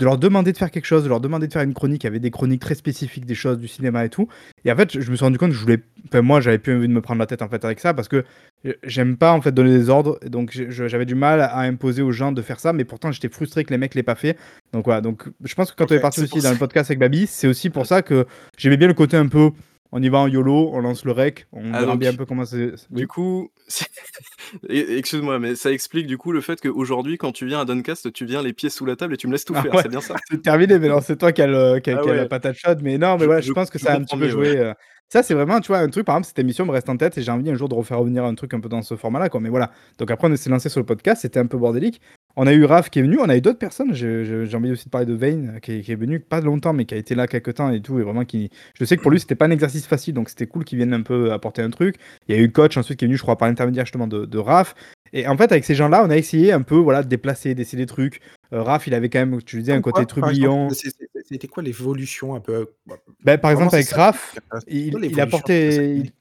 [0.00, 2.02] de leur demander de faire quelque chose, de leur demander de faire une chronique.
[2.04, 4.28] Il y avait des chroniques très spécifiques, des choses du cinéma et tout.
[4.64, 5.80] Et en fait, je, me suis rendu compte que je voulais.
[6.08, 8.08] Enfin, moi, j'avais plus envie de me prendre la tête en fait avec ça parce
[8.08, 8.24] que
[8.64, 10.18] euh, j'aime pas en fait donner des ordres.
[10.24, 12.72] Et donc, j'avais du mal à imposer aux gens de faire ça.
[12.72, 14.38] Mais pourtant, j'étais frustré que les mecs l'aient pas fait.
[14.72, 15.02] Donc voilà.
[15.02, 16.52] Donc, je pense que quand on est parti aussi dans ça.
[16.52, 18.26] le podcast avec Babi, c'est aussi pour ça que
[18.56, 19.50] j'aimais bien le côté un peu.
[19.92, 22.24] On y va en YOLO, on lance le rec, on Ah verra bien un peu
[22.24, 22.68] comment c'est.
[22.90, 23.06] du Oui.
[23.06, 23.50] coup,
[24.68, 28.24] excuse-moi, mais ça explique du coup le fait qu'aujourd'hui, quand tu viens à Doncast, tu
[28.26, 29.88] viens les pieds sous la table et tu me laisses tout Ah faire, ouais, c'est
[29.88, 30.16] bien ça?
[30.30, 32.24] c'est terminé, mais non, c'est toi qui as, le, qui a, Ah qui a la
[32.24, 32.80] ouais, patate chaude.
[32.82, 34.28] Mais non, mais je voilà, je je pense que ça a un petit peu ouais.
[34.28, 34.56] joué.
[34.58, 34.74] euh,
[35.08, 37.18] Ça, c'est vraiment, tu vois, un truc, par exemple, cette émission me reste en tête
[37.18, 39.28] et j'ai envie un jour de refaire revenir un truc un peu dans ce format-là,
[39.28, 39.40] quoi.
[39.40, 39.72] Mais voilà.
[39.98, 42.00] Donc après, on s'est lancé sur le podcast, c'était un peu bordélique.
[42.36, 43.94] On a eu Raph qui est venu, on a eu d'autres personnes.
[43.94, 46.84] J'ai envie aussi de parler de Vayne, qui est, qui est venu pas longtemps, mais
[46.84, 47.98] qui a été là quelques temps et tout.
[47.98, 48.50] Et vraiment, qui.
[48.78, 50.94] Je sais que pour lui, c'était pas un exercice facile, donc c'était cool qu'il vienne
[50.94, 51.96] un peu apporter un truc.
[52.28, 54.24] Il y a eu Coach ensuite qui est venu, je crois, par l'intermédiaire justement de,
[54.26, 54.74] de Raph.
[55.12, 57.78] Et en fait, avec ces gens-là, on a essayé un peu voilà, de déplacer, d'essayer
[57.78, 58.20] des trucs.
[58.52, 60.68] Euh, Raph, il avait quand même, tu le disais, un côté trublion.
[60.70, 65.38] C'était quoi l'évolution un peu, bah, Ben, par vraiment, exemple, avec Raph, il, il l'évolution
[65.38, 66.12] entre ces 5 apportait.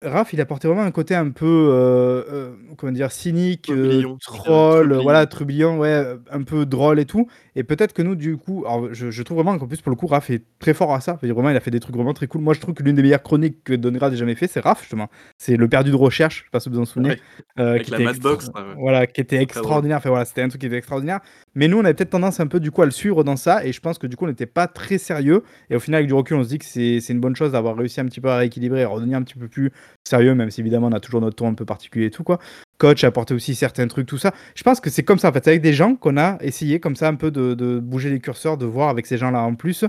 [0.00, 4.94] Raph, il apportait vraiment un côté un peu, euh, euh, comment dire, cynique, euh, troll,
[4.94, 7.26] voilà, trublion, ouais, un peu drôle et tout.
[7.58, 10.06] Et peut-être que nous, du coup, alors je, trouve vraiment qu'en plus, pour le coup,
[10.06, 11.18] Raph est très fort à ça.
[11.20, 12.40] vraiment, il a fait des trucs vraiment très cool.
[12.40, 14.82] Moi, je trouve que l'une des meilleures chroniques que Dongrad ait jamais fait, c'est Raph,
[14.82, 15.10] justement.
[15.38, 17.16] C'est le perdu de recherche, je sais pas si vous vous en souvenez.
[17.56, 18.52] Avec qui la Madbox.
[18.78, 19.96] Voilà, qui était extraordinaire.
[19.96, 21.18] Enfin, voilà, c'était un truc qui était extraordinaire.
[21.56, 23.66] Mais nous, on avait peut-être tendance un peu, du coup, à le suivre dans ça.
[23.66, 25.42] Et je pense que, du coup, on n'était pas très sérieux.
[25.68, 27.76] Et au final, avec du recul, on se dit que c'est une bonne chose d'avoir
[27.76, 29.72] réussi un petit peu à rééquilibrer et à redevenir un petit peu plus
[30.04, 32.38] sérieux, même si évidemment on a toujours notre ton un peu particulier et tout quoi.
[32.78, 34.32] Coach a apporté aussi certains trucs, tout ça.
[34.54, 36.96] Je pense que c'est comme ça en fait, avec des gens qu'on a essayé comme
[36.96, 39.84] ça un peu de, bouger les curseurs, de voir avec ces gens-là en plus.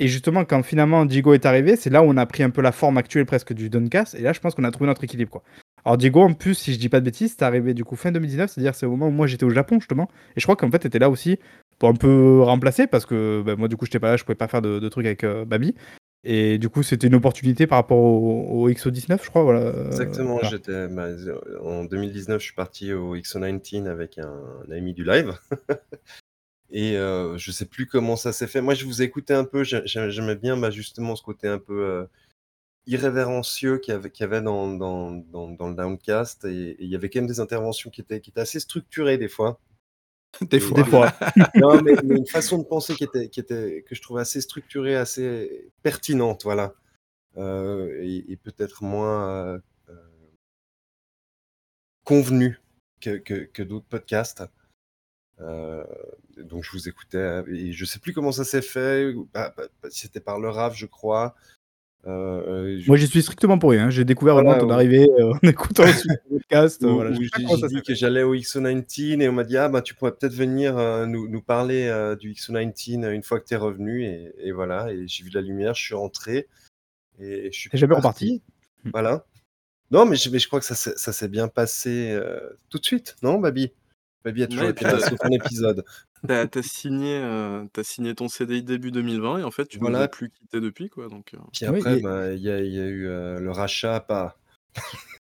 [0.00, 2.62] Et justement, quand finalement Diego est arrivé, c'est là où on a pris un peu
[2.62, 4.14] la forme actuelle presque du Duncast.
[4.14, 5.42] Et là, je pense qu'on a trouvé notre équilibre quoi.
[5.84, 8.12] Alors Diego, en plus, si je dis pas de bêtises, c'est arrivé du coup fin
[8.12, 10.08] 2019, c'est-à-dire c'est au moment où moi j'étais au Japon justement.
[10.36, 11.38] Et je crois qu'en fait, était là aussi
[11.78, 14.36] pour un peu remplacer parce que bah, moi du coup j'étais pas là, je pouvais
[14.36, 15.74] pas faire de, trucs avec euh, Babi.
[16.24, 19.42] Et du coup, c'était une opportunité par rapport au, XO19, je crois.
[19.44, 19.72] Voilà.
[19.86, 20.40] Exactement.
[20.42, 21.08] J'étais, bah,
[21.62, 25.38] en 2019, je suis parti au XO19 avec un, ami du live.
[26.70, 28.60] Et euh, je sais plus comment ça s'est fait.
[28.60, 29.62] Moi, je vous écoutais un peu.
[29.64, 32.04] J'aimais bien bah, justement ce côté un peu euh,
[32.86, 36.44] irrévérencieux qu'il y avait, avait dans, dans, dans, le Downcast.
[36.44, 39.28] Et, il y avait quand même des interventions qui étaient, qui étaient assez structurées des
[39.28, 39.60] fois.
[40.42, 40.82] Des fois.
[40.82, 41.12] Des fois.
[41.54, 44.96] non, mais, une façon de penser qui était, qui était, que je trouvais assez structurée,
[44.96, 46.74] assez pertinente, voilà.
[47.36, 49.94] Euh, et, peut-être moins euh,
[52.04, 52.60] convenue
[53.00, 54.42] que, que, d'autres podcasts.
[55.40, 55.84] Euh,
[56.36, 59.12] donc je vous écoutais et je sais plus comment ça s'est fait.
[59.32, 61.36] Bah, bah, c'était par le RAF, je crois.
[62.06, 63.86] Euh, Moi, j'y suis strictement pour rien.
[63.86, 63.90] Hein.
[63.90, 65.84] J'ai découvert vraiment ton arrivée euh, en écoutant
[66.30, 66.84] le podcast.
[66.84, 70.12] voilà, j'ai dit que j'allais au XO19 et on m'a dit Ah, bah, tu pourrais
[70.12, 71.90] peut-être venir euh, nous, nous, parler
[72.20, 74.04] du XO19 une fois que tu es revenu.
[74.04, 76.48] Et, et, voilà, et j'ai vu la lumière, je suis rentré.
[77.20, 78.42] Et je suis jamais reparti.
[78.92, 79.24] Voilà.
[79.90, 82.16] Non, mais je, mais je crois que ça, ça s'est bien passé
[82.70, 83.72] tout de suite, non, Babi?
[84.28, 85.84] Babi a toujours été là un épisode.
[86.26, 90.08] T'as as signé, euh, signé ton CDI début 2020 et en fait, tu ne l'as
[90.08, 91.38] plus quitté depuis, quoi, donc euh.
[91.52, 94.36] Puis après, bah, il y a eu, euh, le rachat par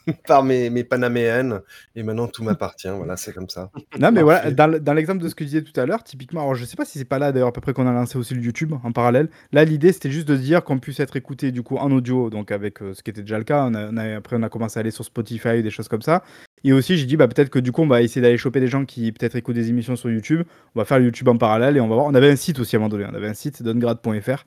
[0.27, 1.61] par mes mes Panaméennes
[1.97, 2.89] et maintenant tout m'appartient.
[3.01, 3.71] Voilà, c'est comme ça.
[3.99, 6.55] Non, mais voilà, dans l'exemple de ce que je disais tout à l'heure, typiquement, alors
[6.55, 8.35] je sais pas si c'est pas là d'ailleurs à peu près qu'on a lancé aussi
[8.35, 9.31] le YouTube en parallèle.
[9.53, 12.53] Là, l'idée, c'était juste de dire qu'on puisse être écouté du coup en audio, donc
[12.53, 13.65] avec, ce qui était déjà le cas.
[13.65, 16.23] On après on a commencé à aller sur Spotify, des choses comme ça
[16.65, 18.69] et aussi, j'ai dit, bah, peut-être que du coup, on va essayer d'aller choper des
[18.69, 20.43] gens qui peut-être écoutent des émissions sur YouTube.
[20.75, 22.07] On va faire le YouTube en parallèle et on va voir.
[22.07, 23.07] On avait un site aussi à un moment donné.
[23.11, 24.45] On avait un site, dongrad.fr.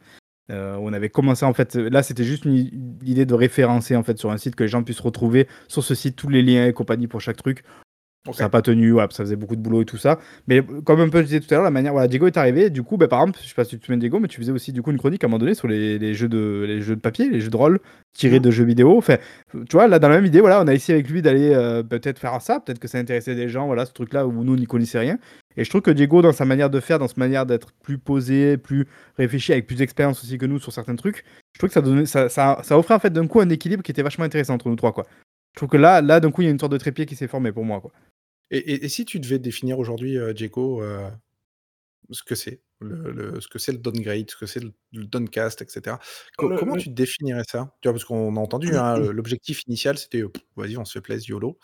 [0.51, 4.17] Euh, on avait commencé en fait, là c'était juste une, idée de référencer en fait
[4.17, 6.73] sur un site que les gens puissent retrouver sur ce site tous les liens et
[6.73, 7.63] compagnie pour chaque truc.
[8.31, 10.17] Ça n'a pas tenu, ouais, ça faisait beaucoup de boulot et tout ça.
[10.47, 12.69] Mais comme un peu je disais tout à l'heure, la manière, voilà, Diego est arrivé.
[12.69, 14.39] Du coup, bah, par exemple, je sais pas si tu te souviens Diego, mais tu
[14.39, 16.81] faisais aussi du coup une chronique à un moment donné sur les, jeux, de, les
[16.81, 17.81] jeux de papier, les jeux de rôle
[18.13, 18.97] tirés de jeux vidéo.
[18.97, 19.17] Enfin,
[19.51, 21.83] tu vois, là dans la même idée, voilà, on a essayé avec lui d'aller euh,
[21.83, 24.67] peut-être faire ça, peut-être que ça intéressait des gens, voilà, ce truc-là où nous n'y
[24.67, 25.17] connaissait rien.
[25.57, 27.97] Et je trouve que Diego, dans sa manière de faire, dans sa manière d'être plus
[27.97, 28.87] posé, plus
[29.17, 31.23] réfléchi, avec plus d'expérience aussi que nous sur certains trucs,
[31.53, 33.83] je trouve que ça, donnait, ça, ça, ça offrait en fait d'un coup un équilibre
[33.83, 35.05] qui était vachement intéressant entre nous trois, quoi.
[35.53, 37.15] Je trouve que là, là d'un coup, il y a une sorte de trépied qui
[37.15, 37.91] s'est formé pour moi, quoi.
[38.51, 41.09] Et, si tu devais définir aujourd'hui, euh, Diego, euh,
[42.11, 45.97] ce que c'est, le, ce que c'est le downgrade, ce que c'est le, downcast, etc.
[46.37, 47.75] comment tu définirais ça?
[47.81, 50.23] Tu vois, parce qu'on a entendu, hein, l'objectif initial, c'était
[50.55, 51.57] vas-y, on se fait plaisir, YOLO.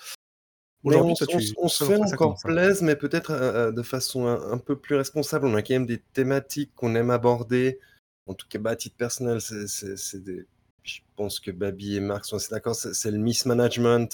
[0.84, 1.14] Aujourd'hui,
[1.58, 5.46] on, se fait encore plaisir, mais peut-être de façon un, peu plus responsable.
[5.46, 7.80] On a quand même des thématiques qu'on aime aborder.
[8.28, 10.46] En tout cas, bah, à titre personnel, c'est des...
[10.84, 14.08] je pense que Babi et Marc sont assez d'accord, c'est le mismanagement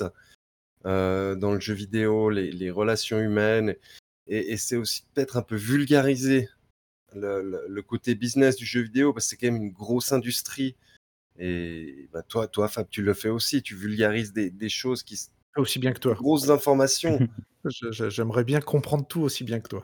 [0.85, 3.75] euh, dans le jeu vidéo, les, relations humaines,
[4.27, 6.47] et, c'est aussi peut-être un peu vulgariser
[7.13, 10.75] le, côté business du jeu vidéo, parce que c'est quand même une grosse industrie.
[11.37, 15.19] Et bah, toi, toi, Fab, tu le fais aussi, tu vulgarises des, choses qui
[15.57, 16.13] aussi bien que toi.
[16.13, 17.19] Grosses informations.
[17.91, 19.81] J'aimerais bien comprendre tout aussi bien que toi.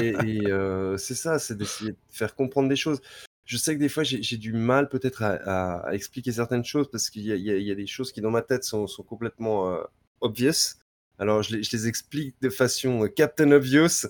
[0.00, 3.00] et, euh, c'est ça, c'est d'essayer de faire comprendre des choses.
[3.48, 7.22] Je sais que des fois, j'ai du mal peut-être à, expliquer certaines choses parce qu'il
[7.22, 9.82] y, a des choses qui, dans ma tête, sont, complètement euh,
[10.20, 10.76] obvious.
[11.18, 14.06] Alors, je les, explique de façon euh, Captain Obvious,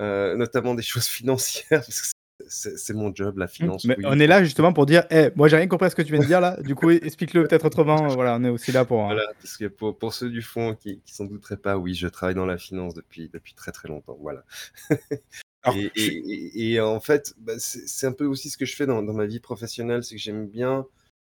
[0.00, 2.17] euh, notamment des choses financières, parce que
[2.48, 3.84] c'est mon job, la finance.
[3.84, 6.02] Mais on est là justement pour dire, hey, moi j'ai rien compris à ce que
[6.02, 8.08] tu viens de dire là, du coup explique-le peut-être autrement.
[8.08, 9.02] Voilà, on est aussi là pour.
[9.02, 9.06] Hein.
[9.06, 12.08] Voilà, parce que pour, pour ceux du fond qui, qui s'en douteraient pas, oui, je
[12.08, 14.18] travaille dans la finance depuis, depuis très très longtemps.
[14.20, 14.44] Voilà.
[15.74, 19.14] et, et, en fait, bah, c'est un peu aussi ce que je fais dans, dans
[19.14, 20.86] ma vie professionnelle, c'est que j'aime bien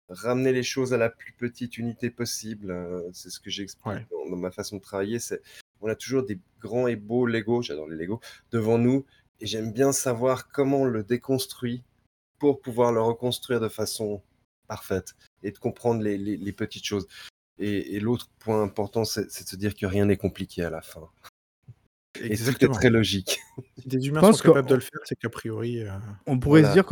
[0.09, 2.71] ramener les choses à la plus petite unité possible.
[2.71, 5.19] Euh, c'est ce que j'explique dans, ma façon de travailler.
[5.19, 5.41] C'est
[5.81, 8.19] on a toujours des grands et beaux Lego, j'adore les Lego,
[8.51, 9.05] devant nous,
[9.41, 11.83] et j'aime bien savoir comment on le déconstruit
[12.39, 14.21] pour pouvoir le reconstruire de façon
[14.67, 17.07] parfaite et de comprendre les, les, petites choses.
[17.57, 21.09] Et, l'autre point important, c'est de se dire que rien n'est compliqué à la fin.
[22.21, 23.39] Et tout est très logique.
[23.77, 25.81] Si des humains sont capables de le faire, c'est qu'a priori.
[25.81, 25.91] Euh,
[26.25, 26.85] on pourrait se dire,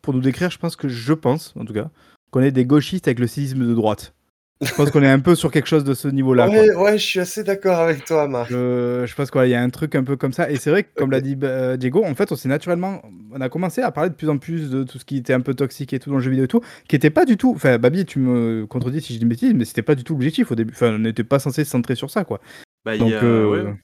[0.00, 1.90] pour nous décrire, je pense que je pense, en tout cas,
[2.30, 4.14] qu'on est des gauchistes avec le cynisme de droite.
[4.60, 6.48] Je pense qu'on est un peu sur quelque chose de ce niveau-là.
[6.48, 8.50] Ouais, je suis assez d'accord avec toi, Marc.
[8.50, 10.50] Je, pense qu'il y a un truc un peu comme ça.
[10.50, 13.02] Et c'est vrai que, comme l'a dit bah, Diego, en fait, on s'est naturellement.
[13.32, 15.40] On a commencé à parler de plus en plus de tout ce qui était un
[15.40, 17.52] peu toxique et tout dans le jeu vidéo et tout, qui n'était pas du tout.
[17.54, 20.14] Enfin, Babi, tu me contredis si je dis une bêtise, mais c'était pas du tout
[20.14, 20.72] l'objectif au début.
[20.74, 22.40] Enfin, on n'était pas censé se centrer sur ça, quoi.
[22.84, 23.74] Bah, Donc, euh, Ouais,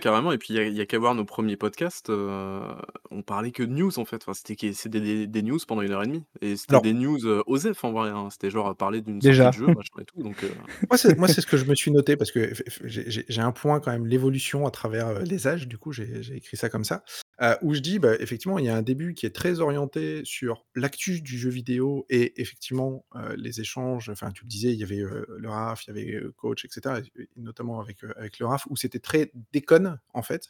[0.00, 0.32] carrément.
[0.32, 2.10] Et puis, il y a, qu'à voir nos premiers podcasts.
[2.10, 4.22] on parlait que de news, en fait.
[4.22, 6.24] Enfin, c'était c'était des, des news pendant une heure et demie.
[6.40, 8.10] Et c'était des news euh, OSEF, en vrai.
[8.10, 8.28] Hein.
[8.30, 10.22] C'était genre à parler d'une sortie de jeu, machin et tout.
[10.22, 10.36] Donc,
[10.90, 12.52] Moi, c'est moi, c'est ce que je me suis noté parce que
[12.84, 15.68] j'ai un point quand même, l'évolution à travers les âges.
[15.68, 17.04] Du coup, j'ai écrit ça comme ça.
[17.42, 20.22] Euh, où je dis, bah, effectivement, il y a un début qui est très orienté
[20.24, 24.08] sur l'actu du jeu vidéo et effectivement euh, les échanges.
[24.08, 27.02] Enfin, tu le disais, il y avait euh, le RAF, il y avait Coach, etc.
[27.36, 30.48] notamment avec, avec le RAF, où c'était très déconne, en fait,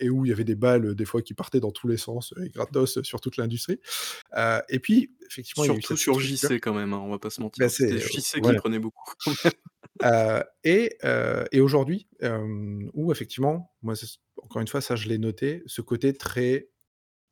[0.00, 2.34] et où il y avait des balles, des fois, qui partaient dans tous les sens,
[2.42, 3.80] et gratos sur toute l'industrie.
[4.68, 7.18] et puis, effectivement, Surtout il y a eu sur JC, quand même, hein, on va
[7.18, 7.64] pas se mentir.
[7.64, 9.14] Bah, c'était JC qui prenait beaucoup.
[10.64, 12.08] Et, aujourd'hui,
[12.94, 13.94] où effectivement, moi,
[14.42, 16.68] encore une fois, ça je l'ai noté, ce côté très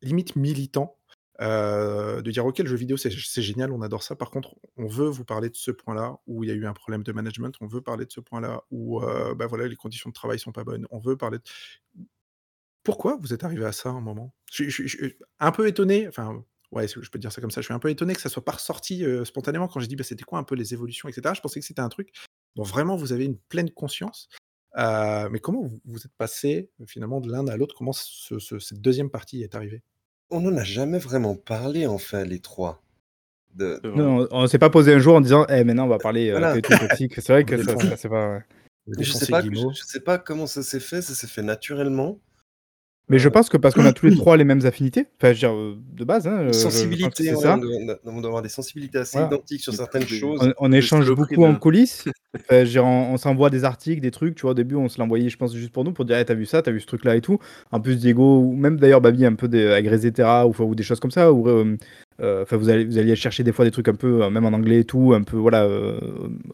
[0.02, 0.98] limite militant,
[1.40, 4.16] de dire ok, le jeu vidéo c'est génial, on adore ça.
[4.16, 6.72] Par contre, on veut vous parler de ce point-là où il y a eu un
[6.72, 9.00] problème de management, on veut parler de ce point-là où
[9.36, 11.44] bah voilà, les conditions de travail sont pas bonnes, on veut parler de...
[12.82, 14.32] Pourquoi vous êtes arrivé à ça à un moment?
[14.52, 17.74] Je, suis un peu étonné, enfin ouais, je peux dire ça comme ça, je suis
[17.74, 20.38] un peu étonné que ça soit pas ressorti spontanément quand j'ai dit bah, c'était quoi
[20.38, 21.34] un peu les évolutions, etc.
[21.34, 22.12] Je pensais que c'était un truc
[22.56, 24.28] dont vraiment vous avez une pleine conscience.
[24.76, 27.74] Euh, mais comment vous, êtes passé finalement de l'un à l'autre?
[27.78, 29.82] Comment cette deuxième partie est arrivée?
[30.30, 32.82] On n'en a jamais vraiment parlé, enfin, les trois.
[33.54, 33.80] De...
[33.84, 36.30] Non, on, ne s'est pas posé un jour en disant Eh, maintenant on va parler
[36.30, 37.14] euh, toxique.
[37.14, 38.40] C'est vrai que ça, c'est pas.
[38.98, 42.20] Je sais pas, je sais pas comment ça s'est fait, ça s'est fait naturellement.
[43.08, 45.34] Mais je pense que parce qu'on a tous les trois les mêmes affinités, enfin, je
[45.34, 46.26] veux dire, euh, de base.
[46.26, 47.56] Hein, sensibilité, c'est ça.
[48.04, 50.52] On doit, avoir des sensibilités assez identiques sur certaines choses.
[50.58, 52.04] On, échange beaucoup en coulisses.
[52.50, 54.34] enfin, on, s'envoie des articles, des trucs.
[54.34, 56.24] Tu vois, au début, on se l'envoyait, je pense, juste pour nous, pour dire, hey,
[56.24, 57.38] t'as vu ça, t'as vu ce truc-là et tout.
[57.70, 60.82] En plus, Diego, ou même d'ailleurs Babi, un peu des, avec Resetera, ou, ou des
[60.82, 61.32] choses comme ça.
[61.32, 61.76] Ou, euh,
[62.20, 64.52] euh, enfin, vous, allez, vous alliez chercher des fois des trucs un peu, même en
[64.52, 65.68] anglais et tout, un peu, voilà,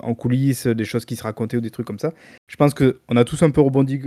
[0.01, 2.13] en coulisses, des choses qui se racontaient ou des trucs comme ça.
[2.47, 4.01] Je pense qu'on a tous un peu rebondi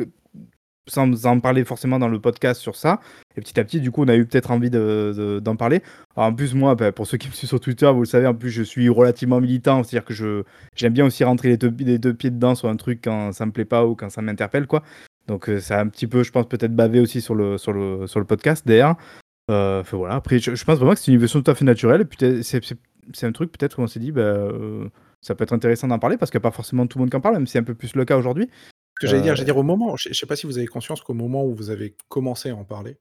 [0.88, 2.99] sans en parler forcément dans le podcast sur ça.
[3.36, 5.81] Et petit à petit, du coup, on a eu peut-être envie d'en de, parler.
[6.15, 8.33] en plus, moi, bah, pour ceux qui me suivent sur Twitter, vous le savez, en
[8.33, 9.83] plus, je suis relativement militant.
[9.83, 10.43] C'est-à-dire que je,
[10.75, 13.65] j'aime bien aussi rentrer les deux, pieds dedans sur un truc quand ça me plaît
[13.65, 14.83] pas ou quand ça m'interpelle, quoi.
[15.27, 17.73] Donc, euh, ça a un petit peu, je pense, peut-être bavé aussi sur le, sur
[17.73, 18.95] le, sur le podcast, d'ailleurs.
[19.51, 20.15] Euh, voilà.
[20.15, 22.01] Après, je, pense vraiment que c'est une version tout à fait naturelle.
[22.01, 24.88] Et puis, c'est un truc, peut-être, où on s'est dit, bah, euh,
[25.21, 27.09] ça peut être intéressant d'en parler parce qu'il n'y a pas forcément tout le monde
[27.09, 28.49] qui en parle, même si c'est un peu plus le cas aujourd'hui.
[28.99, 31.01] Que j'allais dire, j'allais dire au moment, je ne sais pas si vous avez conscience
[31.01, 32.97] qu'au moment où vous avez commencé à en parler,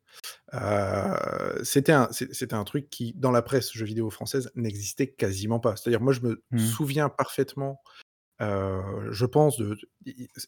[0.52, 5.60] euh, c'était un, c'était un truc qui, dans la presse jeux vidéo française, n'existait quasiment
[5.60, 5.76] pas.
[5.76, 6.58] C'est-à-dire, moi, je me mmh.
[6.58, 7.80] souviens parfaitement,
[8.40, 8.82] euh,
[9.12, 9.76] je pense, de,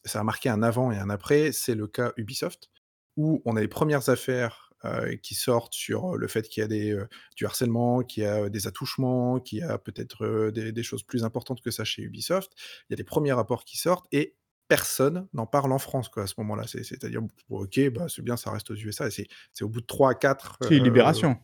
[0.04, 2.68] ça a marqué un avant et un après, c'est le cas Ubisoft,
[3.16, 6.68] où on a les premières affaires euh, qui sortent sur le fait qu'il y a
[6.68, 7.00] des,
[7.36, 11.22] du harcèlement, qu'il y a des attouchements, qu'il y a peut-être des, des, choses plus
[11.22, 12.50] importantes que ça chez Ubisoft.
[12.88, 14.34] Il y a des premiers rapports qui sortent et
[14.68, 16.64] personne n'en parle en France quoi, à ce moment-là.
[16.66, 19.10] C'est-à-dire, ok, bah, c'est bien, ça reste aux USA.
[19.10, 19.28] C'est
[19.62, 20.58] au bout de 3 à 4.
[20.62, 21.36] C'est une libération.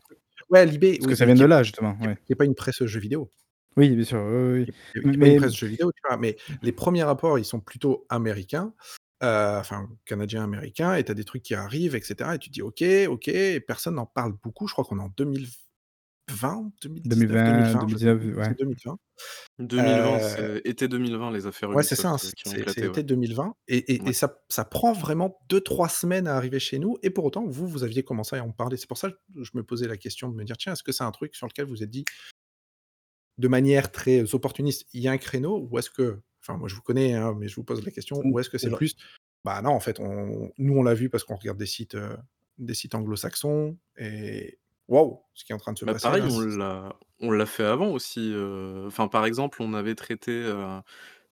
[0.49, 0.97] Ouais, Libé.
[0.97, 1.97] Parce que ça vient de là, justement.
[2.01, 3.31] Il n'y a pas une presse jeux vidéo.
[3.75, 4.23] Oui, bien sûr.
[4.23, 4.65] Oui,
[4.95, 5.03] oui.
[5.03, 5.17] mais...
[5.17, 8.73] Pas une presse jeux vidéo, tu vois, mais les premiers rapports, ils sont plutôt américains.
[9.23, 12.31] Euh, enfin, canadiens, américains, et tu as des trucs qui arrivent, etc.
[12.35, 14.67] Et tu te dis, ok, ok, et personne n'en parle beaucoup.
[14.67, 15.62] Je crois qu'on est en 2020
[16.31, 18.55] 20, 2020, 2019, ouais.
[18.55, 18.97] 2020.
[19.59, 23.55] 2020, c'est été 2020, les affaires Ouais, c'est ça, hein, c'est été 2020.
[23.67, 26.97] Et, et, et ça, ça, prend vraiment 2-3 semaines à arriver chez nous.
[27.03, 28.77] Et pour autant, vous, vous aviez commencé à en parler.
[28.77, 30.93] C'est pour ça que je me posais la question de me dire, tiens, est-ce que
[30.93, 32.05] c'est un truc sur lequel vous êtes dit,
[33.37, 36.75] de manière très opportuniste, il y a un créneau Ou est-ce que, enfin, moi je
[36.75, 38.95] vous connais, hein, mais je vous pose la question, ou est-ce que c'est plus,
[39.43, 41.97] bah non, en fait, on, nous on l'a vu parce qu'on regarde des sites,
[42.59, 46.23] des sites anglo-saxons, et, waouh, ce qui est en train de se bah, passer pareil,
[47.19, 48.33] on l'a fait avant aussi,
[48.85, 50.51] enfin, par exemple, on avait traité,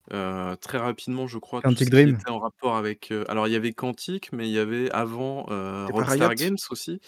[0.10, 3.74] très rapidement, je crois, tout ce qui était en rapport avec, alors il y avait
[3.74, 5.44] Quantic, mais il y avait avant,
[5.92, 7.00] Rockstar Games aussi.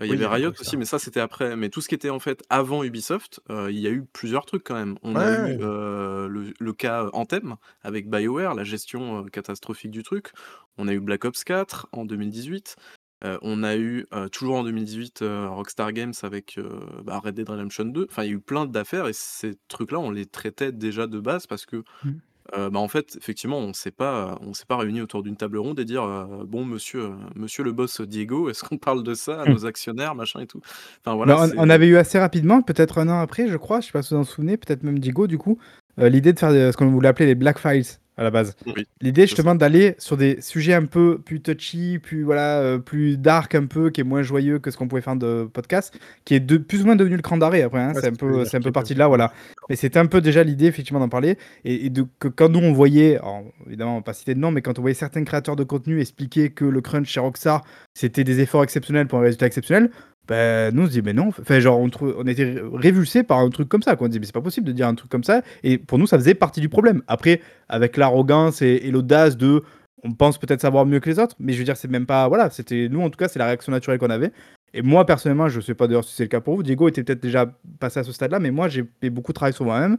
[0.00, 1.56] il y avait Riot aussi, mais ça c'était après.
[1.56, 4.64] Mais tout ce qui était en fait avant Ubisoft, il y a eu plusieurs trucs
[4.64, 4.96] quand même.
[5.02, 10.32] On a eu, le le cas Anthem avec BioWare, la gestion, catastrophique du truc.
[10.78, 12.76] On a eu Black Ops 4 en 2018.
[13.22, 16.58] On a eu, toujours en 2018, Rockstar Games avec,
[17.04, 18.06] bah, Red Dead Redemption 2.
[18.10, 21.20] Enfin, il y a eu plein d'affaires et ces trucs-là, on les traitait déjà de
[21.20, 22.10] base parce que, mmh.
[22.54, 25.78] bah, en fait, effectivement, on s'est pas, on s'est pas réunis autour d'une table ronde
[25.80, 26.02] et dire,
[26.46, 29.52] «Bon monsieur, monsieur le boss Diego, est-ce qu'on parle de ça à mmh.
[29.52, 30.60] nos actionnaires?» machin et tout?
[31.04, 33.92] Enfin voilà, on avait eu assez rapidement, peut-être un an après, je crois, je sais
[33.92, 35.58] pas si vous en souvenez, peut-être même Diego du coup,
[35.98, 37.84] l'idée de faire ce qu'on voulait appeler les Black Files
[38.20, 38.54] à la base.
[39.00, 43.54] L'idée justement d'aller sur des sujets un peu plus touchy, plus voilà, euh, plus dark
[43.54, 46.40] un peu, qui est moins joyeux que ce qu'on pouvait faire de podcast, qui est
[46.40, 47.80] de plus ou moins devenu le cran d'arrêt après.
[47.80, 49.32] Hein, c'est un peu, c'est un peu parti de là, voilà.
[49.70, 52.72] Mais c'était un peu déjà l'idée effectivement d'en parler et, de, que quand nous on
[52.72, 53.18] voyait,
[53.66, 55.98] évidemment on va pas citer de nom, mais quand on voyait certains créateurs de contenu
[55.98, 57.64] expliquer que le crunch chez Rockstar
[57.94, 59.90] c'était des efforts exceptionnels pour un résultat exceptionnel,
[60.30, 63.50] ben, nous on se dit mais non enfin genre on, on était révulsé par un
[63.50, 64.06] truc comme ça quoi.
[64.06, 65.42] on dit mais c'est pas possible de dire un truc comme ça.
[65.64, 67.02] Et pour nous ça faisait partie du problème.
[67.08, 69.64] Après avec l'arrogance et, l'audace de
[70.04, 72.28] on pense peut-être savoir mieux que les autres mais je veux dire c'est même pas
[72.28, 74.30] voilà c'était nous en tout cas c'est la réaction naturelle qu'on avait.
[74.72, 76.62] Et moi personnellement je sais pas d'ailleurs si c'est le cas pour vous.
[76.62, 79.52] Diego était peut-être déjà passé à ce stade là mais moi j'ai beaucoup de travail
[79.52, 79.98] sur moi-même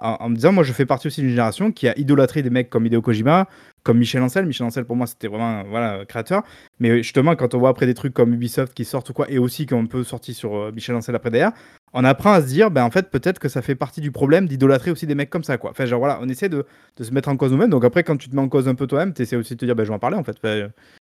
[0.00, 2.70] en, me disant, moi, je fais partie aussi d'une génération qui a idolâtré des mecs
[2.70, 3.48] comme Hideo Kojima,
[3.82, 4.46] comme Michel Ancel.
[4.46, 6.42] Michel Ancel, pour moi, c'était vraiment voilà, créateur.
[6.78, 9.38] Mais justement, quand on voit après des trucs comme Ubisoft qui sortent ou quoi, et
[9.38, 11.52] aussi qu'on peut sortir sur euh, Michel Ancel après derrière,
[11.92, 14.46] on apprend à se dire, ben en fait, peut-être que ça fait partie du problème
[14.46, 15.70] d'idolâtrer aussi des mecs comme ça, quoi.
[15.70, 16.64] Enfin, genre, voilà, on essaie de,
[16.96, 17.70] de se mettre en cause nous-mêmes.
[17.70, 19.60] Donc après, quand tu te mets en cause un peu toi-même, tu essaies aussi de
[19.60, 20.38] te dire, ben je vais en parler, en fait.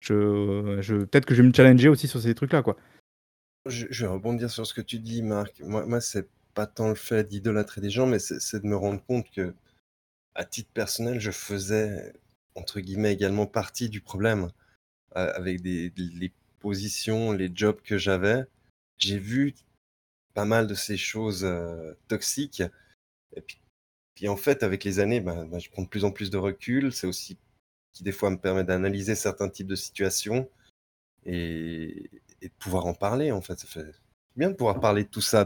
[0.00, 2.76] je, je, peut-être que je vais me challenger aussi sur ces trucs-là, quoi.
[3.66, 5.60] Je, je, vais rebondir sur ce que tu dis, Marc.
[5.60, 9.02] Moi, moi c'est pas tant le fait d'idolâtrer des gens, mais c'est de me rendre
[9.04, 9.54] compte que,
[10.34, 12.12] à titre personnel, je faisais,
[12.54, 14.50] entre guillemets, également partie du problème.
[15.14, 18.44] avec des, les positions, les jobs que j'avais.
[18.98, 19.54] J'ai vu
[20.34, 21.46] pas mal de ces choses
[22.08, 22.62] toxiques.
[23.36, 23.42] Et
[24.14, 26.36] puis, en fait, avec les années, bah, bah, je prends de plus en plus de
[26.36, 26.92] recul.
[26.92, 27.38] C'est aussi
[27.92, 30.48] qui, des fois, me permet d'analyser certains types de situations
[31.26, 32.10] et,
[32.42, 33.58] et, de pouvoir en parler, en fait.
[33.58, 33.92] Ça fait
[34.36, 35.44] bien de pouvoir parler de tout ça,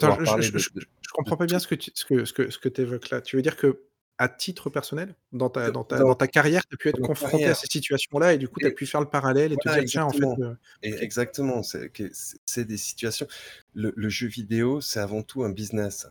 [0.00, 3.20] je, comprends pas bien ce que tu ce que, ce que, ce que évoques là.
[3.20, 3.80] Tu veux dire que
[4.18, 7.46] à titre personnel, dans ta, dans ta, dans ta carrière, tu as pu être confronté
[7.46, 9.84] à ces situations-là et du coup, tu as pu faire le parallèle et te dire,
[9.84, 10.24] tiens, en fait.
[10.24, 13.26] Euh, exactement, c'est des situations.
[13.74, 16.06] Le, le, jeu vidéo, c'est avant tout un business.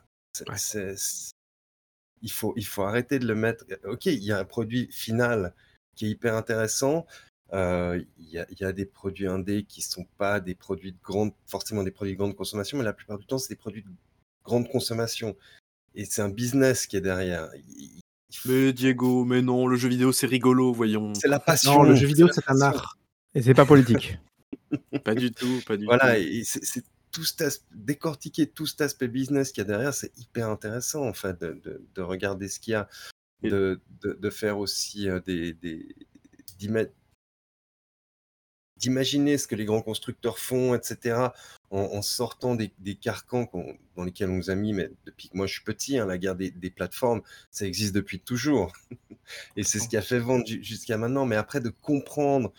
[2.22, 3.64] il, faut, il faut arrêter de le mettre.
[3.86, 5.54] Ok, il y a un produit final
[5.96, 7.06] qui est hyper intéressant,
[7.54, 11.92] il y, a des produits indés qui sont pas des produits de grande, forcément des
[11.92, 13.90] produits de grande consommation, mais la plupart du temps, c'est des produits de
[14.44, 15.36] grande consommation.
[15.96, 17.50] Et c'est un business qui est derrière.
[18.46, 21.14] Mais Diego, mais non, le jeu vidéo, c'est rigolo, voyons.
[21.14, 21.74] C'est la passion.
[21.74, 22.98] Non, le jeu vidéo, c'est un art.
[23.36, 24.18] Et c'est pas politique.
[25.04, 27.24] pas du tout, pas du voilà, et c'est tout
[27.72, 31.86] décortiquer tout cet aspect business qu'il y a derrière, c'est hyper intéressant, en fait, de,
[31.94, 32.90] de, regarder ce qu'il y a,
[33.44, 35.96] de, de, faire aussi des, des
[38.84, 41.28] d'imaginer ce que les grands constructeurs font, etc.,
[41.72, 43.50] en, sortant des, carcans
[43.96, 46.20] dans lesquels on nous a mis, mais depuis que moi je suis petit, hein, la
[46.20, 48.74] guerre des, plateformes, ça existe depuis toujours.
[49.56, 51.26] Et c'est ce qui a fait vendre jusqu'à maintenant.
[51.26, 52.52] Mais après, de comprendre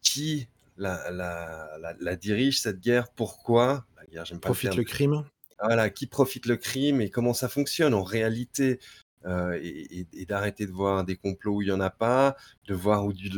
[0.00, 5.24] qui la, la, dirige, cette guerre, pourquoi, la guerre, j'aime pas Profite le, crime.
[5.62, 8.80] Voilà, qui profite le crime et comment ça fonctionne en réalité.
[9.24, 12.36] Euh, et, d'arrêter de voir des complots où il n'y en a pas,
[12.68, 13.30] de voir où du,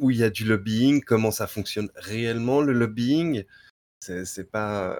[0.00, 3.44] où il y a du lobbying, comment ça fonctionne réellement le lobbying?
[4.00, 4.96] C'est pas.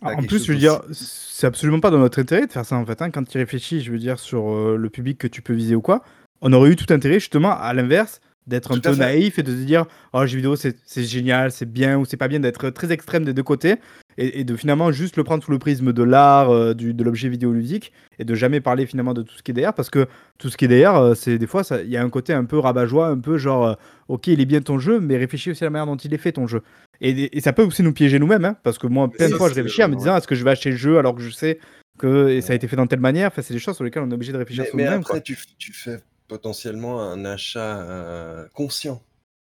[0.00, 2.76] pas en plus, je veux dire, c'est absolument pas dans notre intérêt de faire ça
[2.76, 3.00] en fait.
[3.02, 3.10] Hein.
[3.10, 5.80] Quand tu réfléchis, je veux dire, sur euh, le public que tu peux viser ou
[5.80, 6.04] quoi,
[6.40, 9.64] on aurait eu tout intérêt justement à l'inverse d'être un peu naïf et de se
[9.64, 13.24] dire oh jeu vidéo c'est génial c'est bien ou c'est pas bien d'être très extrême
[13.24, 13.76] des deux côtés
[14.18, 17.92] et, de finalement juste le prendre sous le prisme de l'art, euh, de l'objet vidéoludique,
[18.18, 20.06] et de jamais parler finalement de tout ce qui est derrière, parce que
[20.38, 22.44] tout ce qui est derrière, euh, c'est des fois, il y a un côté un
[22.44, 23.74] peu rabat-joie, un peu genre, euh,
[24.08, 26.18] ok, il est bien ton jeu, mais réfléchis aussi à la manière dont il est
[26.18, 26.62] fait ton jeu.
[27.00, 29.54] Et, ça peut aussi nous piéger nous-mêmes, hein, parce que moi, plein de fois, je
[29.54, 31.58] réfléchis en me disant, est-ce que je vais acheter le jeu alors que je sais
[31.98, 33.28] que ça a été fait dans telle manière?
[33.28, 35.36] Enfin, c'est des choses sur lesquelles on est obligé de réfléchir mais, mais après, tu,
[35.72, 39.02] fais potentiellement un achat conscient.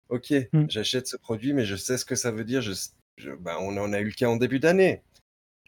[0.08, 0.66] Ok, hmm.
[0.68, 2.72] j'achète ce produit, mais je sais ce que ça veut dire, je,
[3.40, 5.02] bah, on en a eu le cas en début d'année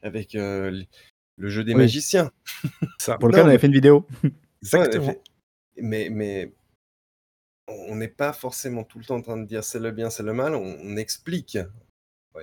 [0.02, 0.82] avec euh,
[1.36, 2.30] le jeu des magiciens.
[2.98, 4.06] Ça, pour lequel on avait fait une vidéo.
[4.62, 5.14] Exactement.
[5.76, 6.52] mais, mais
[7.68, 10.22] on n'est pas forcément tout le temps en train de dire c'est le bien, c'est
[10.22, 10.54] le mal.
[10.54, 11.58] On, explique.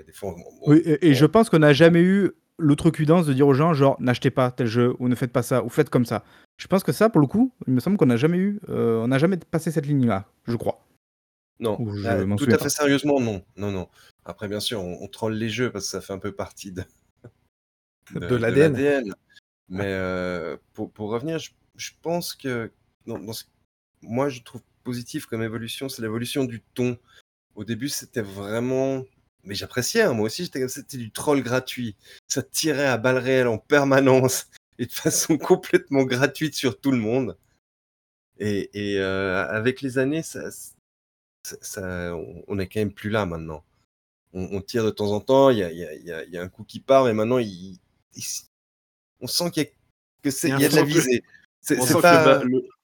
[0.06, 0.36] des fois,
[0.68, 4.32] oui, et, je pense qu'on n'a jamais eu l'outrecuidance de dire aux gens genre n'achetez
[4.32, 6.24] pas tel jeu ou ne faites pas ça ou faites comme ça.
[6.58, 9.02] Je pense que ça, pour le coup, il me semble qu'on n'a jamais eu, euh,
[9.04, 10.84] on n'a jamais passé cette ligne-là, je crois.
[11.60, 13.44] Non, ah, tout à fait sérieusement, non.
[13.56, 13.90] Non, non.
[14.26, 16.84] Après, bien sûr, on, troll les jeux parce que ça fait un peu partie de,
[18.14, 19.14] de, l'ADN.
[19.70, 22.72] Mais euh, pour, pour, revenir, je, pense que
[24.02, 26.98] moi, je trouve positif comme évolution, c'est l'évolution du ton
[27.56, 29.04] Au début, c'était vraiment
[29.48, 31.96] mais j'appréciais, hein, moi aussi, c'était du troll gratuit.
[32.28, 34.48] Ça tirait à balles réelles en permanence
[34.78, 37.38] et de façon complètement gratuite sur tout le monde.
[38.40, 40.52] Et, euh, avec les années, ça,
[41.44, 42.16] ça,
[42.48, 43.64] on est quand même plus là maintenant.
[44.34, 46.80] On, tire de temps en temps, il y a, y, y a, un coup qui
[46.80, 47.80] part, mais maintenant, il,
[49.20, 49.70] on sent qu'il y a,
[50.22, 51.24] que c'est, y a de la visée.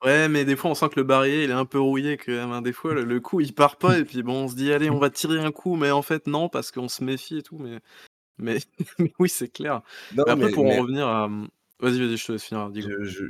[0.03, 2.51] Ouais, mais des fois, on sent que le barillet, il est un peu rouillé même.
[2.51, 2.61] Hein.
[2.61, 4.99] Des fois, le, coup, il part pas, et puis bon, on se dit, allez, on
[4.99, 7.57] va tirer un coup, mais en fait, non, parce qu'on se méfie et tout.
[7.57, 7.79] Mais,
[8.37, 8.59] mais,
[9.19, 9.81] oui, c'est clair.
[10.17, 11.29] après, pour en revenir à.
[11.79, 12.71] Vas-y, vas-y, je te laisse finir.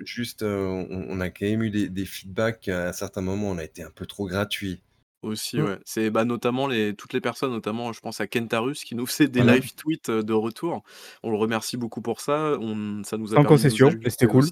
[0.04, 3.82] juste, euh, on, a quand même eu des, feedbacks à certains moments, on a été
[3.84, 4.82] un peu trop gratuit.
[5.24, 5.64] Aussi, mmh.
[5.64, 5.78] ouais.
[5.86, 9.30] C'est bah, notamment les, toutes les personnes, notamment je pense à Kentarus qui nous fait
[9.30, 10.84] des live tweets de retour.
[11.24, 12.58] On le remercie beaucoup pour ça.
[12.60, 14.46] On, ça nous a En concession, c'était cool.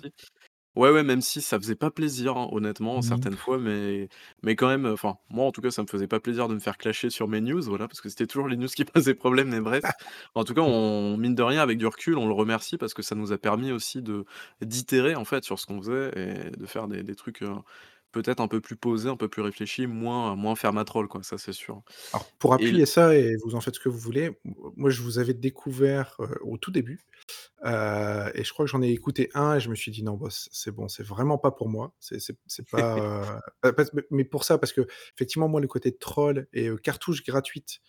[0.76, 4.08] Ouais, ouais, même si ça faisait pas plaisir, hein, honnêtement, mmh certaines fois, mais
[4.42, 6.60] mais quand même, enfin, moi, en tout cas, ça me faisait pas plaisir de me
[6.60, 9.50] faire clasher sur mes news, voilà, parce que c'était toujours les news qui posaient problème,
[9.50, 9.84] mais bref.
[10.34, 13.02] En tout cas, on mine de rien, avec du recul, on le remercie parce que
[13.02, 14.24] ça nous a permis aussi de
[14.62, 17.44] d'itérer, en fait, sur ce qu'on faisait et de faire des des trucs,
[18.12, 21.54] peut-être un peu plus posés, un peu plus réfléchis, moins moins fermatrol, quoi, ça, c'est
[21.54, 21.82] sûr.
[22.14, 24.38] Alors, pour appuyer ça et vous en faites ce que vous voulez,
[24.76, 27.06] moi, je vous avais découvert, au tout début
[27.66, 30.16] euh, et je crois que j'en ai écouté un et je me suis dit: «Non,
[30.16, 31.94] boss, c'est bon, c'est vraiment pas pour moi».
[32.00, 32.98] C'est c'est pas,
[33.64, 33.72] euh,
[34.12, 37.82] mais pour ça, parce que effectivement moi, le côté troll et cartouche gratuite,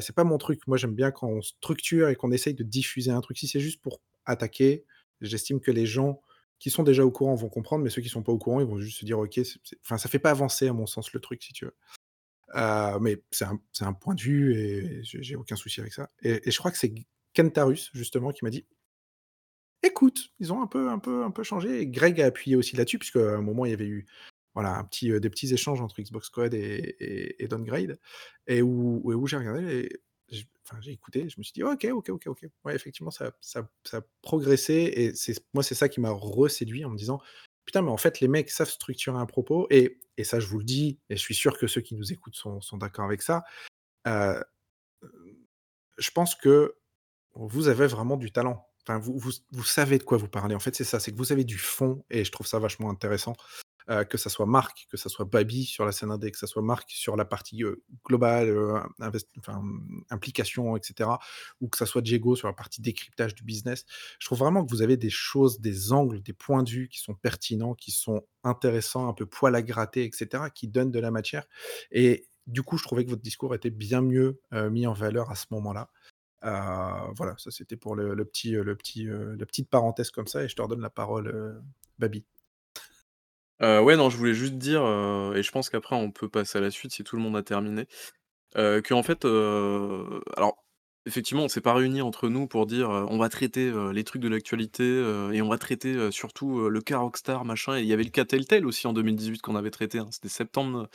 [0.00, 0.66] c'est pas mon truc.
[0.66, 3.38] Moi, j'aime bien quand on structure et qu'on essaye de diffuser un truc.
[3.38, 4.84] Si c'est juste pour attaquer,
[5.22, 6.20] j'estime que les gens
[6.60, 8.66] qui sont déjà au courant vont comprendre, mais ceux qui sont pas au courant, ils
[8.66, 9.40] vont juste se dire: «OK,
[9.84, 11.74] enfin, ça fait pas avancer à mon sens le truc, si tu veux.
[13.00, 16.58] mais c'est un un point de vue et j'ai aucun souci avec ça et je
[16.58, 16.92] crois que c'est
[17.32, 18.66] Kentarus justement qui m'a dit:
[19.82, 22.76] Écoute, ils ont un peu un peu un peu changé et Greg a appuyé aussi
[22.76, 24.06] là-dessus puisqu'à un moment il y avait eu,
[24.54, 27.98] voilà, un petit, des petits échanges entre Xbox Squad et et et Downgrade
[28.46, 30.00] et où où j'ai regardé et
[30.30, 32.46] j'ai écouté, je me suis dit: «OK, OK, OK, OK».
[32.64, 35.12] Ouais, effectivement, ça ça ça a progressé et
[35.52, 37.20] moi, c'est ça qui m'a reséduit en me disant:
[37.64, 40.58] «Putain, mais en fait, les mecs savent structurer un propos» et et ça, je vous
[40.58, 43.22] le dis et je suis sûr que ceux qui nous écoutent sont sont d'accord avec
[43.22, 43.42] ça.
[44.06, 44.42] Je
[46.14, 46.76] pense que
[47.34, 48.66] vous avez vraiment du talent.
[48.82, 50.54] Enfin, vous, vous, vous, savez de quoi vous parlez.
[50.54, 52.90] En fait, c'est ça, c'est que vous avez du fond, et je trouve ça vachement
[52.90, 53.34] intéressant.
[53.90, 56.46] Euh, que ça soit Marc, que ça soit Babi sur la scène indé, que ça
[56.46, 58.78] soit Marc sur la partie euh, globale, euh,
[60.10, 61.10] implication, etc.,
[61.60, 63.86] ou que ça soit Diego sur la partie décryptage du business.
[64.20, 67.00] Je trouve vraiment que vous avez des choses, des angles, des points de vue qui
[67.00, 71.10] sont pertinents, qui sont intéressants, un peu poil à gratter, etc., qui donnent de la
[71.10, 71.46] matière.
[71.90, 74.40] Et du coup, je trouvais que votre discours était bien mieux
[74.70, 75.90] mis en valeur à ce moment-là.
[76.42, 80.54] Voilà, ça c'était pour le, petit, le petit, la petite parenthèse comme ça, et je
[80.54, 81.60] te redonne la parole, euh,
[83.60, 83.84] Babi.
[83.84, 84.82] ouais, non, je voulais juste dire,
[85.34, 87.42] et je pense qu'après on peut passer à la suite si tout le monde a
[87.42, 87.86] terminé,
[88.54, 89.24] que en fait,
[90.36, 90.64] alors
[91.06, 94.28] effectivement, on s'est pas réunis entre nous pour dire, on va traiter les trucs de
[94.28, 94.84] l'actualité,
[95.32, 97.76] et on va traiter surtout le cas Rockstar, machin.
[97.76, 99.98] Et il y avait le cas Telltale aussi en 2018 qu'on avait traité.
[99.98, 100.08] Hein.
[100.10, 100.88] C'était septembre,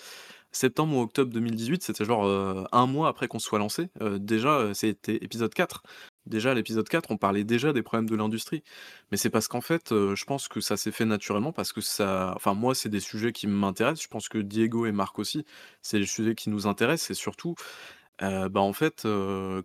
[0.55, 3.89] septembre ou octobre 2018, c'était genre euh, un mois après qu'on soit lancé.
[4.01, 5.83] Euh, déjà, euh, c'était épisode 4.
[6.25, 8.63] Déjà, l'épisode 4, on parlait déjà des problèmes de l'industrie.
[9.11, 12.33] Mais c'est parce qu'en fait, je pense que ça s'est fait naturellement parce que ça.
[12.35, 14.03] Enfin, moi, c'est des sujets qui m'intéressent.
[14.03, 15.45] Je pense que Diego et Marc aussi,
[15.81, 17.11] c'est des sujets qui nous intéressent.
[17.11, 17.55] Et surtout,
[18.19, 19.05] bah, en fait,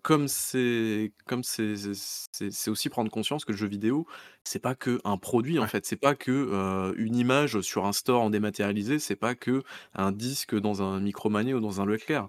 [0.03, 4.07] comme c'est comme c'est c'est aussi prendre conscience que le jeu vidéo,
[4.45, 5.87] c'est pas que un produit, en fait.
[5.87, 9.63] C'est pas que, une image sur un store en dématérialisé, c'est pas que
[9.95, 12.29] un disque dans un Micromania ou dans un Leclerc.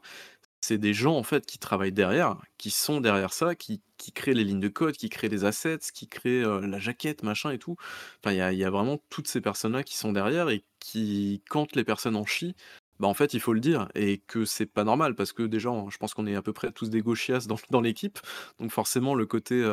[0.62, 4.34] C'est des gens, en fait, qui travaillent derrière, qui sont derrière ça, qui qui créent
[4.34, 7.76] les lignes de code, qui créent les assets, qui créent, la jaquette, machin et tout.
[8.24, 11.84] Enfin, il y a vraiment toutes ces personnes-là qui sont derrière et qui, quand les
[11.84, 12.56] personnes en chient,
[13.02, 15.72] bah, en fait, il faut le dire et que c'est pas normal parce que déjà,
[15.90, 18.20] je pense qu'on est à peu près tous des gauchias dans l'équipe,
[18.60, 19.66] donc forcément le côté,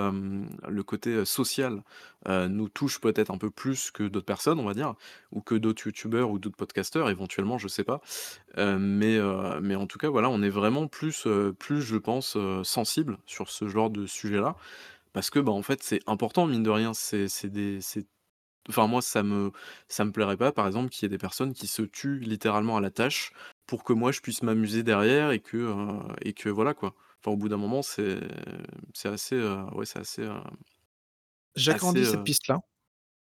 [1.24, 1.82] social,
[2.26, 4.94] nous touche peut-être un peu plus que d'autres personnes, on va dire,
[5.30, 8.00] ou que d'autres youtubeurs ou d'autres podcasteurs éventuellement, je sais pas.
[8.56, 11.28] mais en tout cas, voilà, on est vraiment plus,
[11.58, 14.56] plus je pense, sensible sur ce genre de sujet-là
[15.12, 16.94] parce que, bah, en fait, c'est important mine de rien.
[16.94, 17.80] C'est des
[18.68, 19.50] Enfin, moi, ça me
[19.88, 22.76] ça me plairait pas, par exemple, qu'il y ait des personnes qui se tuent littéralement
[22.76, 23.32] à la tâche
[23.66, 26.94] pour que moi je puisse m'amuser derrière et que, heu et que voilà, quoi.
[27.20, 28.20] Enfin, au bout d'un moment, c'est
[28.94, 30.34] c'est assez, heu, ouais, c'est assez, heu
[31.56, 32.60] J'agrandis cette piste-là.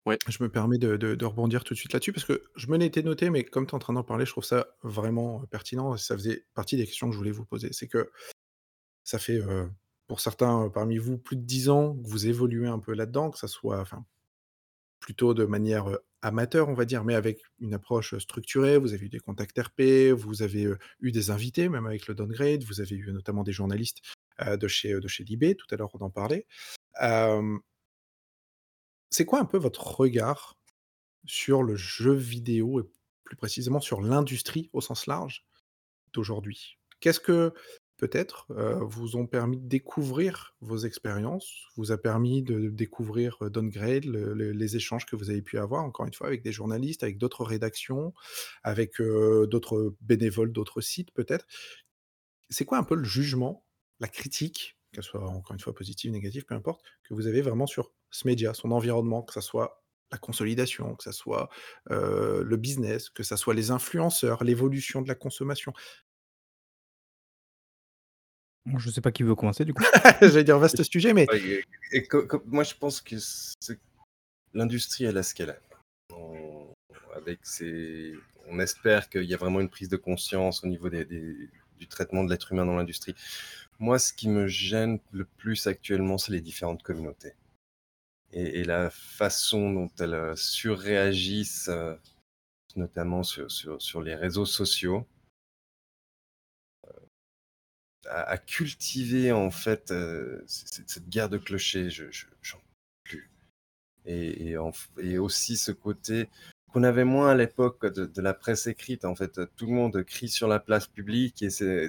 [0.06, 0.18] ouais.
[0.28, 3.02] Je me permets de de rebondir tout de suite là-dessus parce que je me l'étais
[3.02, 6.14] noté, mais comme tu es en train d'en parler, je trouve ça vraiment, pertinent ça
[6.16, 7.72] faisait partie des questions que je voulais vous poser.
[7.72, 8.10] C'est que
[9.04, 9.40] ça fait,
[10.08, 13.38] pour certains, parmi vous, plus de 10 ans que vous évoluez un peu là-dedans, que
[13.38, 14.06] ça soit enfin
[15.02, 18.78] plutôt de manière, amateur, on va dire, mais avec une approche, structurée.
[18.78, 22.62] Vous avez eu des contacts RP, vous avez, eu des invités, même avec le downgrade,
[22.64, 23.98] vous avez eu notamment des journalistes,
[24.40, 26.46] de chez, de Libé, tout à l'heure on en parlait.
[29.10, 30.56] c'est quoi un peu votre regard
[31.26, 32.84] sur le jeu vidéo et
[33.24, 35.44] plus précisément sur l'industrie au sens large
[36.12, 36.78] d'aujourd'hui?
[37.00, 37.52] Qu'est-ce que
[38.02, 38.48] peut-être,
[38.80, 45.06] vous ont permis de découvrir vos expériences, vous a permis de découvrir, Downgrade, les échanges
[45.06, 48.12] que vous avez pu avoir, encore une fois, avec des journalistes, avec d'autres rédactions,
[48.64, 51.46] avec, d'autres bénévoles d'autres sites peut-être?
[52.50, 53.64] C'est quoi un peu le jugement,
[54.00, 57.68] la critique, qu'elle soit encore une fois positive, négative, peu importe, que vous avez vraiment
[57.68, 61.48] sur ce média, son environnement, que ça soit la consolidation, que ça soit,
[61.88, 65.72] le business, que ça soit les influenceurs, l'évolution de la consommation?
[68.78, 69.82] Je sais pas qui veut commencer du coup.
[70.20, 71.26] J'allais dire vaste sujet, mais.
[71.92, 72.08] et,
[72.46, 73.16] moi, je pense que
[74.54, 75.56] l'industrie, elle a ce qu'elle a.
[76.14, 76.72] On,
[77.14, 77.40] avec
[78.48, 82.24] on espère qu'il y a vraiment une prise de conscience au niveau des, du traitement
[82.24, 83.14] de l'être humain dans l'industrie.
[83.78, 87.34] Moi, ce qui me gêne le plus actuellement, c'est les différentes communautés.
[88.32, 91.94] Et, la façon dont elles euh, surréagissent, euh,
[92.76, 95.06] notamment sur, sur, sur les réseaux sociaux
[98.08, 101.90] à, cultiver en fait euh, cette, guerre de clochers.
[101.90, 102.04] Je,
[102.42, 102.64] j'en peux
[103.04, 103.30] plus.
[104.04, 104.50] Et,
[105.00, 106.28] et, aussi ce côté
[106.72, 109.04] qu'on avait moins à l'époque de, la presse écrite.
[109.04, 111.88] En fait, tout le monde crie sur la place publique et c'est,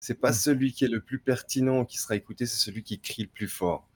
[0.00, 0.34] c'est, pas mmh.
[0.34, 3.48] celui qui est le plus pertinent qui sera écouté, c'est celui qui crie le plus
[3.48, 3.88] fort.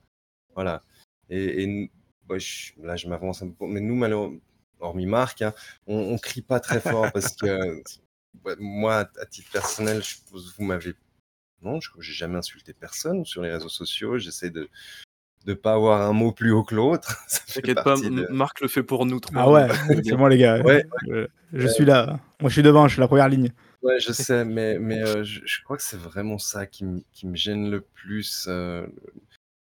[0.54, 0.82] Voilà.
[1.30, 1.90] Et,
[2.28, 4.40] là, je m'avance un peu, mais nous, malheureusement,
[4.80, 5.54] hormis Marc, hein,
[5.86, 7.82] on, on crie pas très fort parce que
[8.58, 10.94] moi, à titre personnel, je suppose vous m'avez
[11.66, 14.18] non, je n'ai jamais insulté personne sur les réseaux sociaux.
[14.18, 14.68] J'essaie de
[15.46, 17.24] ne pas avoir un mot plus haut que l'autre.
[17.54, 17.96] T'inquiète pas,
[18.30, 19.68] Marc le fait pour nous Ah ouais,
[20.04, 20.62] c'est moi les gars.
[21.52, 22.20] Je, suis là.
[22.40, 23.52] Moi je suis devant, je suis la première ligne.
[23.82, 27.36] Ouais, je sais, mais, mais euh, je, crois que c'est vraiment ça qui, qui, me
[27.36, 28.46] gêne le plus.
[28.48, 28.86] Euh,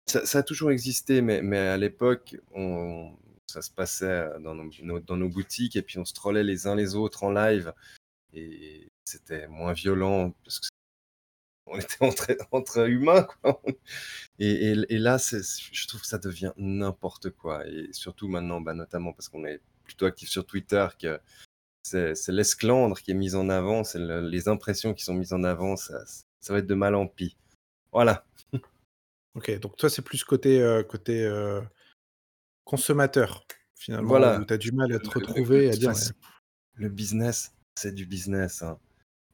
[0.07, 3.13] ça, a toujours existé, mais, mais à l'époque, on,
[3.47, 6.75] ça se passait dans nos, dans nos boutiques et puis on se trollait les uns
[6.75, 7.73] les autres en live.
[8.33, 10.67] Et c'était moins violent parce que
[11.69, 13.27] on était entre, entre humains.
[13.41, 13.61] Quoi.
[14.39, 17.67] Et, et, là, je trouve que ça devient n'importe quoi.
[17.67, 21.19] Et surtout maintenant, bah, notamment parce qu'on est plutôt actif sur Twitter, que
[21.83, 25.75] c'est l'esclandre qui est mise en avant, c'est les impressions qui sont mises en avant,
[25.75, 26.03] ça,
[26.39, 27.37] ça, va être de mal en pis.
[27.91, 28.25] Voilà.
[29.35, 31.61] Ok, donc toi, c'est plus côté, euh, côté euh,
[32.63, 34.43] consommateur, finalement, voilà.
[34.45, 35.93] tu as du mal à te retrouver et à dire.
[36.73, 38.63] Le business, c'est du business.
[38.63, 38.79] Hein.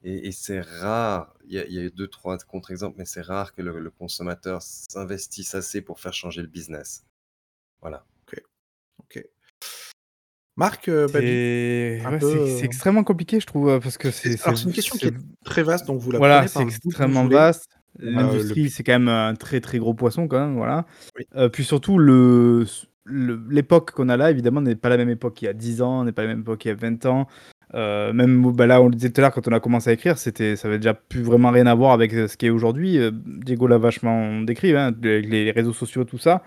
[0.08, 3.90] Et, c'est rare, il y, a, eu deux, trois contre-exemples, mais c'est rare que le,
[3.90, 7.04] consommateur s'investisse assez pour faire changer le business.
[7.80, 8.06] Voilà.
[8.22, 8.40] Ok.
[9.00, 9.24] ok.
[10.54, 14.36] Marc, euh, c'est euh, extrêmement compliqué, je trouve, parce que c'est.
[14.36, 15.14] C'est une question qui est
[15.44, 17.68] très vaste, donc vous la Voilà, c'est extrêmement vaste.
[18.00, 20.86] Euh, L'industrie, c'est quand même un très très gros poisson, quand même, voilà.
[21.52, 22.64] puis surtout, le,
[23.06, 26.04] l'époque qu'on a là, évidemment, n'est pas la même époque qu'il y a 10 ans,
[26.04, 27.26] n'est pas la même époque qu'il y a 20 ans.
[27.74, 29.92] Euh, même bah là, on le disait tout à l'heure, quand on a commencé à
[29.92, 32.50] écrire, c'était, ça avait déjà plus vraiment rien à voir avec euh, ce qui est
[32.50, 32.98] aujourd'hui.
[32.98, 36.42] Euh, Diego l'a vachement décrit, hein, les, réseaux sociaux, tout ça.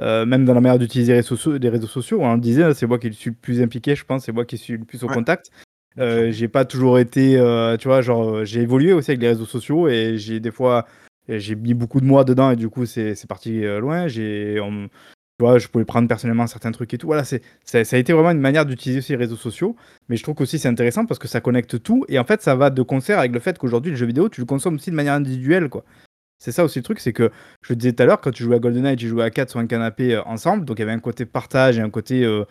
[0.00, 3.30] même dans la manière d'utiliser les réseaux, sociaux, on le disait, c'est moi qui suis
[3.30, 5.50] le plus impliqué, je pense, c'est moi qui suis le plus au contact.
[5.96, 7.36] j'ai pas toujours été,
[7.78, 10.86] tu vois, genre, j'ai évolué aussi avec les réseaux sociaux et j'ai des fois,
[11.28, 14.08] j'ai mis beaucoup de moi dedans et du coup, c'est, parti loin.
[14.08, 14.58] J'ai,
[15.40, 17.06] je pouvais prendre personnellement certains trucs et tout.
[17.06, 19.76] Voilà, c'est, ça, a été vraiment une manière d'utiliser ces réseaux sociaux.
[20.08, 22.04] Mais je trouve qu'aussi c'est intéressant parce que ça connecte tout.
[22.08, 24.40] Et en fait, ça va de concert avec le fait qu'aujourd'hui, le jeu vidéo, tu
[24.40, 25.84] le consommes aussi de manière individuelle, quoi.
[26.38, 27.30] C'est ça aussi le truc, c'est que
[27.62, 29.50] je le disais tout à l'heure, quand tu jouais à GoldenEye, tu jouais à 4
[29.50, 30.64] sur un canapé euh, ensemble.
[30.64, 32.44] Donc il y avait un côté partage et un côté euh,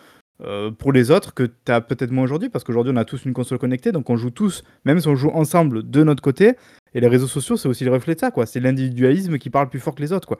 [0.43, 2.47] euh, pour les autres que tu as peut-être moins aujourd'hui.
[2.47, 3.91] Parce qu'aujourd'hui, on a tous une console connectée.
[3.91, 6.55] Donc on joue tous, même si on joue ensemble de notre côté.
[6.93, 8.45] Et les réseaux sociaux, c'est aussi le reflet de ça, quoi.
[8.45, 10.39] C'est l'individualisme qui parle plus fort que les autres, quoi.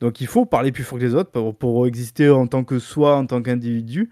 [0.00, 3.16] Donc il faut parler plus fort que les autres pour, exister en tant que soi,
[3.16, 4.10] en tant qu'individu.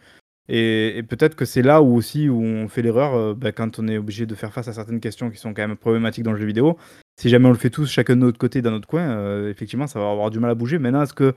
[0.51, 3.89] Et, peut-être que c'est là où aussi où on fait l'erreur euh, bah, quand on
[3.89, 6.39] est obligé de faire face à certaines questions qui sont quand même problématiques dans le
[6.39, 6.79] jeu vidéo.
[7.21, 9.87] Si jamais on le fait tous, chacun de notre côté, dans notre coin, euh, effectivement,
[9.87, 10.79] ça va avoir du mal à bouger.
[10.79, 11.35] Maintenant, est-ce que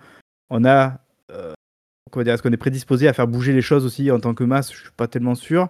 [0.49, 1.01] on a,
[1.31, 1.53] euh,
[2.15, 4.71] est-ce qu'on est prédisposé à faire bouger les choses aussi en tant que masse?
[4.71, 5.67] Je suis pas tellement sûr.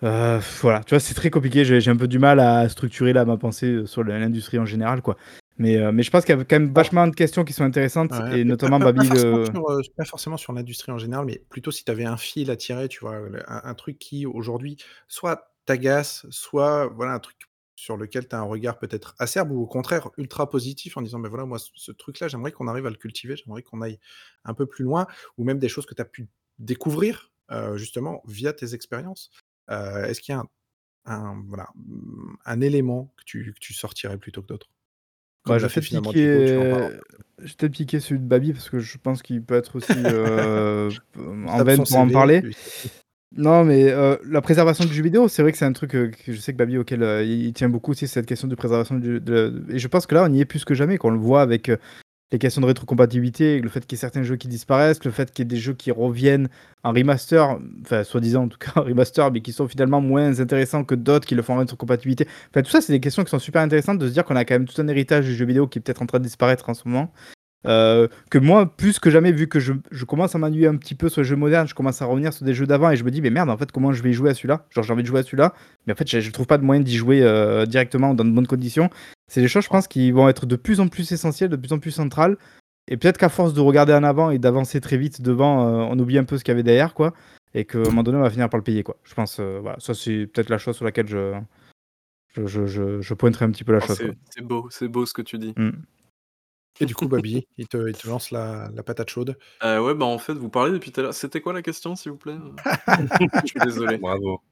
[0.00, 1.64] voilà, tu vois, c'est très compliqué.
[1.64, 5.16] J'ai un peu du mal à structurer là ma pensée sur l'industrie en général, quoi.
[5.58, 7.64] Mais, euh, mais je pense qu'il y a quand même vachement de questions qui sont
[7.64, 9.10] intéressantes, et notamment pas, Babil.
[9.16, 9.46] Euh,
[9.96, 12.88] pas, forcément sur, l'industrie en général, mais plutôt si tu avais un fil à tirer,
[12.88, 14.76] tu vois, un, truc qui aujourd'hui
[15.08, 17.36] soit t'agace, soit voilà, un truc
[17.76, 21.18] sur lequel tu as un regard peut-être acerbe ou au contraire ultra positif en disant
[21.18, 23.98] ben voilà moi ce, truc là j'aimerais qu'on arrive à le cultiver j'aimerais qu'on aille
[24.44, 26.28] un peu plus loin ou même des choses que tu as pu
[26.60, 27.32] découvrir
[27.74, 29.30] justement via tes expériences
[29.68, 30.44] Est-ce qu'il y a
[31.06, 31.68] un, voilà,
[32.44, 34.70] un élément que tu, que tu sortirais plutôt que d'autres?
[35.46, 35.72] Bah, je vais
[37.58, 39.92] peut-être piquer, celui de Babi parce que je pense qu'il peut être aussi
[41.48, 42.42] en veine pour en parler.
[43.36, 43.94] Non, mais
[44.24, 46.58] la préservation du jeu vidéo, c'est vrai que c'est un truc que je sais que
[46.58, 50.06] Babi auquel il tient beaucoup aussi, cette question de préservation du, de, et je pense
[50.06, 51.70] que là, on y est plus que jamais, qu'on le voit avec
[52.32, 55.30] les questions de rétrocompatibilité, le fait qu'il y ait certains jeux qui disparaissent, le fait
[55.30, 56.48] qu'il y ait des jeux qui reviennent
[56.82, 60.84] en remaster, enfin soi-disant en tout cas en remaster, mais qui sont finalement moins intéressants
[60.84, 62.26] que d'autres qui le font en rétrocompatibilité.
[62.50, 64.44] Enfin tout ça, c'est des questions qui sont super intéressantes de se dire qu'on a
[64.44, 66.68] quand même tout un héritage du jeu vidéo qui est peut-être en train de disparaître
[66.68, 67.12] en ce moment
[67.66, 69.72] euh, que moi, plus que jamais, vu que je,
[70.06, 72.44] commence à m'ennuyer un petit peu sur les jeux modernes, je commence à revenir sur
[72.44, 74.12] des jeux d'avant et je me dis, mais merde, en fait, comment je vais y
[74.12, 74.66] jouer à celui-là?
[74.70, 75.54] Genre, j'ai envie de jouer à celui-là,
[75.86, 78.30] mais en fait, je, je trouve pas de moyen d'y jouer euh, directement dans de
[78.30, 78.90] bonnes conditions.
[79.32, 81.72] C'est des choses, je pense, qui vont être de plus en plus essentielles, de plus
[81.72, 82.36] en plus centrales.
[82.86, 85.98] Et peut-être qu'à force de regarder en avant et d'avancer très vite devant, euh, on
[85.98, 87.14] oublie un peu ce qu'il y avait derrière, quoi.
[87.54, 88.98] Et qu'à un moment donné, on va finir par le payer, quoi.
[89.04, 91.32] Je pense, voilà, ça, c'est peut-être la chose sur laquelle je,
[92.36, 94.02] je, je, je, pointerai un petit peu la oh, chose.
[94.28, 95.54] C'est beau, c'est beau ce que tu dis.
[95.56, 95.70] Mmh.
[96.80, 99.38] Et du coup, Babi, il te, il te lance la, la patate chaude.
[99.62, 101.14] Euh, ouais, bah en fait, vous parlez depuis tout à l'heure.
[101.14, 102.36] C'était quoi la question, s'il vous plaît?
[103.44, 103.96] Je suis désolé.
[103.96, 104.42] Bravo.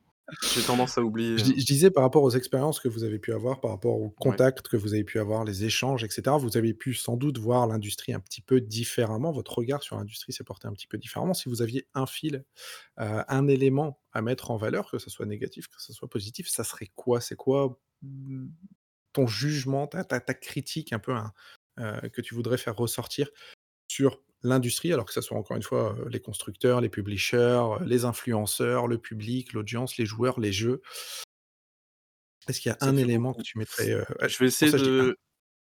[0.55, 1.39] J'ai tendance à oublier.
[1.39, 4.69] Je, disais par rapport aux expériences que vous avez pu avoir, par rapport aux contacts
[4.69, 6.37] que vous avez pu avoir, les échanges, etc.
[6.39, 9.33] Vous avez pu sans doute voir l'industrie un petit peu différemment.
[9.33, 11.35] Votre regard sur l'industrie s'est porté un petit peu différemment.
[11.35, 12.45] Si vous aviez un fil,
[12.99, 16.49] euh, un élément à mettre en valeur, que ce soit négatif, que ce soit positif,
[16.49, 17.21] ça serait quoi?
[17.21, 18.47] C'est quoi mmh,
[19.13, 21.33] ton jugement, ta, ta, ta critique, un peu un,
[21.79, 23.31] euh, que tu voudrais faire ressortir
[23.89, 27.85] sur l'industrie, alors que ce soit encore une fois euh, les constructeurs, les publishers, euh,
[27.85, 30.81] les influenceurs, le public, l'audience, les joueurs, les jeux.
[32.49, 35.17] Est-ce qu'il y a un élément que tu mettrais Je vais essayer de.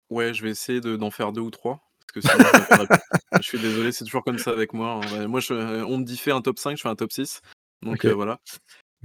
[0.09, 1.81] Ouais, je vais essayer d'en faire deux ou trois.
[1.99, 2.45] Parce que sinon,
[3.41, 5.01] je, suis désolé, c'est toujours comme ça avec moi.
[5.03, 5.27] Hein.
[5.27, 5.53] Moi, je...
[5.83, 7.41] on me dit fait un top 5, je fais un top 6.
[7.81, 8.39] Donc voilà.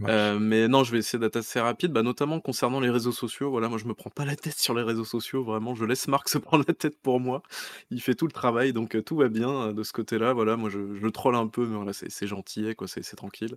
[0.09, 3.51] Euh, mais non, je vais essayer d'être assez rapide, bah, notamment concernant les réseaux sociaux.
[3.51, 6.09] Voilà, moi je me prends pas la tête sur les réseaux sociaux, vraiment, je laisse
[6.09, 7.43] Marc se prendre la tête pour moi.
[7.91, 10.33] Il fait tout le travail, donc tout va bien de ce côté-là.
[10.33, 13.57] Voilà, moi je, je troll un peu, mais voilà, c'est gentil, quoi, c'est tranquille.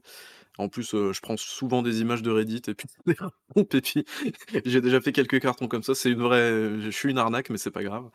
[0.58, 2.88] En plus, je prends souvent des images de Reddit et puis
[4.66, 5.96] j'ai déjà fait quelques cartons comme ça.
[5.96, 8.10] C'est une vraie, je suis une arnaque, mais c'est pas grave.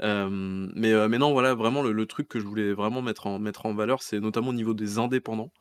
[0.00, 3.66] mais, mais non, voilà, vraiment le, le, truc que je voulais vraiment mettre en, mettre
[3.66, 5.52] en valeur, c'est notamment au niveau des indépendants.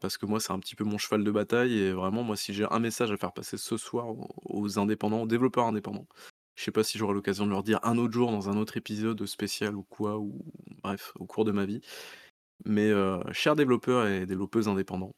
[0.00, 2.54] Parce que moi, c'est un petit peu mon cheval de bataille et vraiment, moi, si
[2.54, 4.06] j'ai un message à faire passer ce soir
[4.44, 6.06] aux, indépendants, aux développeurs indépendants,
[6.54, 8.76] je sais pas si j'aurai l'occasion de leur dire un autre jour dans un autre
[8.76, 10.44] épisode spécial ou quoi, ou
[10.82, 11.80] bref, au cours de ma vie.
[12.64, 12.92] Mais
[13.32, 15.12] chers développeurs et développeuses indépendants,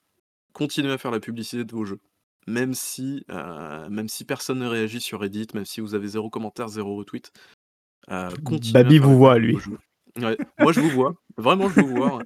[0.54, 2.00] continuez à faire la publicité de vos jeux.
[2.46, 6.68] Même si, même si personne ne réagit sur Reddit, même si vous avez zéro commentaire,
[6.68, 7.32] zéro retweet,
[8.44, 9.58] continuez Babi vous voit, lui.
[10.16, 11.14] Moi, je vous vois.
[11.36, 12.20] Vraiment, je vous vois.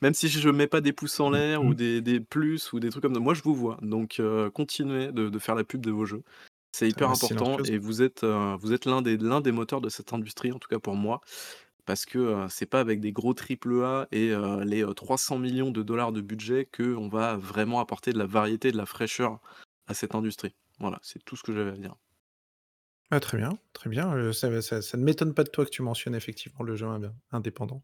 [0.00, 2.90] même si je mets pas des pouces en l'air ou des, des plus ou des
[2.90, 3.78] trucs comme ça, moi, je vous vois.
[3.82, 6.22] Donc, euh, continuez de, de faire la pub de vos jeux.
[6.72, 9.88] C'est hyper important et vous êtes, euh, vous êtes l'un des, l'un des moteurs de
[9.88, 11.20] cette industrie, en tout cas pour moi.
[11.86, 14.32] Parce que euh, c'est pas avec des gros triple A et
[14.64, 18.76] les 300 millions de dollars de budget qu'on va vraiment apporter de la variété, de
[18.76, 19.40] la fraîcheur
[19.86, 20.54] à cette industrie.
[20.78, 21.96] Voilà, c'est tout ce que j'avais à dire.
[23.10, 24.32] Ah, très bien, très bien.
[24.32, 26.86] ça, ne m'étonne pas de toi que tu mentionnes effectivement le jeu
[27.32, 27.82] indépendant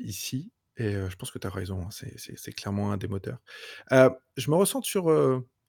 [0.00, 0.52] ici.
[0.78, 3.38] Et je pense que tu as raison, hein, c'est clairement un des moteurs.
[3.90, 5.06] je me ressens sur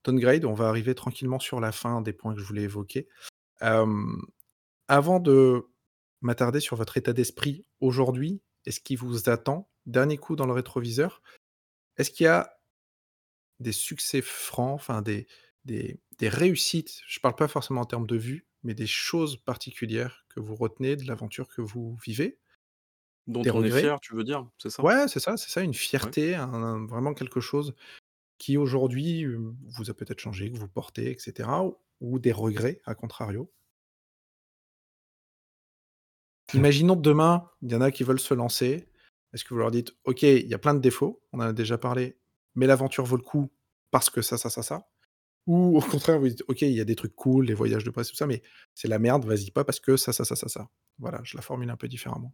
[0.03, 0.45] Downgrade.
[0.45, 3.07] On va arriver tranquillement sur la fin des points que je voulais évoquer.
[3.61, 5.65] avant de
[6.21, 10.51] m'attarder sur votre état d'esprit aujourd'hui est ce qui vous attend, dernier coup dans le
[10.51, 11.21] rétroviseur,
[11.97, 12.59] est-ce qu'il y a
[13.59, 15.27] des succès francs, enfin des,
[16.23, 20.39] réussites, je ne parle pas forcément en termes de vue, mais des choses particulières que
[20.39, 22.39] vous retenez de l'aventure que vous vivez?
[23.27, 24.83] Dont on est fier, tu veux dire, c'est ça?
[24.83, 26.35] Ouais, c'est ça, c'est ça, une fierté,
[26.87, 27.75] vraiment quelque chose
[28.37, 31.49] qui aujourd'hui vous a peut-être changé, que vous portez, etc.
[31.99, 33.51] Ou, des regrets, à contrario?
[36.53, 38.87] Imaginons demain, il y en a qui veulent se lancer.
[39.33, 41.53] Est-ce que vous leur dites, OK, il y a plein de défauts, on en a
[41.53, 42.17] déjà parlé,
[42.55, 43.51] mais l'aventure vaut le coup
[43.91, 44.87] parce que ça, ça, ça, ça.
[45.47, 47.89] Ou au contraire, vous dites: «OK, il y a des trucs cool, les voyages de
[47.89, 48.41] presse, tout ça, mais
[48.75, 50.67] c'est la merde, vas-y pas parce que ça, ça, ça, ça, ça».
[50.99, 52.33] Voilà, je la formule un peu différemment.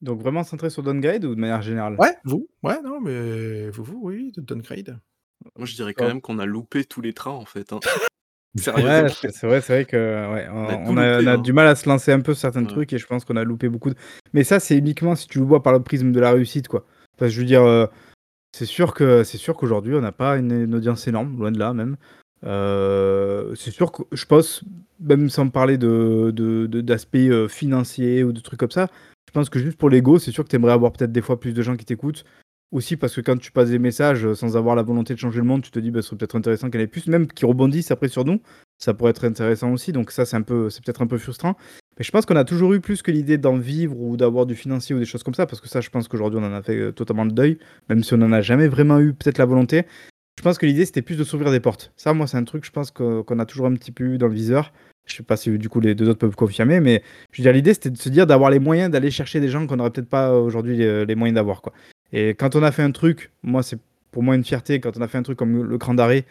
[0.00, 1.96] Donc vraiment centré sur Downgrade ou de manière générale?
[1.98, 4.98] Ouais, vous, ouais, non, mais vous, vous, oui, de Downgrade.
[5.56, 7.80] Moi, je dirais quand même qu'on a loupé tous les trains, en fait, hein.
[8.56, 11.38] c'est vrai, c'est vrai que, ouais, on a hein.
[11.38, 13.44] du mal à se lancer un peu sur certains trucs et je pense qu'on a
[13.44, 13.96] loupé beaucoup de
[14.34, 16.84] mais ça, c'est uniquement si tu le vois par le prisme de la réussite, quoi.
[17.16, 17.86] Parce que je veux dire, euh,
[18.54, 21.58] c'est sûr que c'est sûr qu'aujourd'hui, on n'a pas une une audience énorme, loin de
[21.58, 21.96] là même.
[22.44, 24.64] Euh, c'est sûr que je pense,
[25.00, 26.32] même sans parler de,
[26.66, 28.88] d'aspect euh, financier ou de trucs comme ça,
[29.28, 31.38] je pense que juste pour l'ego, c'est sûr que tu aimerais avoir peut-être des fois
[31.40, 32.24] plus de gens qui t'écoutent.
[32.72, 35.38] aussi parce que quand tu passes des messages euh, sans avoir la volonté de changer
[35.38, 37.46] le monde, tu te dis, bah, ce serait peut-être intéressant qu'elle ait plus, même qu'ils
[37.46, 38.40] rebondissent après sur nous,
[38.78, 39.92] ça pourrait être intéressant aussi.
[39.92, 41.56] Donc ça, c'est un peu, c'est peut-être un peu frustrant.
[41.98, 44.54] Mais je pense qu'on a toujours eu plus que l'idée d'en vivre ou d'avoir du
[44.54, 46.62] financier ou des choses comme ça, parce que ça, je pense qu'aujourd'hui, on en a
[46.62, 47.58] fait euh, totalement le deuil,
[47.88, 49.84] même si on n'en a jamais vraiment eu peut-être la volonté.
[50.42, 51.92] Je pense que l'idée, c'était plus de s'ouvrir des portes.
[51.96, 54.26] Ça, moi, c'est un truc, je pense qu'on a toujours un petit peu eu dans
[54.26, 54.72] le viseur.
[55.06, 57.52] Je sais pas si du coup les deux autres peuvent confirmer, mais je veux dire,
[57.52, 60.08] l'idée, c'était de se dire d'avoir les moyens d'aller chercher des gens qu'on n'aurait peut-être
[60.08, 61.72] pas aujourd'hui les, moyens d'avoir, quoi.
[62.12, 63.78] Et quand on a fait un truc, moi, c'est
[64.10, 66.24] pour moi une fierté, quand on a fait un truc comme le Grand Daré,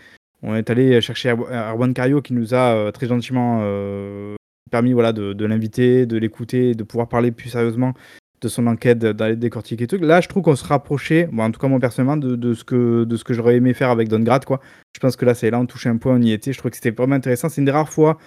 [0.44, 4.36] on est allé chercher Arwan Cario qui nous a euh, très gentiment euh,
[4.72, 7.94] permis voilà, de, l'inviter, de l'écouter, de pouvoir parler plus sérieusement
[8.42, 9.98] de son enquête, d'aller décortiquer tout.
[9.98, 13.34] Là, je trouve qu'on se rapprochait, en tout cas moi personnellement, de, ce que, que
[13.34, 14.46] j'aurais aimé faire avec Don Grad.
[14.46, 14.60] Quoi.
[14.96, 16.52] Je pense que là, c'est là, on touchait un point, on y était.
[16.52, 17.50] Je trouve que c'était vraiment intéressant.
[17.50, 18.18] C'est une des rares fois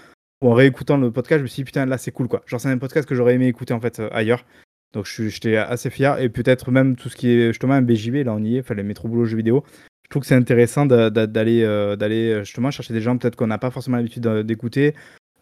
[0.40, 2.28] où, en réécoutant le podcast, je me suis dit, putain, là, c'est cool.
[2.28, 2.42] quoi.
[2.46, 4.44] Genre, c'est un podcast que j'aurais aimé écouter en fait euh, ailleurs.
[4.92, 6.20] Donc, j'étais assez fier.
[6.20, 8.74] Et peut-être même tout ce qui est justement un BJV, là, on y est, enfin,
[8.74, 9.64] les métro boulot jeux vidéo.
[10.04, 13.58] Je trouve que c'est intéressant d'aller euh, d'aller justement chercher des gens peut-être qu'on n'a
[13.58, 14.94] pas forcément l'habitude d'écouter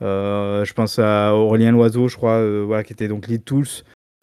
[0.03, 3.67] euh, je pense à Aurélien Loiseau, je crois, euh, voilà, qui était donc lead tools.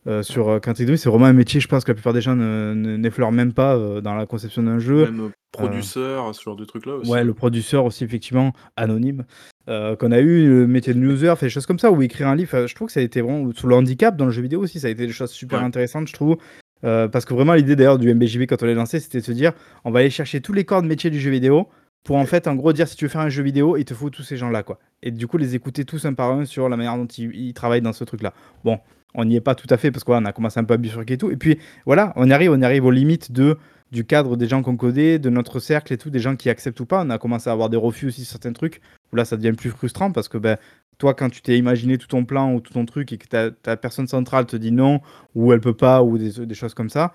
[0.07, 2.35] Euh, sur Country 2, c'est vraiment un métier, je pense que la plupart des gens
[2.35, 5.05] n'effleurent même pas dans la conception d'un jeu.
[5.05, 7.11] Même produceur, ce genre de trucs-là aussi.
[7.11, 9.25] Ouais, le producteur aussi, effectivement, anonyme.
[9.67, 12.35] qu'on a eu le métier de newser, fait des choses comme ça, ou écrire un
[12.35, 12.65] livre.
[12.65, 14.79] je trouve que ça a été vraiment sous le handicap dans le jeu vidéo aussi,
[14.79, 16.37] ça a été des choses super intéressantes, je trouve.
[16.81, 19.51] parce que vraiment, l'idée d'ailleurs du MBJB quand on l'a lancé, c'était de se dire
[19.83, 21.67] on va aller chercher tous les corps de métier du jeu vidéo
[22.03, 23.93] pour en fait, en gros, dire si tu veux faire un jeu vidéo, il te
[23.93, 24.79] faut tous ces gens-là, quoi.
[25.03, 27.81] Et du coup, les écouter tous un par un sur la manière dont ils, travaillent
[27.81, 28.33] dans ce truc-là.
[28.63, 28.79] Bon,
[29.15, 31.13] on n'y est pas tout à fait parce qu'on a commencé un peu à bifurquer
[31.13, 31.31] et tout.
[31.31, 33.57] Et puis, voilà, on arrive, on arrive aux limites de,
[33.91, 36.79] du cadre des gens qu'on codait, de notre cercle et tout, des gens qui acceptent
[36.79, 37.03] ou pas.
[37.05, 38.81] On a commencé à avoir des refus aussi sur certains trucs,
[39.13, 40.57] là, ça devient plus frustrant parce que, ben,
[40.97, 43.51] toi, quand tu t'es imaginé tout ton plan ou tout ton truc et que ta,
[43.51, 44.99] ta personne centrale te dit non,
[45.33, 47.13] ou elle peut pas, ou des, des choses comme ça,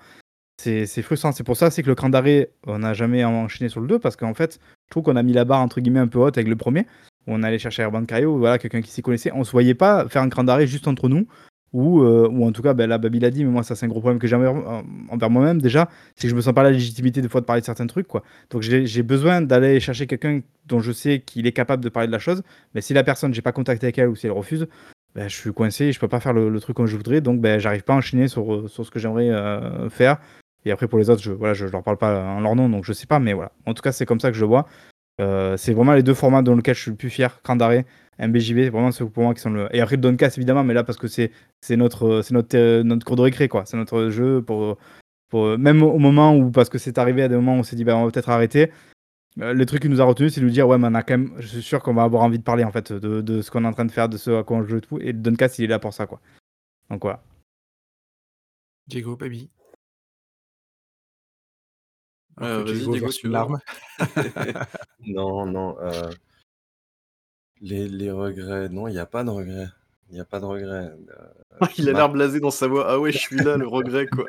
[0.57, 1.31] c'est frustrant.
[1.31, 3.99] C'est pour ça c'est que le cran d'arrêt, on n'a jamais enchaîné sur le 2
[3.99, 6.37] parce qu'en fait, je trouve qu'on a mis la barre entre guillemets un peu haute
[6.37, 6.85] avec le premier.
[7.27, 9.31] Où on allait chercher Urban Cario, voilà, quelqu'un qui s'y connaissait.
[9.33, 11.27] On se voyait pas faire un cran d'arrêt juste entre nous.
[11.73, 13.89] Ou, euh, en tout cas, ben, là, Babi l'a dit, mais moi, ça, c'est un
[13.89, 15.89] gros problème que j'ai envers moi-même déjà.
[16.15, 18.07] C'est que je me sens pas la légitimité des fois de parler de certains trucs,
[18.07, 18.23] quoi.
[18.49, 22.13] Donc, j'ai besoin d'aller chercher quelqu'un dont je sais qu'il est capable de parler de
[22.13, 22.43] la chose.
[22.73, 24.67] Mais si la personne, j'ai pas contacté avec elle ou si elle refuse,
[25.15, 27.59] ben, je suis coincé, je peux pas faire le, truc comme je voudrais, donc ben,
[27.59, 30.19] j'arrive pas à enchaîner sur, sur ce que j'aimerais euh, faire.
[30.65, 32.83] Et après, pour les autres, je voilà, je, leur parle pas en leur nom, donc
[32.83, 33.51] je sais pas, mais voilà.
[33.65, 34.67] En tout cas, c'est comme ça que je le vois.
[35.21, 37.41] Euh, c'est vraiment les deux formats dans lesquels je suis le plus fier.
[37.43, 37.85] Cran d'arrêt,
[38.19, 39.67] MBJV, vraiment ceux pour moi qui sont le.
[39.75, 41.31] Et après le Doncast, évidemment, mais là, parce que c'est
[41.71, 43.65] notre, c'est notre, notre cours de récré, quoi.
[43.65, 44.77] C'est notre jeu pour.
[45.33, 47.83] Même au moment où, parce que c'est arrivé à des moments où on s'est dit,
[47.83, 48.71] bah, on va peut-être arrêter.
[49.41, 51.03] Euh, le truc qui nous a retenu, c'est de nous dire, ouais, mais on a
[51.03, 51.33] quand même.
[51.39, 53.65] Je suis sûr qu'on va avoir envie de parler, en fait, de, de ce qu'on
[53.65, 54.97] est en train de faire, de ce à quoi on joue et tout.
[54.99, 56.21] Et le il est là pour ça, quoi.
[56.89, 57.21] Donc voilà.
[58.87, 59.49] Diego, baby.
[62.41, 63.59] Euh, vas-y, Diego, tu larme.
[65.07, 66.09] Non, non, euh,
[67.61, 69.67] les les regrets, non, il n'y a pas de regrets.
[70.09, 72.85] Il y a pas de regrets, euh, Il a l'air blasé dans sa voix.
[72.89, 74.27] «Ah ouais, je suis là, le regret, quoi».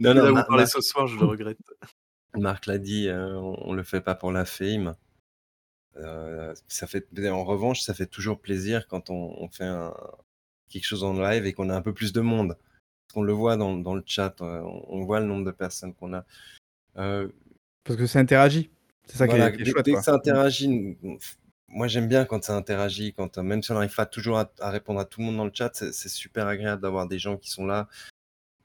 [0.00, 1.58] Non, non, vous parler ce soir, je le regrette.
[2.34, 4.94] Marc l'a dit, on ne le fait pas pour la fame.
[6.68, 9.72] ça fait en revanche, ça fait toujours plaisir quand on fait
[10.68, 12.56] quelque chose en live et qu'on a un peu plus de monde.
[13.14, 16.24] On le voit dans dans le chat, on voit le nombre de personnes qu'on a.
[16.98, 17.28] Euh,
[17.84, 18.70] Parce que ça interagit.
[19.06, 19.84] C'est ça qui est, chouette.
[19.84, 20.96] Dès que ça interagit,
[21.68, 24.98] moi j'aime bien quand ça interagit, quand même si on n'arrive pas toujours à, répondre
[24.98, 27.66] à tout le monde dans le chat, c'est super agréable d'avoir des gens qui sont
[27.66, 27.88] là.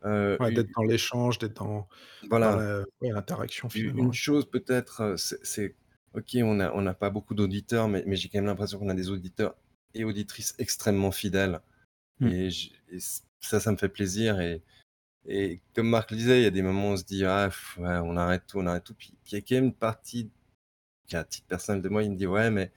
[0.04, 1.88] Euh, d'être dans l'échange, d'être dans,
[2.28, 2.84] voilà.
[3.02, 5.76] l'interaction Une chose peut-être, euh, c'est
[6.16, 8.96] ok, on n'a on pas beaucoup d'auditeurs, mais, mais j'ai quand même l'impression qu'on a
[8.96, 9.56] des auditeurs
[9.94, 11.60] et auditrices extrêmement fidèles.
[12.20, 12.28] Mmh.
[12.30, 12.50] Et,
[12.92, 12.98] et,
[13.40, 14.40] ça, ça me fait plaisir.
[14.40, 14.64] Et,
[15.28, 17.50] et comme Marc le disait, il y a des moments où on se dit: «Ah
[17.78, 18.96] on arrête tout, on arrête tout».
[18.96, 20.30] Puis il y a quand même une partie,
[21.08, 22.72] qui à titre personnel de moi, il me dit: «Ouais, mais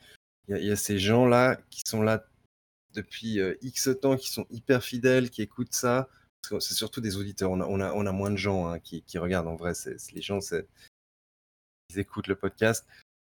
[0.49, 2.27] il y a ces gens-là qui sont là
[2.95, 6.09] depuis, euh, X temps, qui sont hyper fidèles, qui écoutent ça».
[6.61, 7.51] c'est surtout des auditeurs.
[7.51, 9.75] On a moins de gens, hein, qui regardent en vrai.
[9.75, 10.41] C'est les gens,
[11.91, 12.87] ils écoutent le podcast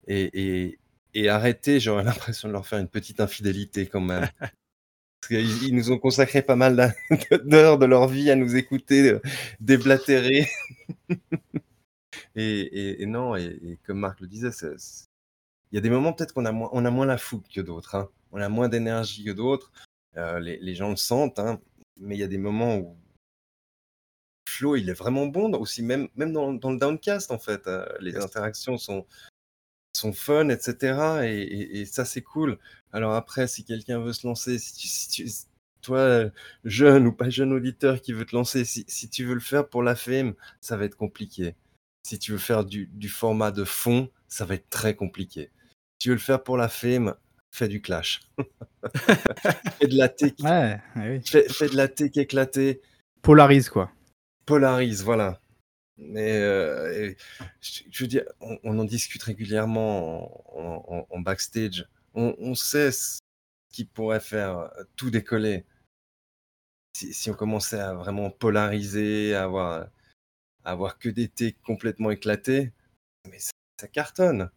[0.07, 0.77] et
[1.15, 4.29] et arrêter, j'aurais l'impression de leur faire une petite infidélité quand même.
[5.29, 6.95] Ils nous ont consacré pas mal
[7.45, 9.21] d'heures de leur vie à nous écouter euh,
[9.59, 10.47] déblatérer.
[12.35, 14.49] et, non, et, comme Marc le disait,
[15.71, 17.61] il y a des moments peut-être qu'on a, moins, on a moins la fougue que
[17.61, 17.95] d'autres.
[17.95, 18.09] Hein.
[18.31, 19.71] On a moins d'énergie que d'autres.
[20.17, 21.59] Euh, les, gens le sentent, hein.
[21.97, 22.95] mais il y a des moments où
[24.47, 27.67] Flo, il est vraiment bon, aussi même, même dans, le downcast, en fait.
[27.67, 29.05] Euh, les interactions sont,
[29.95, 31.23] sont fun, etc.
[31.23, 32.57] Et, ça, c'est cool.
[32.91, 35.29] Alors après, si quelqu'un veut se lancer, si tu,
[35.81, 36.25] toi,
[36.63, 39.83] jeune ou pas jeune auditeur qui veut te lancer, si, tu veux le faire pour
[39.83, 41.55] la fame, ça va être compliqué.
[42.03, 45.51] Si tu veux faire du, format de fond, ça va être très compliqué.
[45.93, 47.15] Si tu veux le faire pour la fame,
[47.51, 48.21] fais du clash.
[49.79, 50.33] fais de la tech.
[50.39, 50.81] Ouais,
[51.23, 52.81] fais, de la tech éclatée.
[53.21, 53.91] Polarise, quoi.
[54.45, 55.39] Polarise, voilà.
[55.97, 57.13] Mais euh,
[57.61, 61.87] je, veux dire, on, en discute régulièrement en, backstage.
[62.13, 63.19] On, sait ce
[63.69, 65.65] qui pourrait faire euh, tout décoller
[66.95, 69.87] si, on commençait à vraiment polariser, à avoir,
[70.63, 72.71] avoir que des thés complètement éclatés,
[73.29, 74.49] mais ça, cartonne.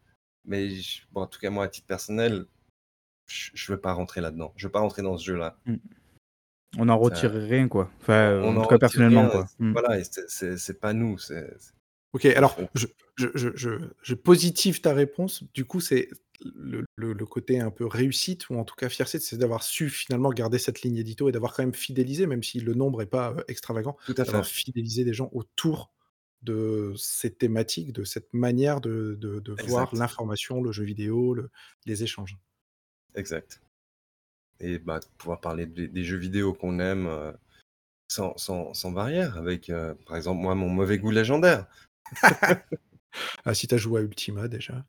[0.44, 0.70] Mais
[1.12, 2.46] bon, en tout cas, moi, à titre personnel,
[3.26, 4.52] je ne veux pas rentrer là-dedans.
[4.56, 5.58] Je veux pas rentrer dans ce jeu-là.
[5.66, 5.76] Mmh.
[6.76, 7.90] On n'en retire rien, quoi.
[8.00, 9.46] Enfin, en, tout cas, personnellement, quoi.
[9.58, 9.72] Mmh.
[9.72, 11.16] Voilà, c'est pas nous.
[12.12, 12.86] Ok, alors, je,
[13.16, 13.70] je, je,
[14.02, 15.44] je, positive ta réponse.
[15.54, 16.08] Du coup, c'est
[16.96, 20.58] le, côté un peu réussite, ou en tout cas fierté, c'est d'avoir su finalement garder
[20.58, 23.42] cette ligne édito et d'avoir quand même fidélisé, même si le nombre n'est pas euh,
[23.48, 24.42] extravagant, Tout à fait.
[24.44, 25.92] fidéliser des gens autour
[26.42, 29.18] de ces thématiques, de cette manière de,
[29.66, 31.36] voir l'information, le jeu vidéo,
[31.84, 32.38] les échanges.
[33.14, 33.60] Exact.
[34.60, 37.32] Et bah, pouvoir parler des, jeux vidéo qu'on aime euh,
[38.08, 41.66] sans, sans, barrière, avec euh, par exemple moi mon mauvais goût légendaire.
[43.44, 44.84] ah, si tu as joué à Ultima déjà.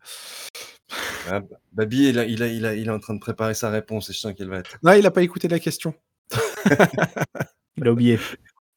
[1.27, 1.41] Ah,
[1.71, 4.33] Babi, il, il, il, il, est en train de préparer sa réponse et je sens
[4.33, 4.77] qu'elle va être.
[4.81, 5.93] Non, il n'a pas écouté la question.
[7.77, 8.19] il a oublié.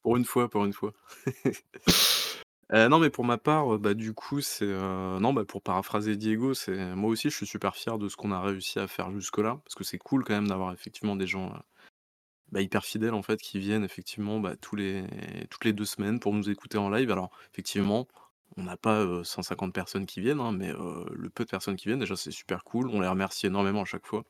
[0.03, 0.93] Pour une fois, pour une fois.
[2.73, 6.95] Non, mais pour ma part, bah, du coup, c'est non, bah, pour paraphraser Diego, c'est
[6.95, 9.75] moi aussi, je suis super fier de ce qu'on a réussi à faire jusque-là, parce
[9.75, 11.53] que c'est cool quand même d'avoir effectivement des gens
[12.51, 15.05] bah, hyper fidèles en fait qui viennent effectivement bah, les
[15.49, 17.11] toutes les deux semaines pour nous écouter en live.
[17.11, 18.07] Alors effectivement,
[18.57, 21.99] on n'a pas 150 personnes qui viennent, hein, mais le peu de personnes qui viennent,
[21.99, 22.87] déjà, c'est super cool.
[22.89, 24.25] On les remercie énormément à chaque fois.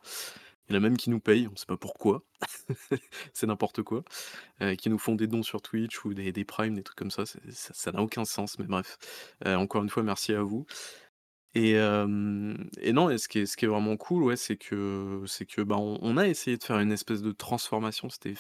[0.69, 2.23] Il y en a même qui nous payent, on ne sait pas pourquoi.
[3.33, 4.03] c'est n'importe quoi.
[4.77, 7.23] qui nous font des dons sur Twitch ou des, des primes, des trucs comme ça.
[7.49, 8.97] Ça n'a aucun sens, mais bref.
[9.45, 10.65] encore une fois, merci à vous.
[11.55, 16.17] Et, non, ce qui est, ce vraiment cool, ouais, c'est que, c'est que bah, on,
[16.17, 18.09] a essayé de faire une espèce de transformation.
[18.09, 18.35] C'était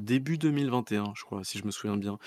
[0.00, 2.18] début 2021, je crois, si je me souviens bien.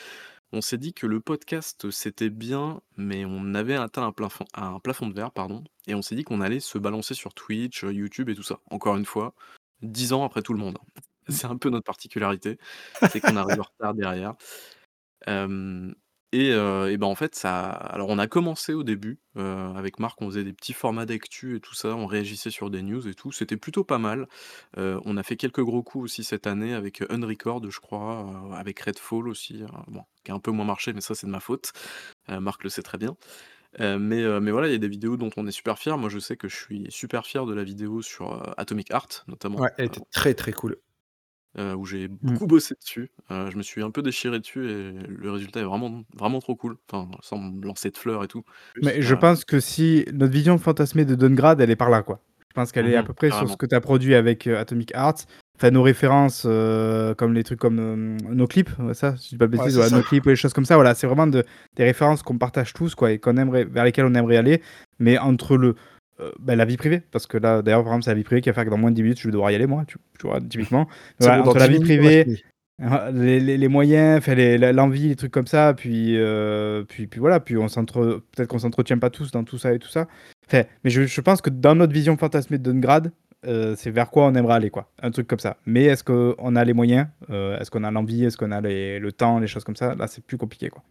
[0.52, 4.80] On s'est dit que le podcast, c'était bien, mais on avait atteint un plafond un
[4.80, 8.30] plafond de verre, pardon, et on s'est dit qu'on allait se balancer sur Twitch, YouTube
[8.30, 8.60] et tout ça.
[8.72, 9.36] Encore une fois,
[9.84, 10.78] 10 ans après tout le monde.
[11.28, 12.58] C'est un peu notre particularité,
[13.12, 14.34] c'est qu'on arrive en retard derrière.
[16.32, 20.30] Et, et ben, en fait, ça alors on a commencé au début, avec Marc, on
[20.30, 23.32] faisait des petits formats d'actu et tout ça, on réagissait sur des news et tout,
[23.32, 24.28] c'était plutôt pas mal.
[24.78, 29.28] on a fait quelques gros coups aussi cette année avec Unrecord, je crois, avec Redfall
[29.28, 31.72] aussi, bon, qui a un peu moins marché, mais ça, c'est de ma faute.
[32.28, 33.16] Marc le sait très bien.
[33.80, 35.98] mais mais voilà, il y a des vidéos dont on est super fier.
[35.98, 39.60] Moi, je sais que je suis super fier de la vidéo sur, Atomic Heart, notamment,
[39.60, 40.78] Ouais, elle était très, très cool.
[41.58, 42.18] Euh, où j'ai mmh.
[42.22, 43.10] beaucoup bossé dessus.
[43.32, 46.56] Euh, je me suis un peu déchiré dessus et le résultat est vraiment, vraiment trop
[46.56, 46.78] cool.
[46.88, 48.44] Enfin, sans me lancer de fleurs et tout.
[48.84, 52.22] Mais je pense que si notre vision fantasmée de Dungrad, elle est par là, quoi.
[52.50, 54.46] Je pense qu'elle est à mmh peu près sur ce que tu as produit avec
[54.46, 55.26] euh, Atomic Heart.
[55.56, 59.78] Enfin, nos références, comme les trucs comme nos clips, ça, si je dis pas bêtise,
[59.92, 61.44] nos clips ou les choses comme ça, voilà, c'est vraiment de,
[61.76, 64.62] des références qu'on partage tous, quoi, et qu'on aimerait, vers lesquelles on aimerait aller.
[65.00, 65.76] Mais entre le,
[66.20, 68.42] euh, bah, la vie privée, parce que là, d'ailleurs, par exemple, c'est la vie privée
[68.42, 69.86] qui va faire que dans moins de 10 minutes, je vais devoir y aller, moi,
[69.88, 70.88] tu, vois, typiquement.
[71.24, 72.42] entre la vie privée,
[72.82, 77.40] euh, les, les, les, moyens, l'envie, les trucs comme ça, puis, euh, puis, puis voilà,
[77.40, 80.08] puis on peut-être qu'on s'entretient pas tous dans tout ça et tout ça.
[80.52, 83.12] mais je, je, pense que dans notre vision fantasmée de Dungrad,
[83.44, 84.92] c'est vers quoi on aimerait aller, quoi.
[85.02, 85.58] Un truc comme ça.
[85.66, 89.40] Mais est-ce qu'on a les moyens Est-ce qu'on a l'envie Est-ce qu'on a le temps
[89.40, 89.96] Les choses comme ça?
[89.96, 90.84] Là, c'est plus compliqué, quoi.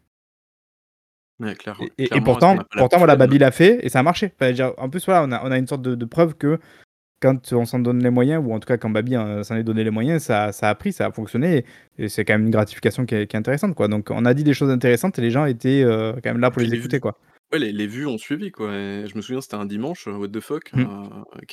[1.98, 4.32] Et, pourtant, pourtant voilà, Babi l'a fait et ça a marché.
[4.76, 6.58] en plus, voilà, on a, on a une sorte de, preuve que
[7.20, 9.64] quand on s'en donne les moyens, ou en tout cas quand Babi hein, s'en est
[9.64, 11.64] donné les moyens, ça, ça, a pris, ça a fonctionné,
[11.98, 13.74] et, c'est quand même une gratification qui est, intéressante.
[13.74, 13.88] Quoi.
[13.88, 16.50] Donc on a dit des choses intéressantes et les gens étaient euh, quand même là
[16.50, 17.00] pour les, écouter.
[17.00, 17.18] Quoi.
[17.52, 18.50] Ouais, les, les, vues ont suivi.
[18.50, 18.70] Quoi.
[18.70, 20.72] je me souviens, c'était un dimanche, euh, what the fuck.
[20.72, 20.86] Mmh.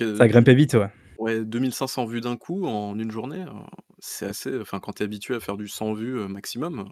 [0.02, 0.90] Euh, ça a grimpé vite, ouais.
[1.18, 3.45] Ouais, 2500 vues d'un coup en une journée,
[3.99, 4.60] c'est assez.
[4.60, 6.90] Enfin, quand tu es habitué à faire du 100 vues maximum,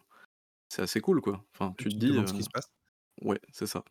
[0.70, 1.44] c'est assez cool, quoi.
[1.54, 2.14] Enfin, tu te dis.
[2.26, 2.70] ce qui se passe.
[3.22, 3.84] Ouais, c'est ça.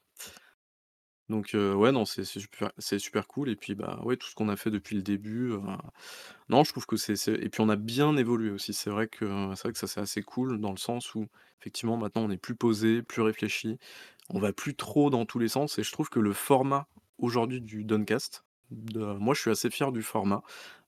[1.29, 4.57] Donc ouais, non, c'est super super cool et puis, bah, ouais, tout ce qu'on a
[4.57, 5.53] fait depuis le début,
[6.49, 8.73] non, je trouve que c'est et puis on a bien évolué aussi.
[8.75, 9.27] C'est vrai que
[9.57, 11.27] c'est vrai que ça, c'est assez cool dans le sens où
[11.61, 13.79] effectivement maintenant on est plus posé, plus réfléchi.
[14.31, 16.89] On va plus trop dans tous les sens et je trouve que le format
[17.19, 20.43] aujourd'hui du Duncast, moi je suis assez fier du format.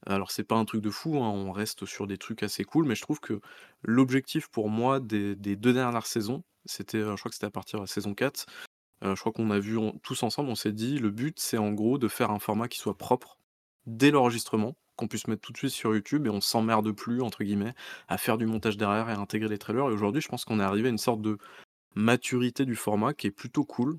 [0.06, 2.86] Alors c'est pas un truc de fou, hein, on reste sur des trucs assez cool,
[2.86, 3.40] mais je trouve que
[3.82, 7.78] l'objectif pour moi des des 2 dernières saisons c'était, je crois que c'était à partir
[7.81, 8.47] de la saison 4.
[9.03, 11.99] je crois qu'on a vu tous ensemble, on s'est dit: «Le but, c'est en gros
[11.99, 13.39] de faire un format qui soit propre
[13.86, 14.77] dès l'enregistrement».
[14.97, 17.74] qu'on puisse mettre tout de suite sur YouTube et on «s'emmerde plus» entre guillemets
[18.07, 20.61] à faire du montage derrière et à intégrer les trailers et aujourd'hui je pense qu'on
[20.61, 21.39] est arrivé à une sorte de
[21.97, 23.99] maturité du format qui est plutôt cool,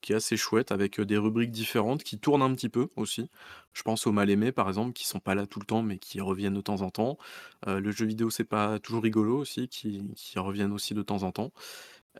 [0.00, 3.30] qui est assez chouette avec, des rubriques différentes qui tournent un petit peu aussi.
[3.72, 5.98] Je pense aux mal aimés par exemple qui sont pas là tout le temps mais
[5.98, 7.18] qui reviennent de temps en temps.
[7.66, 11.32] le jeu vidéo c'est pas toujours rigolo aussi qui qui reviennent aussi de temps en
[11.32, 11.52] temps.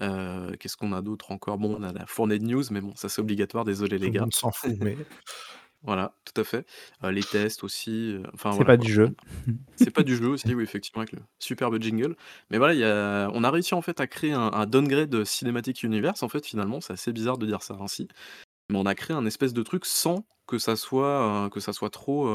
[0.01, 1.59] Euh, qu'est-ce qu'on a d'autre encore?
[1.59, 4.25] Bon, on a la fournée de news, mais bon, ça c'est obligatoire, désolé les gars.
[4.27, 4.97] On s'en fout, mais
[5.85, 6.65] Voilà, tout à fait.
[7.03, 9.17] Euh, les tests aussi, euh, enfin C'est pas du jeu.
[9.77, 12.15] C'est pas du jeu aussi, oui, effectivement, avec le superbe jingle.
[12.51, 15.83] Mais voilà, il y a on a réussi en fait à créer un downgrade cinématique
[15.83, 18.07] Universe, en fait, finalement, c'est assez bizarre de dire ça ainsi.
[18.71, 21.91] Mais on a créé un espèce de truc sans que ça soit, que ça soit
[21.91, 22.29] trop,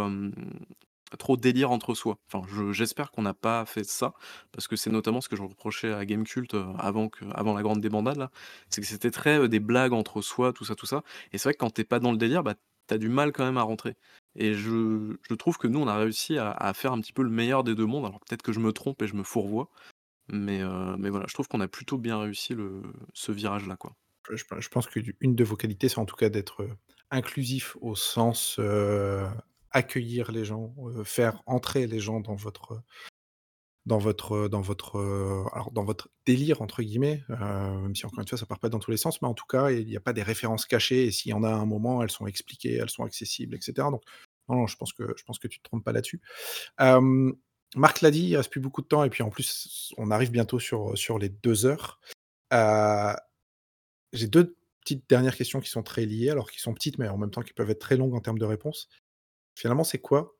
[1.15, 2.17] trop délire entre soi.
[2.31, 4.13] Enfin, j'espère qu'on n'a pas fait ça,
[4.51, 7.61] parce que c'est notamment ce que je reprochais à Gamecult euh, avant, que, avant la
[7.61, 8.29] grande débandade,
[8.69, 11.03] c'est que c'était très euh, des blagues entre soi, tout ça, tout ça.
[11.31, 12.55] Et c'est vrai que quand t'es pas dans le délire, bah,
[12.88, 13.95] t'as du mal quand même à rentrer.
[14.35, 17.29] Et je, je trouve que nous, on a réussi à, faire un petit peu le
[17.29, 18.05] meilleur des deux mondes.
[18.05, 19.69] Alors peut-être que je me trompe et je me fourvoie,
[20.29, 22.81] mais, euh, mais voilà, je trouve qu'on a plutôt bien réussi le,
[23.13, 23.95] ce virage-là, quoi.
[24.29, 26.67] Je, je pense qu'une de vos qualités, c'est en tout cas d'être
[27.11, 28.59] inclusif au sens
[29.72, 30.73] accueillir les gens,
[31.03, 32.81] faire entrer les gens dans votre,
[33.85, 34.98] dans votre, dans votre,
[35.53, 38.80] alors dans votre «délire» entre guillemets, même si encore une fois ça part pas dans
[38.80, 41.11] tous les sens, mais en tout cas, il n'y a pas des références cachées et
[41.11, 43.88] s'il y en a à un moment, elles sont expliquées, elles sont accessibles etc.
[43.91, 44.03] donc
[44.49, 46.22] non, non, je pense que je pense que tu te trompes pas là-dessus.
[47.76, 50.31] Marc l'a dit, il reste plus beaucoup de temps et puis en plus, on arrive
[50.31, 51.99] bientôt sur, sur les deux heures.
[54.14, 57.18] j'ai deux petites dernières questions qui sont très liées, alors qui sont petites, mais en
[57.18, 58.89] même temps qui peuvent être très longues en termes de réponses.
[59.57, 60.35] Finalement, c'est quoi?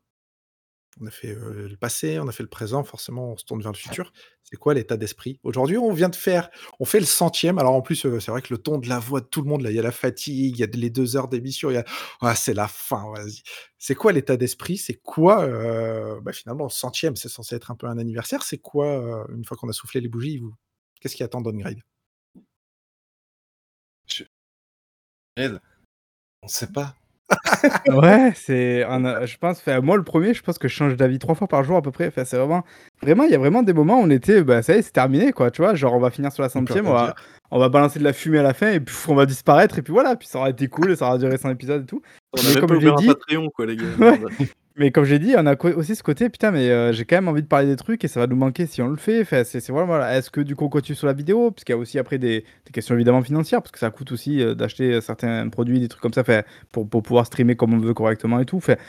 [1.02, 3.72] On a fait, le passé, on a fait le présent, forcément, on se tourne vers
[3.72, 4.14] le futur.
[4.44, 5.39] C'est quoi l'état d'esprit?
[5.41, 6.49] Aujourd'hui, on vient de faire
[6.80, 7.57] on fait le centième.
[7.57, 9.61] Alors en plus, c'est vrai que le ton de la voix de tout le monde,
[9.64, 11.77] là, il y a la fatigue, il y a les deux heures d'émission, il y
[11.77, 11.85] a
[12.22, 13.41] «Ah, c'est la fin, vas-y».
[13.80, 14.77] C'est quoi l'état d'esprit?
[14.77, 15.48] C'est quoi,
[16.22, 18.44] bah, finalement, le centième, c'est censé être un peu un anniversaire.
[18.44, 20.53] C'est quoi, une fois qu'on a soufflé les bougies, vous
[21.02, 21.81] qu'est-ce qui attend Downgrade?
[24.06, 24.23] Je
[26.44, 26.95] on sait pas.
[27.88, 31.48] Ouais, c'est je pense moi le premier, je pense que je change d'avis trois fois
[31.48, 32.08] par jour à peu près.
[32.08, 32.64] Enfin, c'est vraiment
[33.02, 34.91] vraiment, il y a vraiment des moments où on était, bah, ça y est, c'est
[34.91, 35.76] terminé quoi, tu vois?
[35.76, 37.16] Genre on va finir sur la centième, on va
[37.49, 39.82] on va balancer de la fumée à la fin et puis on va disparaître et
[39.82, 42.02] puis voilà, puis ça aura été cool et ça aura duré 100 épisodes et tout.
[42.34, 43.86] On a comme un Patreon quoi les gars.
[44.80, 47.28] Mais comme j'ai dit, on a aussi ce côté, putain, mais euh, j'ai quand même
[47.28, 49.22] envie de parler des trucs et ça va nous manquer si on le fait.
[49.22, 50.16] Enfin, c'est voilà.
[50.16, 51.49] Est-ce que du coup on continue sur la vidéo?
[51.49, 54.41] Parce qu'il y a aussi après des, questions évidemment financières, parce que ça coûte aussi
[54.41, 56.24] euh, d'acheter certains produits, des trucs comme ça,
[56.72, 58.60] pour, pour pouvoir streamer comme on veut correctement et tout.
[58.60, 58.80] Fait,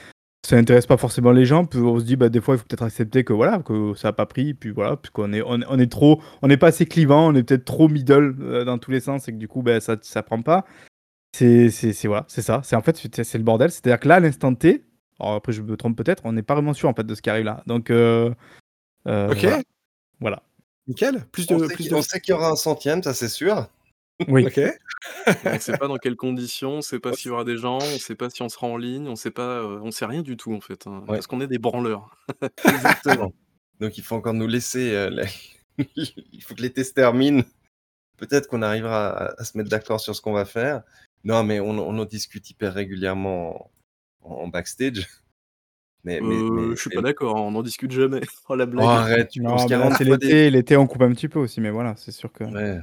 [0.46, 1.66] ça n'intéresse pas forcément les gens.
[1.74, 4.12] On se dit, bah, des fois, il faut peut-être accepter que voilà, que ça n'a
[4.12, 4.54] pas pris.
[4.54, 7.64] Puis voilà, puisqu'on est, on, est trop, on n'est pas assez clivant, on est peut-être
[7.64, 10.42] trop middle euh, dans tous les sens et que du coup, bah, ça, ça prend
[10.42, 10.64] pas.
[11.32, 11.68] C'est
[12.04, 12.60] voilà, ça.
[12.64, 13.70] C'est en fait, c'est le bordel.
[13.70, 14.84] C'est-à-dire que là, à l'instant T,
[15.20, 17.22] alors après, je me trompe peut-être, on n'est pas vraiment sûr en fait de ce
[17.22, 17.62] qui arrive là.
[17.66, 18.32] Donc, euh,
[19.06, 19.64] euh, ok.
[20.20, 20.42] Voilà.
[20.86, 21.24] Nickel.
[21.32, 23.68] Plus de, on sait qu'il y aura un centième, ça c'est sûr.
[24.26, 24.46] Oui.
[24.46, 24.60] ok.
[25.44, 27.56] on ne sait pas dans quelles conditions, on ne sait pas s'il y aura des
[27.56, 29.90] gens, on ne sait pas si on sera en ligne, on sait pas, euh, on
[29.90, 30.86] sait rien du tout en fait.
[30.86, 32.16] Hein, Parce qu'on est des branleurs.
[32.64, 33.32] Exactement.
[33.80, 35.08] Donc il faut encore nous laisser.
[35.78, 37.42] il faut que les tests terminent.
[38.16, 40.82] Peut-être qu'on arrivera à, se mettre d'accord sur ce qu'on va faire.
[41.22, 43.70] Non, mais on, on en discute hyper régulièrement
[44.30, 45.06] en backstage.
[46.04, 48.20] Mais, mais, euh, je suis pas d'accord, on n'en discute jamais.
[48.48, 48.86] Oh la blague.
[48.86, 49.66] Oh, arrête, tu penses
[49.98, 52.44] c'est l'été, l'été on coupe un petit peu aussi, mais voilà, c'est sûr que.
[52.44, 52.78] Ouais.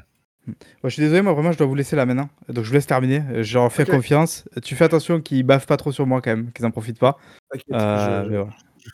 [0.46, 0.52] Hmm.
[0.84, 2.30] je suis désolé, moi vraiment je dois vous laisser là maintenant.
[2.50, 3.24] Donc je vous laisse terminer.
[3.42, 4.48] Je leur fais confiance.
[4.62, 7.18] Tu fais attention qu'ils baffent pas trop sur moi quand même, qu'ils en profitent pas.
[7.72, 8.46] Euh,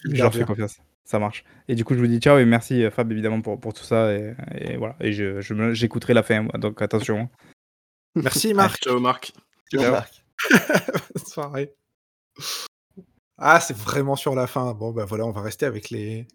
[0.06, 0.78] je, leur fais confiance.
[1.03, 1.44] Ça marche.
[1.68, 3.84] Et du coup, je vous dis ciao et merci euh, Fab évidemment pour, pour tout
[3.84, 4.14] ça.
[4.14, 4.95] Et, et voilà.
[5.02, 5.41] Et je,
[5.73, 7.22] j'écouterai la fin, donc attention.
[7.22, 7.30] Hein.
[8.15, 8.82] Merci Marc.
[8.82, 9.34] ciao Marc.
[9.72, 10.23] Ciao, Marc.
[10.49, 11.73] Bonne soirée.
[13.38, 14.74] Ah, c'est vraiment sur la fin.
[14.74, 16.28] Bon, ben voilà, on va rester avec les.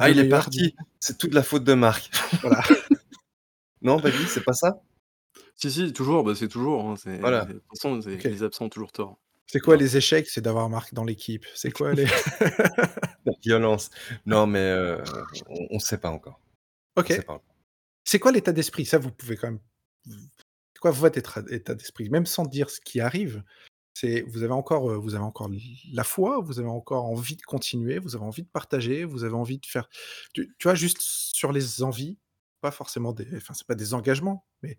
[0.00, 0.74] ah, il est parti.
[0.98, 2.10] C'est toute la faute de Marc.
[2.40, 2.62] Voilà.
[3.82, 4.80] non, Baby, c'est pas ça
[5.56, 6.24] Si, si, toujours.
[6.24, 6.88] Bah, c'est toujours.
[6.88, 7.44] Hein, voilà.
[7.44, 9.18] De toute façon, les absents ont toujours tort.
[9.46, 10.26] C'est quoi les échecs?
[10.28, 11.44] C'est d'avoir Marc dans l'équipe.
[11.54, 12.06] C'est quoi les.
[13.26, 13.90] La violence.
[14.26, 15.02] Non, mais euh,
[15.48, 16.40] on ne sait pas encore.
[16.96, 17.20] Ok.
[18.04, 18.84] C'est quoi l'état d'esprit?
[18.84, 19.60] Ça, vous pouvez quand même.
[20.06, 21.18] C'est quoi votre
[21.50, 22.10] état d'esprit?
[22.10, 23.42] Même sans dire ce qui arrive,
[23.94, 25.48] c'est vous avez encore, vous avez encore
[25.92, 29.34] la foi, vous avez encore envie de continuer, vous avez envie de partager, vous avez
[29.34, 29.88] envie de faire
[30.34, 32.18] tu vois, juste sur les envies,
[32.60, 34.78] pas forcément des enfin, c'est pas des engagements, mais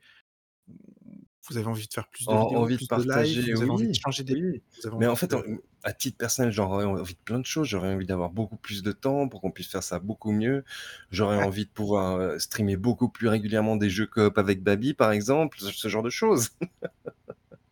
[1.48, 3.94] vous avez envie de faire plus de vidéos, envie de partager, vous avez envie de
[3.94, 4.64] changer des
[4.98, 5.36] Mais en fait,
[5.84, 7.68] à titre personnel, j'aurais envie de plein de choses.
[7.68, 10.64] J'aurais envie d'avoir beaucoup plus de temps pour qu'on puisse faire ça beaucoup mieux.
[11.12, 15.60] J'aurais envie de pouvoir, streamer beaucoup plus régulièrement des jeux coop avec Baby, par exemple,
[15.60, 16.50] ce genre de choses.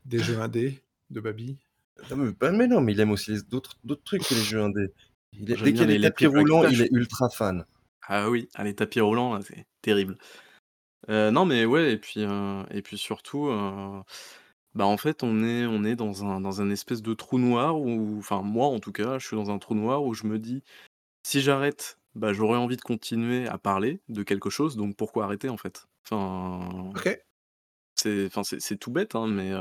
[0.05, 0.82] Des jeux indés?
[1.14, 1.57] De Babi
[2.41, 4.91] mais, non, mais il aime aussi d'autres trucs que les jeux indés.
[5.34, 7.65] dès qu'il y a les tapis roulants, il est ultra fan.
[8.07, 10.18] Ah oui, ah les tapis roulants, c'est terrible.
[11.07, 13.49] non mais ouais et puis, et puis surtout,
[14.76, 17.80] bah, en fait, on est on est dans un dans un espèce de trou noir
[17.80, 20.40] où enfin moi en tout cas, je suis dans un trou noir où je me
[20.40, 20.64] dis:
[21.23, 25.49] «Si j'arrête, bah, j'aurais envie de continuer à parler de quelque chose, donc pourquoi arrêter
[25.49, 27.19] en fait?» enfin OK.
[28.03, 29.51] C'est enfin c'est tout bête, hein, mais,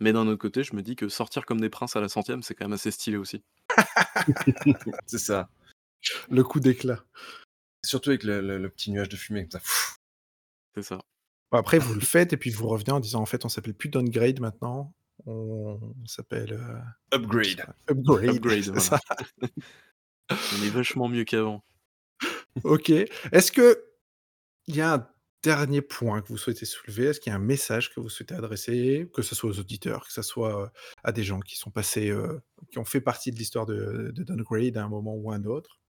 [0.00, 2.42] mais d'un autre côté, je me dis que sortir comme des princes à la centième,
[2.42, 3.42] c'est quand même assez stylé aussi.
[5.06, 5.48] C'est ça.
[6.30, 7.04] Le coup d'éclat.
[7.84, 9.96] Surtout avec le le petit nuage de fumée comme ça.
[10.74, 11.00] C'est ça.
[11.50, 13.74] Bah, après vous le faites et puis vous revenez en disant: «En fait, on s'appelle
[13.74, 14.94] plus Downgrade maintenant,
[15.26, 16.58] on s'appelle,
[17.12, 17.64] Upgrade».
[17.88, 19.00] Upgrade, Upgrade, c'est ça.
[20.30, 21.62] On est vachement mieux qu'avant.
[22.64, 22.90] OK.
[22.90, 23.76] Est-ce qu'il
[24.68, 25.08] y a un
[25.42, 27.06] dernier point que vous souhaitez soulever?
[27.06, 29.08] Est-ce qu'il y a un message que vous souhaitez adresser?
[29.14, 30.72] Que ce soit aux auditeurs, que ce soit,
[31.04, 32.12] à des gens qui sont passés,
[32.70, 35.44] qui ont fait partie de l'histoire de de Downgrade à un moment ou à un
[35.44, 35.80] autre?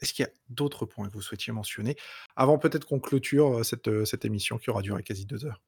[0.00, 1.96] Est-ce qu'il y a d'autres points que vous souhaitiez mentionner?
[2.36, 5.62] Avant peut-être qu'on clôture, cette, cette émission qui aura duré quasi 2 heures?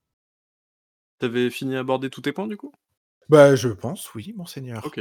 [1.19, 2.73] T'avais fini d'aborder tous tes points du coup?
[3.29, 4.85] Bah, je pense oui, monseigneur.
[4.85, 5.01] OK.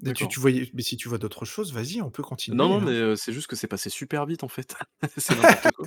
[0.00, 2.68] Mais tu tu voyais mais si tu vois d'autres choses, vas-y, on peut continuer, Non,
[2.68, 3.10] non, hein.
[3.10, 4.74] mais, c'est juste que c'est passé super vite en fait.
[5.18, 5.86] C'est n'importe quoi.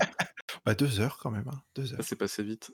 [0.67, 2.03] Bah, 2 heures quand même, hein, 2 Ah, heures.
[2.03, 2.71] c'est passé vite.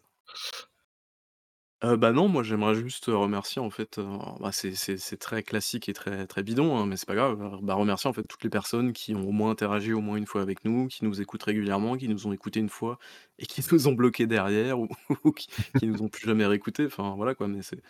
[1.83, 4.05] Heu, bah, non, moi j'aimerais juste remercier en fait, heu,
[4.39, 7.59] bah, c'est c'est c'est très classique et très très bidon, hein, mais c'est pas grave,
[7.61, 10.25] bah, remercier en fait toutes les personnes qui ont au moins interagi au moins une
[10.25, 12.99] fois avec nous, qui nous écoutent régulièrement, qui nous ont écoutés une fois
[13.37, 14.87] et qui nous ont bloqués derrière ou
[15.25, 17.81] ou qui qui nous ont plus jamais réécoutés, enfin voilà quoi, mais c'est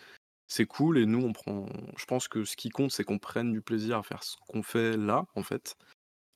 [0.47, 1.67] c'est cool et nous on prend
[1.97, 4.63] je pense que ce qui compte, c'est qu'on prenne du plaisir à faire ce qu'on
[4.63, 5.75] fait là, en fait,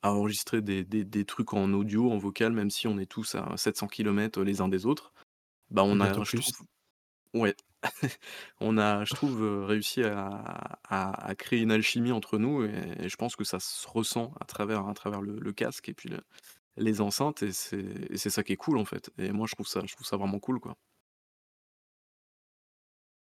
[0.01, 3.35] à enregistrer des des des trucs en audio, en vocal, même si on est tous
[3.35, 5.13] à 700 kilomètres les uns des autres.
[5.69, 6.41] Bah, on a je plus.
[6.41, 6.67] trouve
[7.35, 7.55] ouais,
[8.61, 10.27] on a, je trouve, réussi à
[10.89, 12.73] à à créer une alchimie entre nous et
[13.05, 15.93] et je pense que ça se ressent à travers à travers le le casque et
[15.93, 16.21] puis le
[16.77, 19.81] les enceintes et c'est ça qui est cool en fait et moi je trouve ça
[19.87, 20.77] je trouve ça vraiment cool, quoi.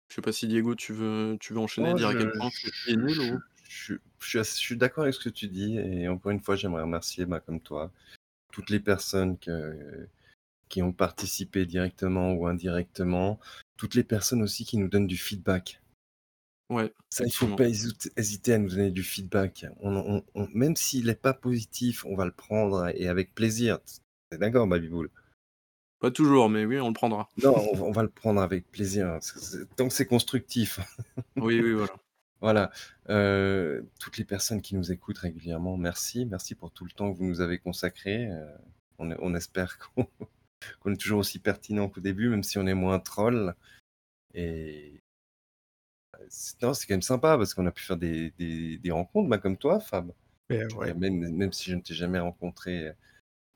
[0.08, 2.30] Je sais pas si Diego tu veux tu veux enchaîner, Oh dire à je quel
[2.32, 3.40] point je c'est nul je ou?
[3.70, 6.40] Je je suis ass je suis d'accord avec ce que tu dis et encore une
[6.40, 7.92] fois, j'aimerais remercier, bah, comme toi,
[8.52, 10.08] toutes les personnes que
[10.68, 13.40] qui ont participé directement ou indirectement,
[13.76, 15.80] toutes les personnes aussi qui nous donnent du feedback.
[16.70, 17.56] Ouais, Ça, il faut effectivement.
[17.56, 19.66] pas hésit hésiter à nous donner du feedback.
[19.80, 23.78] On on on même s'il est pas positif, on va le prendre et avec plaisir.
[23.84, 25.10] Tu es d'accord, Baby-Boule?
[26.00, 27.28] Pas toujours, mais oui, on le prendra.
[27.42, 29.18] Non, on va le prendre avec plaisir,
[29.76, 30.80] tant que c'est constructif.
[31.36, 31.94] Oui, oui, voilà.
[32.40, 32.70] Voilà,
[33.10, 36.24] heu, toutes les personnes qui nous écoutent régulièrement, merci.
[36.24, 38.48] Merci pour tout le temps que vous nous avez consacré, heu,
[38.98, 40.06] on on espère qu'on
[40.80, 43.54] qu'on est toujours aussi pertinent qu'au début, même si on est moins troll
[44.34, 45.02] et
[46.28, 49.28] c'est non, c'est quand même sympa parce qu'on a pu faire des des des rencontres,
[49.28, 50.12] bah, comme toi, Fab.
[50.50, 50.94] Ouais.
[50.96, 52.92] même même si je ne t'ai jamais rencontré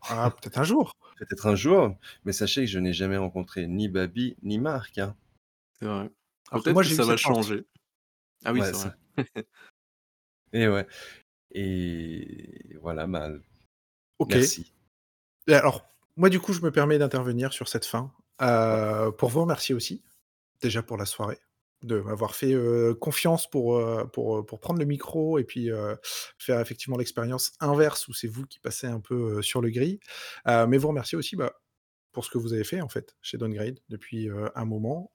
[0.09, 0.93] Ah, peut-être un jour!
[1.16, 5.16] peut-être un jour, mais sachez que je n'ai jamais rencontré ni Baby ni Marc, hein.
[5.78, 6.11] C'est vrai.
[6.51, 7.52] Peut-être moi, que j'ai eu ça va cette chance.
[7.52, 7.66] changer.
[8.44, 8.90] Ah oui, Ouais, c'est vrai.
[8.90, 8.96] ça
[10.52, 10.86] et ouais
[11.52, 13.30] et voilà, bah,
[14.18, 14.34] OK.
[14.34, 14.72] merci.
[15.48, 18.12] Et alors, moi, du coup, je me permets d'intervenir sur cette fin,
[18.42, 20.02] heu, pour vous remercier aussi,
[20.62, 21.38] déjà pour la soirée,
[21.82, 25.70] de m'avoir fait, heu, confiance pour, heu, pour, prendre le micro et puis,
[26.38, 29.98] faire effectivement l'expérience inverse où c'est vous qui passez un peu, sur le grill.
[30.48, 31.54] Heu, mais vous remercier aussi, bah,
[32.12, 35.12] pour ce que vous avez fait en fait, chez Downgrade depuis, un moment.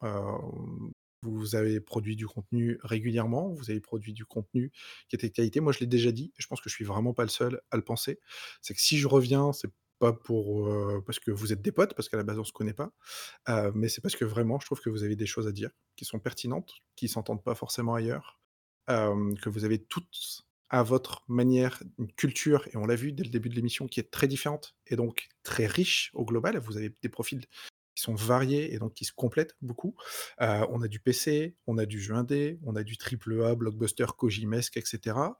[1.23, 4.71] Vous avez produit du contenu régulièrement, vous avez produit du contenu
[5.09, 5.59] qui était de qualité.
[5.59, 7.77] Moi, je l'ai déjà dit je pense que je suis vraiment pas le seul à
[7.77, 8.19] le penser.
[8.61, 9.69] C'est que si je reviens, c'est
[9.99, 12.53] pas pour, heu, parce que vous êtes des potes, parce qu'à la base on se
[12.53, 12.93] connaît pas,
[13.49, 15.71] heu, mais c'est parce que vraiment je trouve que vous avez des choses à dire
[15.97, 18.39] qui sont pertinentes, qui s'entendent pas forcément ailleurs.
[18.89, 23.23] Hem, que vous avez toutes, à votre manière, une culture et on l'a vu dès
[23.23, 26.57] le début de l'émission qui est très différente et donc très riche au global.
[26.59, 27.45] Vous avez des profils
[27.99, 29.95] qui sont variés et donc qui se complètent beaucoup.
[30.41, 33.55] Heu, on a du PC, on a du jeu indé, on a du triple A,
[33.55, 35.37] blockbuster, Kojimesque et cetera.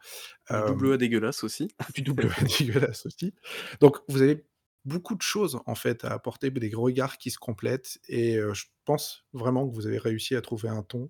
[0.50, 1.70] Du double Hem A dégueulasse aussi.
[1.96, 3.34] du double A dégueulasse aussi.
[3.80, 4.46] Donc vous avez
[4.84, 8.66] beaucoup de choses en fait à apporter, des regards qui se complètent et heu, je
[8.84, 11.10] pense vraiment que vous avez réussi à trouver un ton,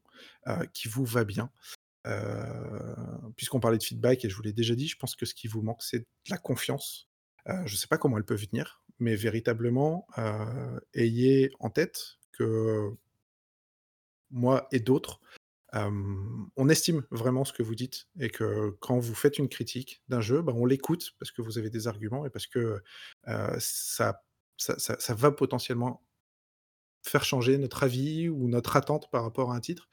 [0.73, 1.49] qui vous va bien.
[3.37, 5.47] Puisqu'on parlait de feedback et je vous l'ai déjà dit, je pense que ce qui
[5.47, 7.09] vous manque, c'est de la confiance.
[7.65, 10.07] Je sais pas comment elle peut venir, mais véritablement,
[10.93, 12.91] ayez en tête que
[14.31, 15.19] moi et d'autres,
[15.73, 20.21] on estime vraiment ce que vous dites et que quand vous faites une critique d'un
[20.21, 22.81] jeu, bah, on l'écoute parce que vous avez des arguments et parce que,
[23.57, 24.21] ça
[25.09, 26.03] va potentiellement
[27.01, 29.89] faire changer notre avis ou notre attente par rapport à un titre.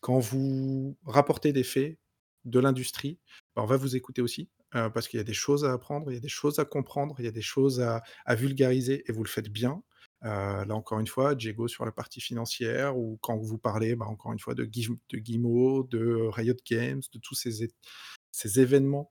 [0.00, 1.98] Quand vous rapportez des faits
[2.44, 3.18] de l'industrie,
[3.54, 6.14] bah, on va vous écouter aussi, parce qu'il y a des choses à apprendre, il
[6.14, 9.22] y a des choses à comprendre, il y a des choses à vulgariser et vous
[9.24, 9.82] le faites bien.
[10.22, 14.32] là, encore une fois, Diego sur la partie financière ou quand vous parlez, bah, encore
[14.32, 19.10] une fois de Guim de Guillemot, de Riot Games, de tous ces événements,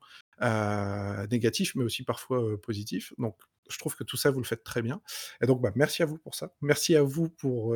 [1.30, 3.14] négatifs, mais aussi parfois, positifs.
[3.18, 3.38] Donc
[3.70, 5.02] je trouve que tout ça, vous le faites très bien
[5.42, 6.54] et donc bah, merci à vous pour ça.
[6.62, 7.76] Merci à vous pour,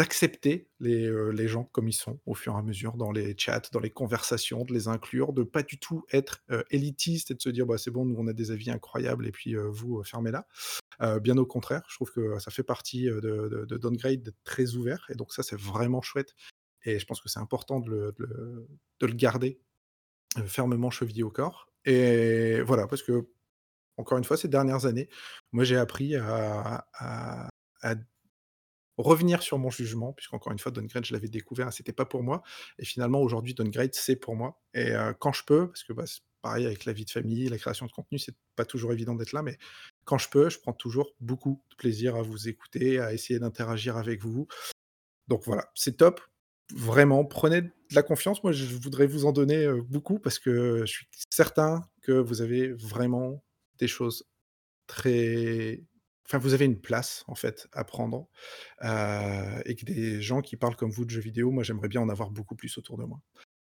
[0.00, 3.60] d'accepter les, les gens comme ils sont au fur et à mesure dans les chats,
[3.70, 7.50] dans les conversations, de les inclure, de pas du tout être, élitiste et de se
[7.50, 10.46] dire: «Bah, c'est bon, nous on a des avis incroyables et puis, vous, fermez-la».
[11.20, 14.74] bien au contraire, je trouve que ça fait partie, de de de Downgrade d'être très
[14.74, 16.34] ouvert et donc ça, c'est vraiment chouette
[16.84, 18.68] et je pense que c'est important de le de le
[19.00, 19.60] de le garder,
[20.46, 23.28] fermement chevillé au corps et voilà, parce que
[23.98, 25.10] encore une fois, ces dernières années,
[25.52, 26.86] moi j'ai appris à
[29.02, 32.42] revenir sur mon jugement, puisqu'encore une fois, Downgrade, je l'avais découvert, c'était pas pour moi.
[32.78, 34.60] Et finalement, aujourd'hui, Downgrade, c'est pour moi.
[34.74, 37.58] Et quand je peux, parce que bah, c'est pareil avec la vie de famille, la
[37.58, 39.58] création de contenu, c'est pas toujours évident d'être là, mais
[40.04, 43.96] quand je peux, je prends toujours beaucoup de plaisir à vous écouter, à essayer d'interagir
[43.96, 44.46] avec vous.
[45.28, 46.20] Donc voilà, c'est top.
[46.74, 48.42] Vraiment, prenez de la confiance.
[48.42, 52.72] Moi, je voudrais vous en donner beaucoup parce que je suis certain que vous avez
[52.72, 53.42] vraiment
[53.78, 54.28] des choses
[54.86, 55.82] très
[56.30, 58.28] Enfin, vous avez une place, en fait, à prendre,
[58.82, 62.08] et que des gens qui parlent comme vous de jeux vidéo, moi, j'aimerais bien en
[62.08, 63.20] avoir beaucoup plus autour de moi.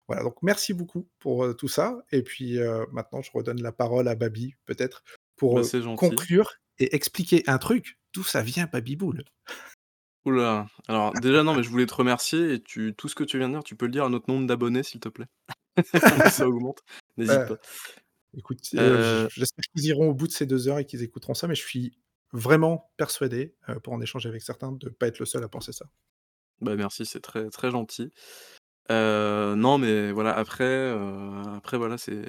[0.06, 2.58] Voilà, donc merci beaucoup pour, tout ça et puis,
[2.92, 5.02] maintenant je redonne la parole à Babi, peut-être,
[5.36, 7.98] pour, Bah, conclure et expliquer un truc.
[8.12, 9.24] D'où ça vient Babiboul?
[10.24, 10.38] Ouh
[10.86, 13.48] alors déjà non, mais je voulais te remercier et tu tout ce que tu viens
[13.48, 15.26] de dire, tu peux le dire à notre nombre d'abonnés, s'il te plaît?
[16.30, 16.80] ça augmente,
[17.16, 17.56] n'hésite pas.
[18.36, 21.54] Écoute, j'espère qu'ils iront au bout de ces deux heures et qu'ils écouteront ça, mais
[21.54, 21.98] je suis
[22.32, 25.72] vraiment persuadé, pour en échanger avec certains, de ne pas être le seul à penser
[25.72, 25.86] ça.
[26.60, 28.10] Bah, merci, c'est très, très gentil.
[28.90, 30.90] non, mais voilà, après,
[31.56, 32.24] après voilà, c'est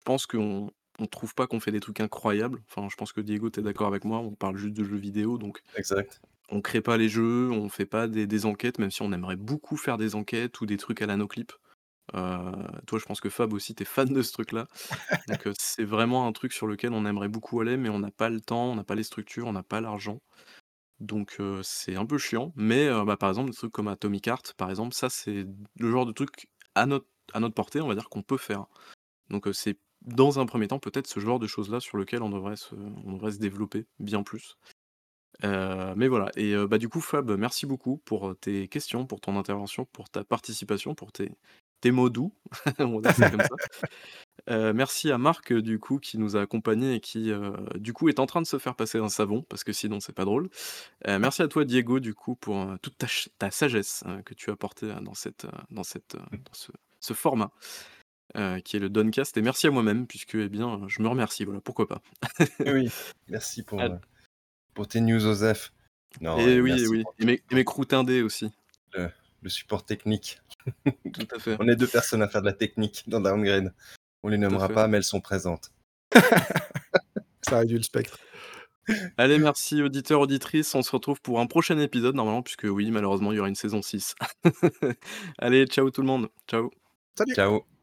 [0.00, 2.62] je pense qu'on on trouve pas qu'on fait des trucs incroyables.
[2.68, 4.96] Enfin, je pense que Diego, tu es d'accord avec moi, on parle juste de jeux
[4.96, 6.20] vidéo, donc Exact.
[6.50, 9.36] on crée pas les jeux, on fait pas des des enquêtes, même si on aimerait
[9.36, 11.52] beaucoup faire des enquêtes ou des trucs à la Noclip.
[12.14, 12.52] Euh,
[12.86, 14.66] toi, je pense que Fab aussi, tu es fan de ce truc-là.
[15.28, 18.30] Donc, c'est vraiment un truc sur lequel on aimerait beaucoup aller, mais on n'a pas
[18.30, 20.20] le temps, on n'a pas les structures, on n'a pas l'argent.
[21.00, 22.52] Donc, c'est un peu chiant.
[22.56, 25.46] Mais, bah, par exemple, des trucs comme Atomic Heart, par exemple, ça, c'est
[25.78, 28.66] le genre de truc à notre à notre portée, on va dire, qu'on peut faire.
[29.30, 32.56] Donc, c'est dans un premier temps, peut-être ce genre de choses-là sur lequel on devrait
[32.56, 34.56] se développer bien plus.
[35.42, 39.86] Mais voilà et bah, du coup, Fab, merci beaucoup pour, tes questions, pour ton intervention,
[39.86, 41.30] pour ta participation, pour tes
[41.80, 42.32] tes mots doux,
[42.78, 44.72] on va dire ça comme ça.
[44.74, 47.32] merci à Marc, du coup, qui nous a accompagnés et qui,
[47.76, 50.12] du coup, est en train de se faire passer un savon, parce que sinon c'est
[50.12, 50.50] pas drôle.
[51.06, 52.96] merci à toi, Diego, du coup, pour, toute
[53.38, 57.50] ta sagesse, que tu as apportée, dans cette, dans cette, dans ce format,
[58.64, 61.60] qui est le Doncast et merci à moi-même puisque, eh bien, je me remercie, voilà,
[61.60, 62.02] pourquoi pas.
[62.66, 62.90] Oui,
[63.28, 63.80] merci pour,
[64.74, 65.72] pour tes news, Osef.
[66.20, 68.50] et oui, oui, et mes et mes aussi.
[68.94, 70.40] le support technique.
[71.12, 71.56] Tout à fait.
[71.58, 73.72] On est deux personnes à faire de la technique dans Downgrade.
[74.22, 75.72] On les nommera pas, mais elles sont présentes.
[77.42, 78.18] Ça réduit le spectre.
[79.16, 80.74] Allez, merci auditeurs, auditrices.
[80.74, 83.54] On se retrouve pour un prochain épisode normalement, puisque oui, malheureusement, il y aura une
[83.54, 84.14] saison 6.
[85.38, 86.28] Allez, ciao tout le monde.
[86.48, 86.70] Ciao.
[87.16, 87.34] Salut.
[87.34, 87.79] Ciao.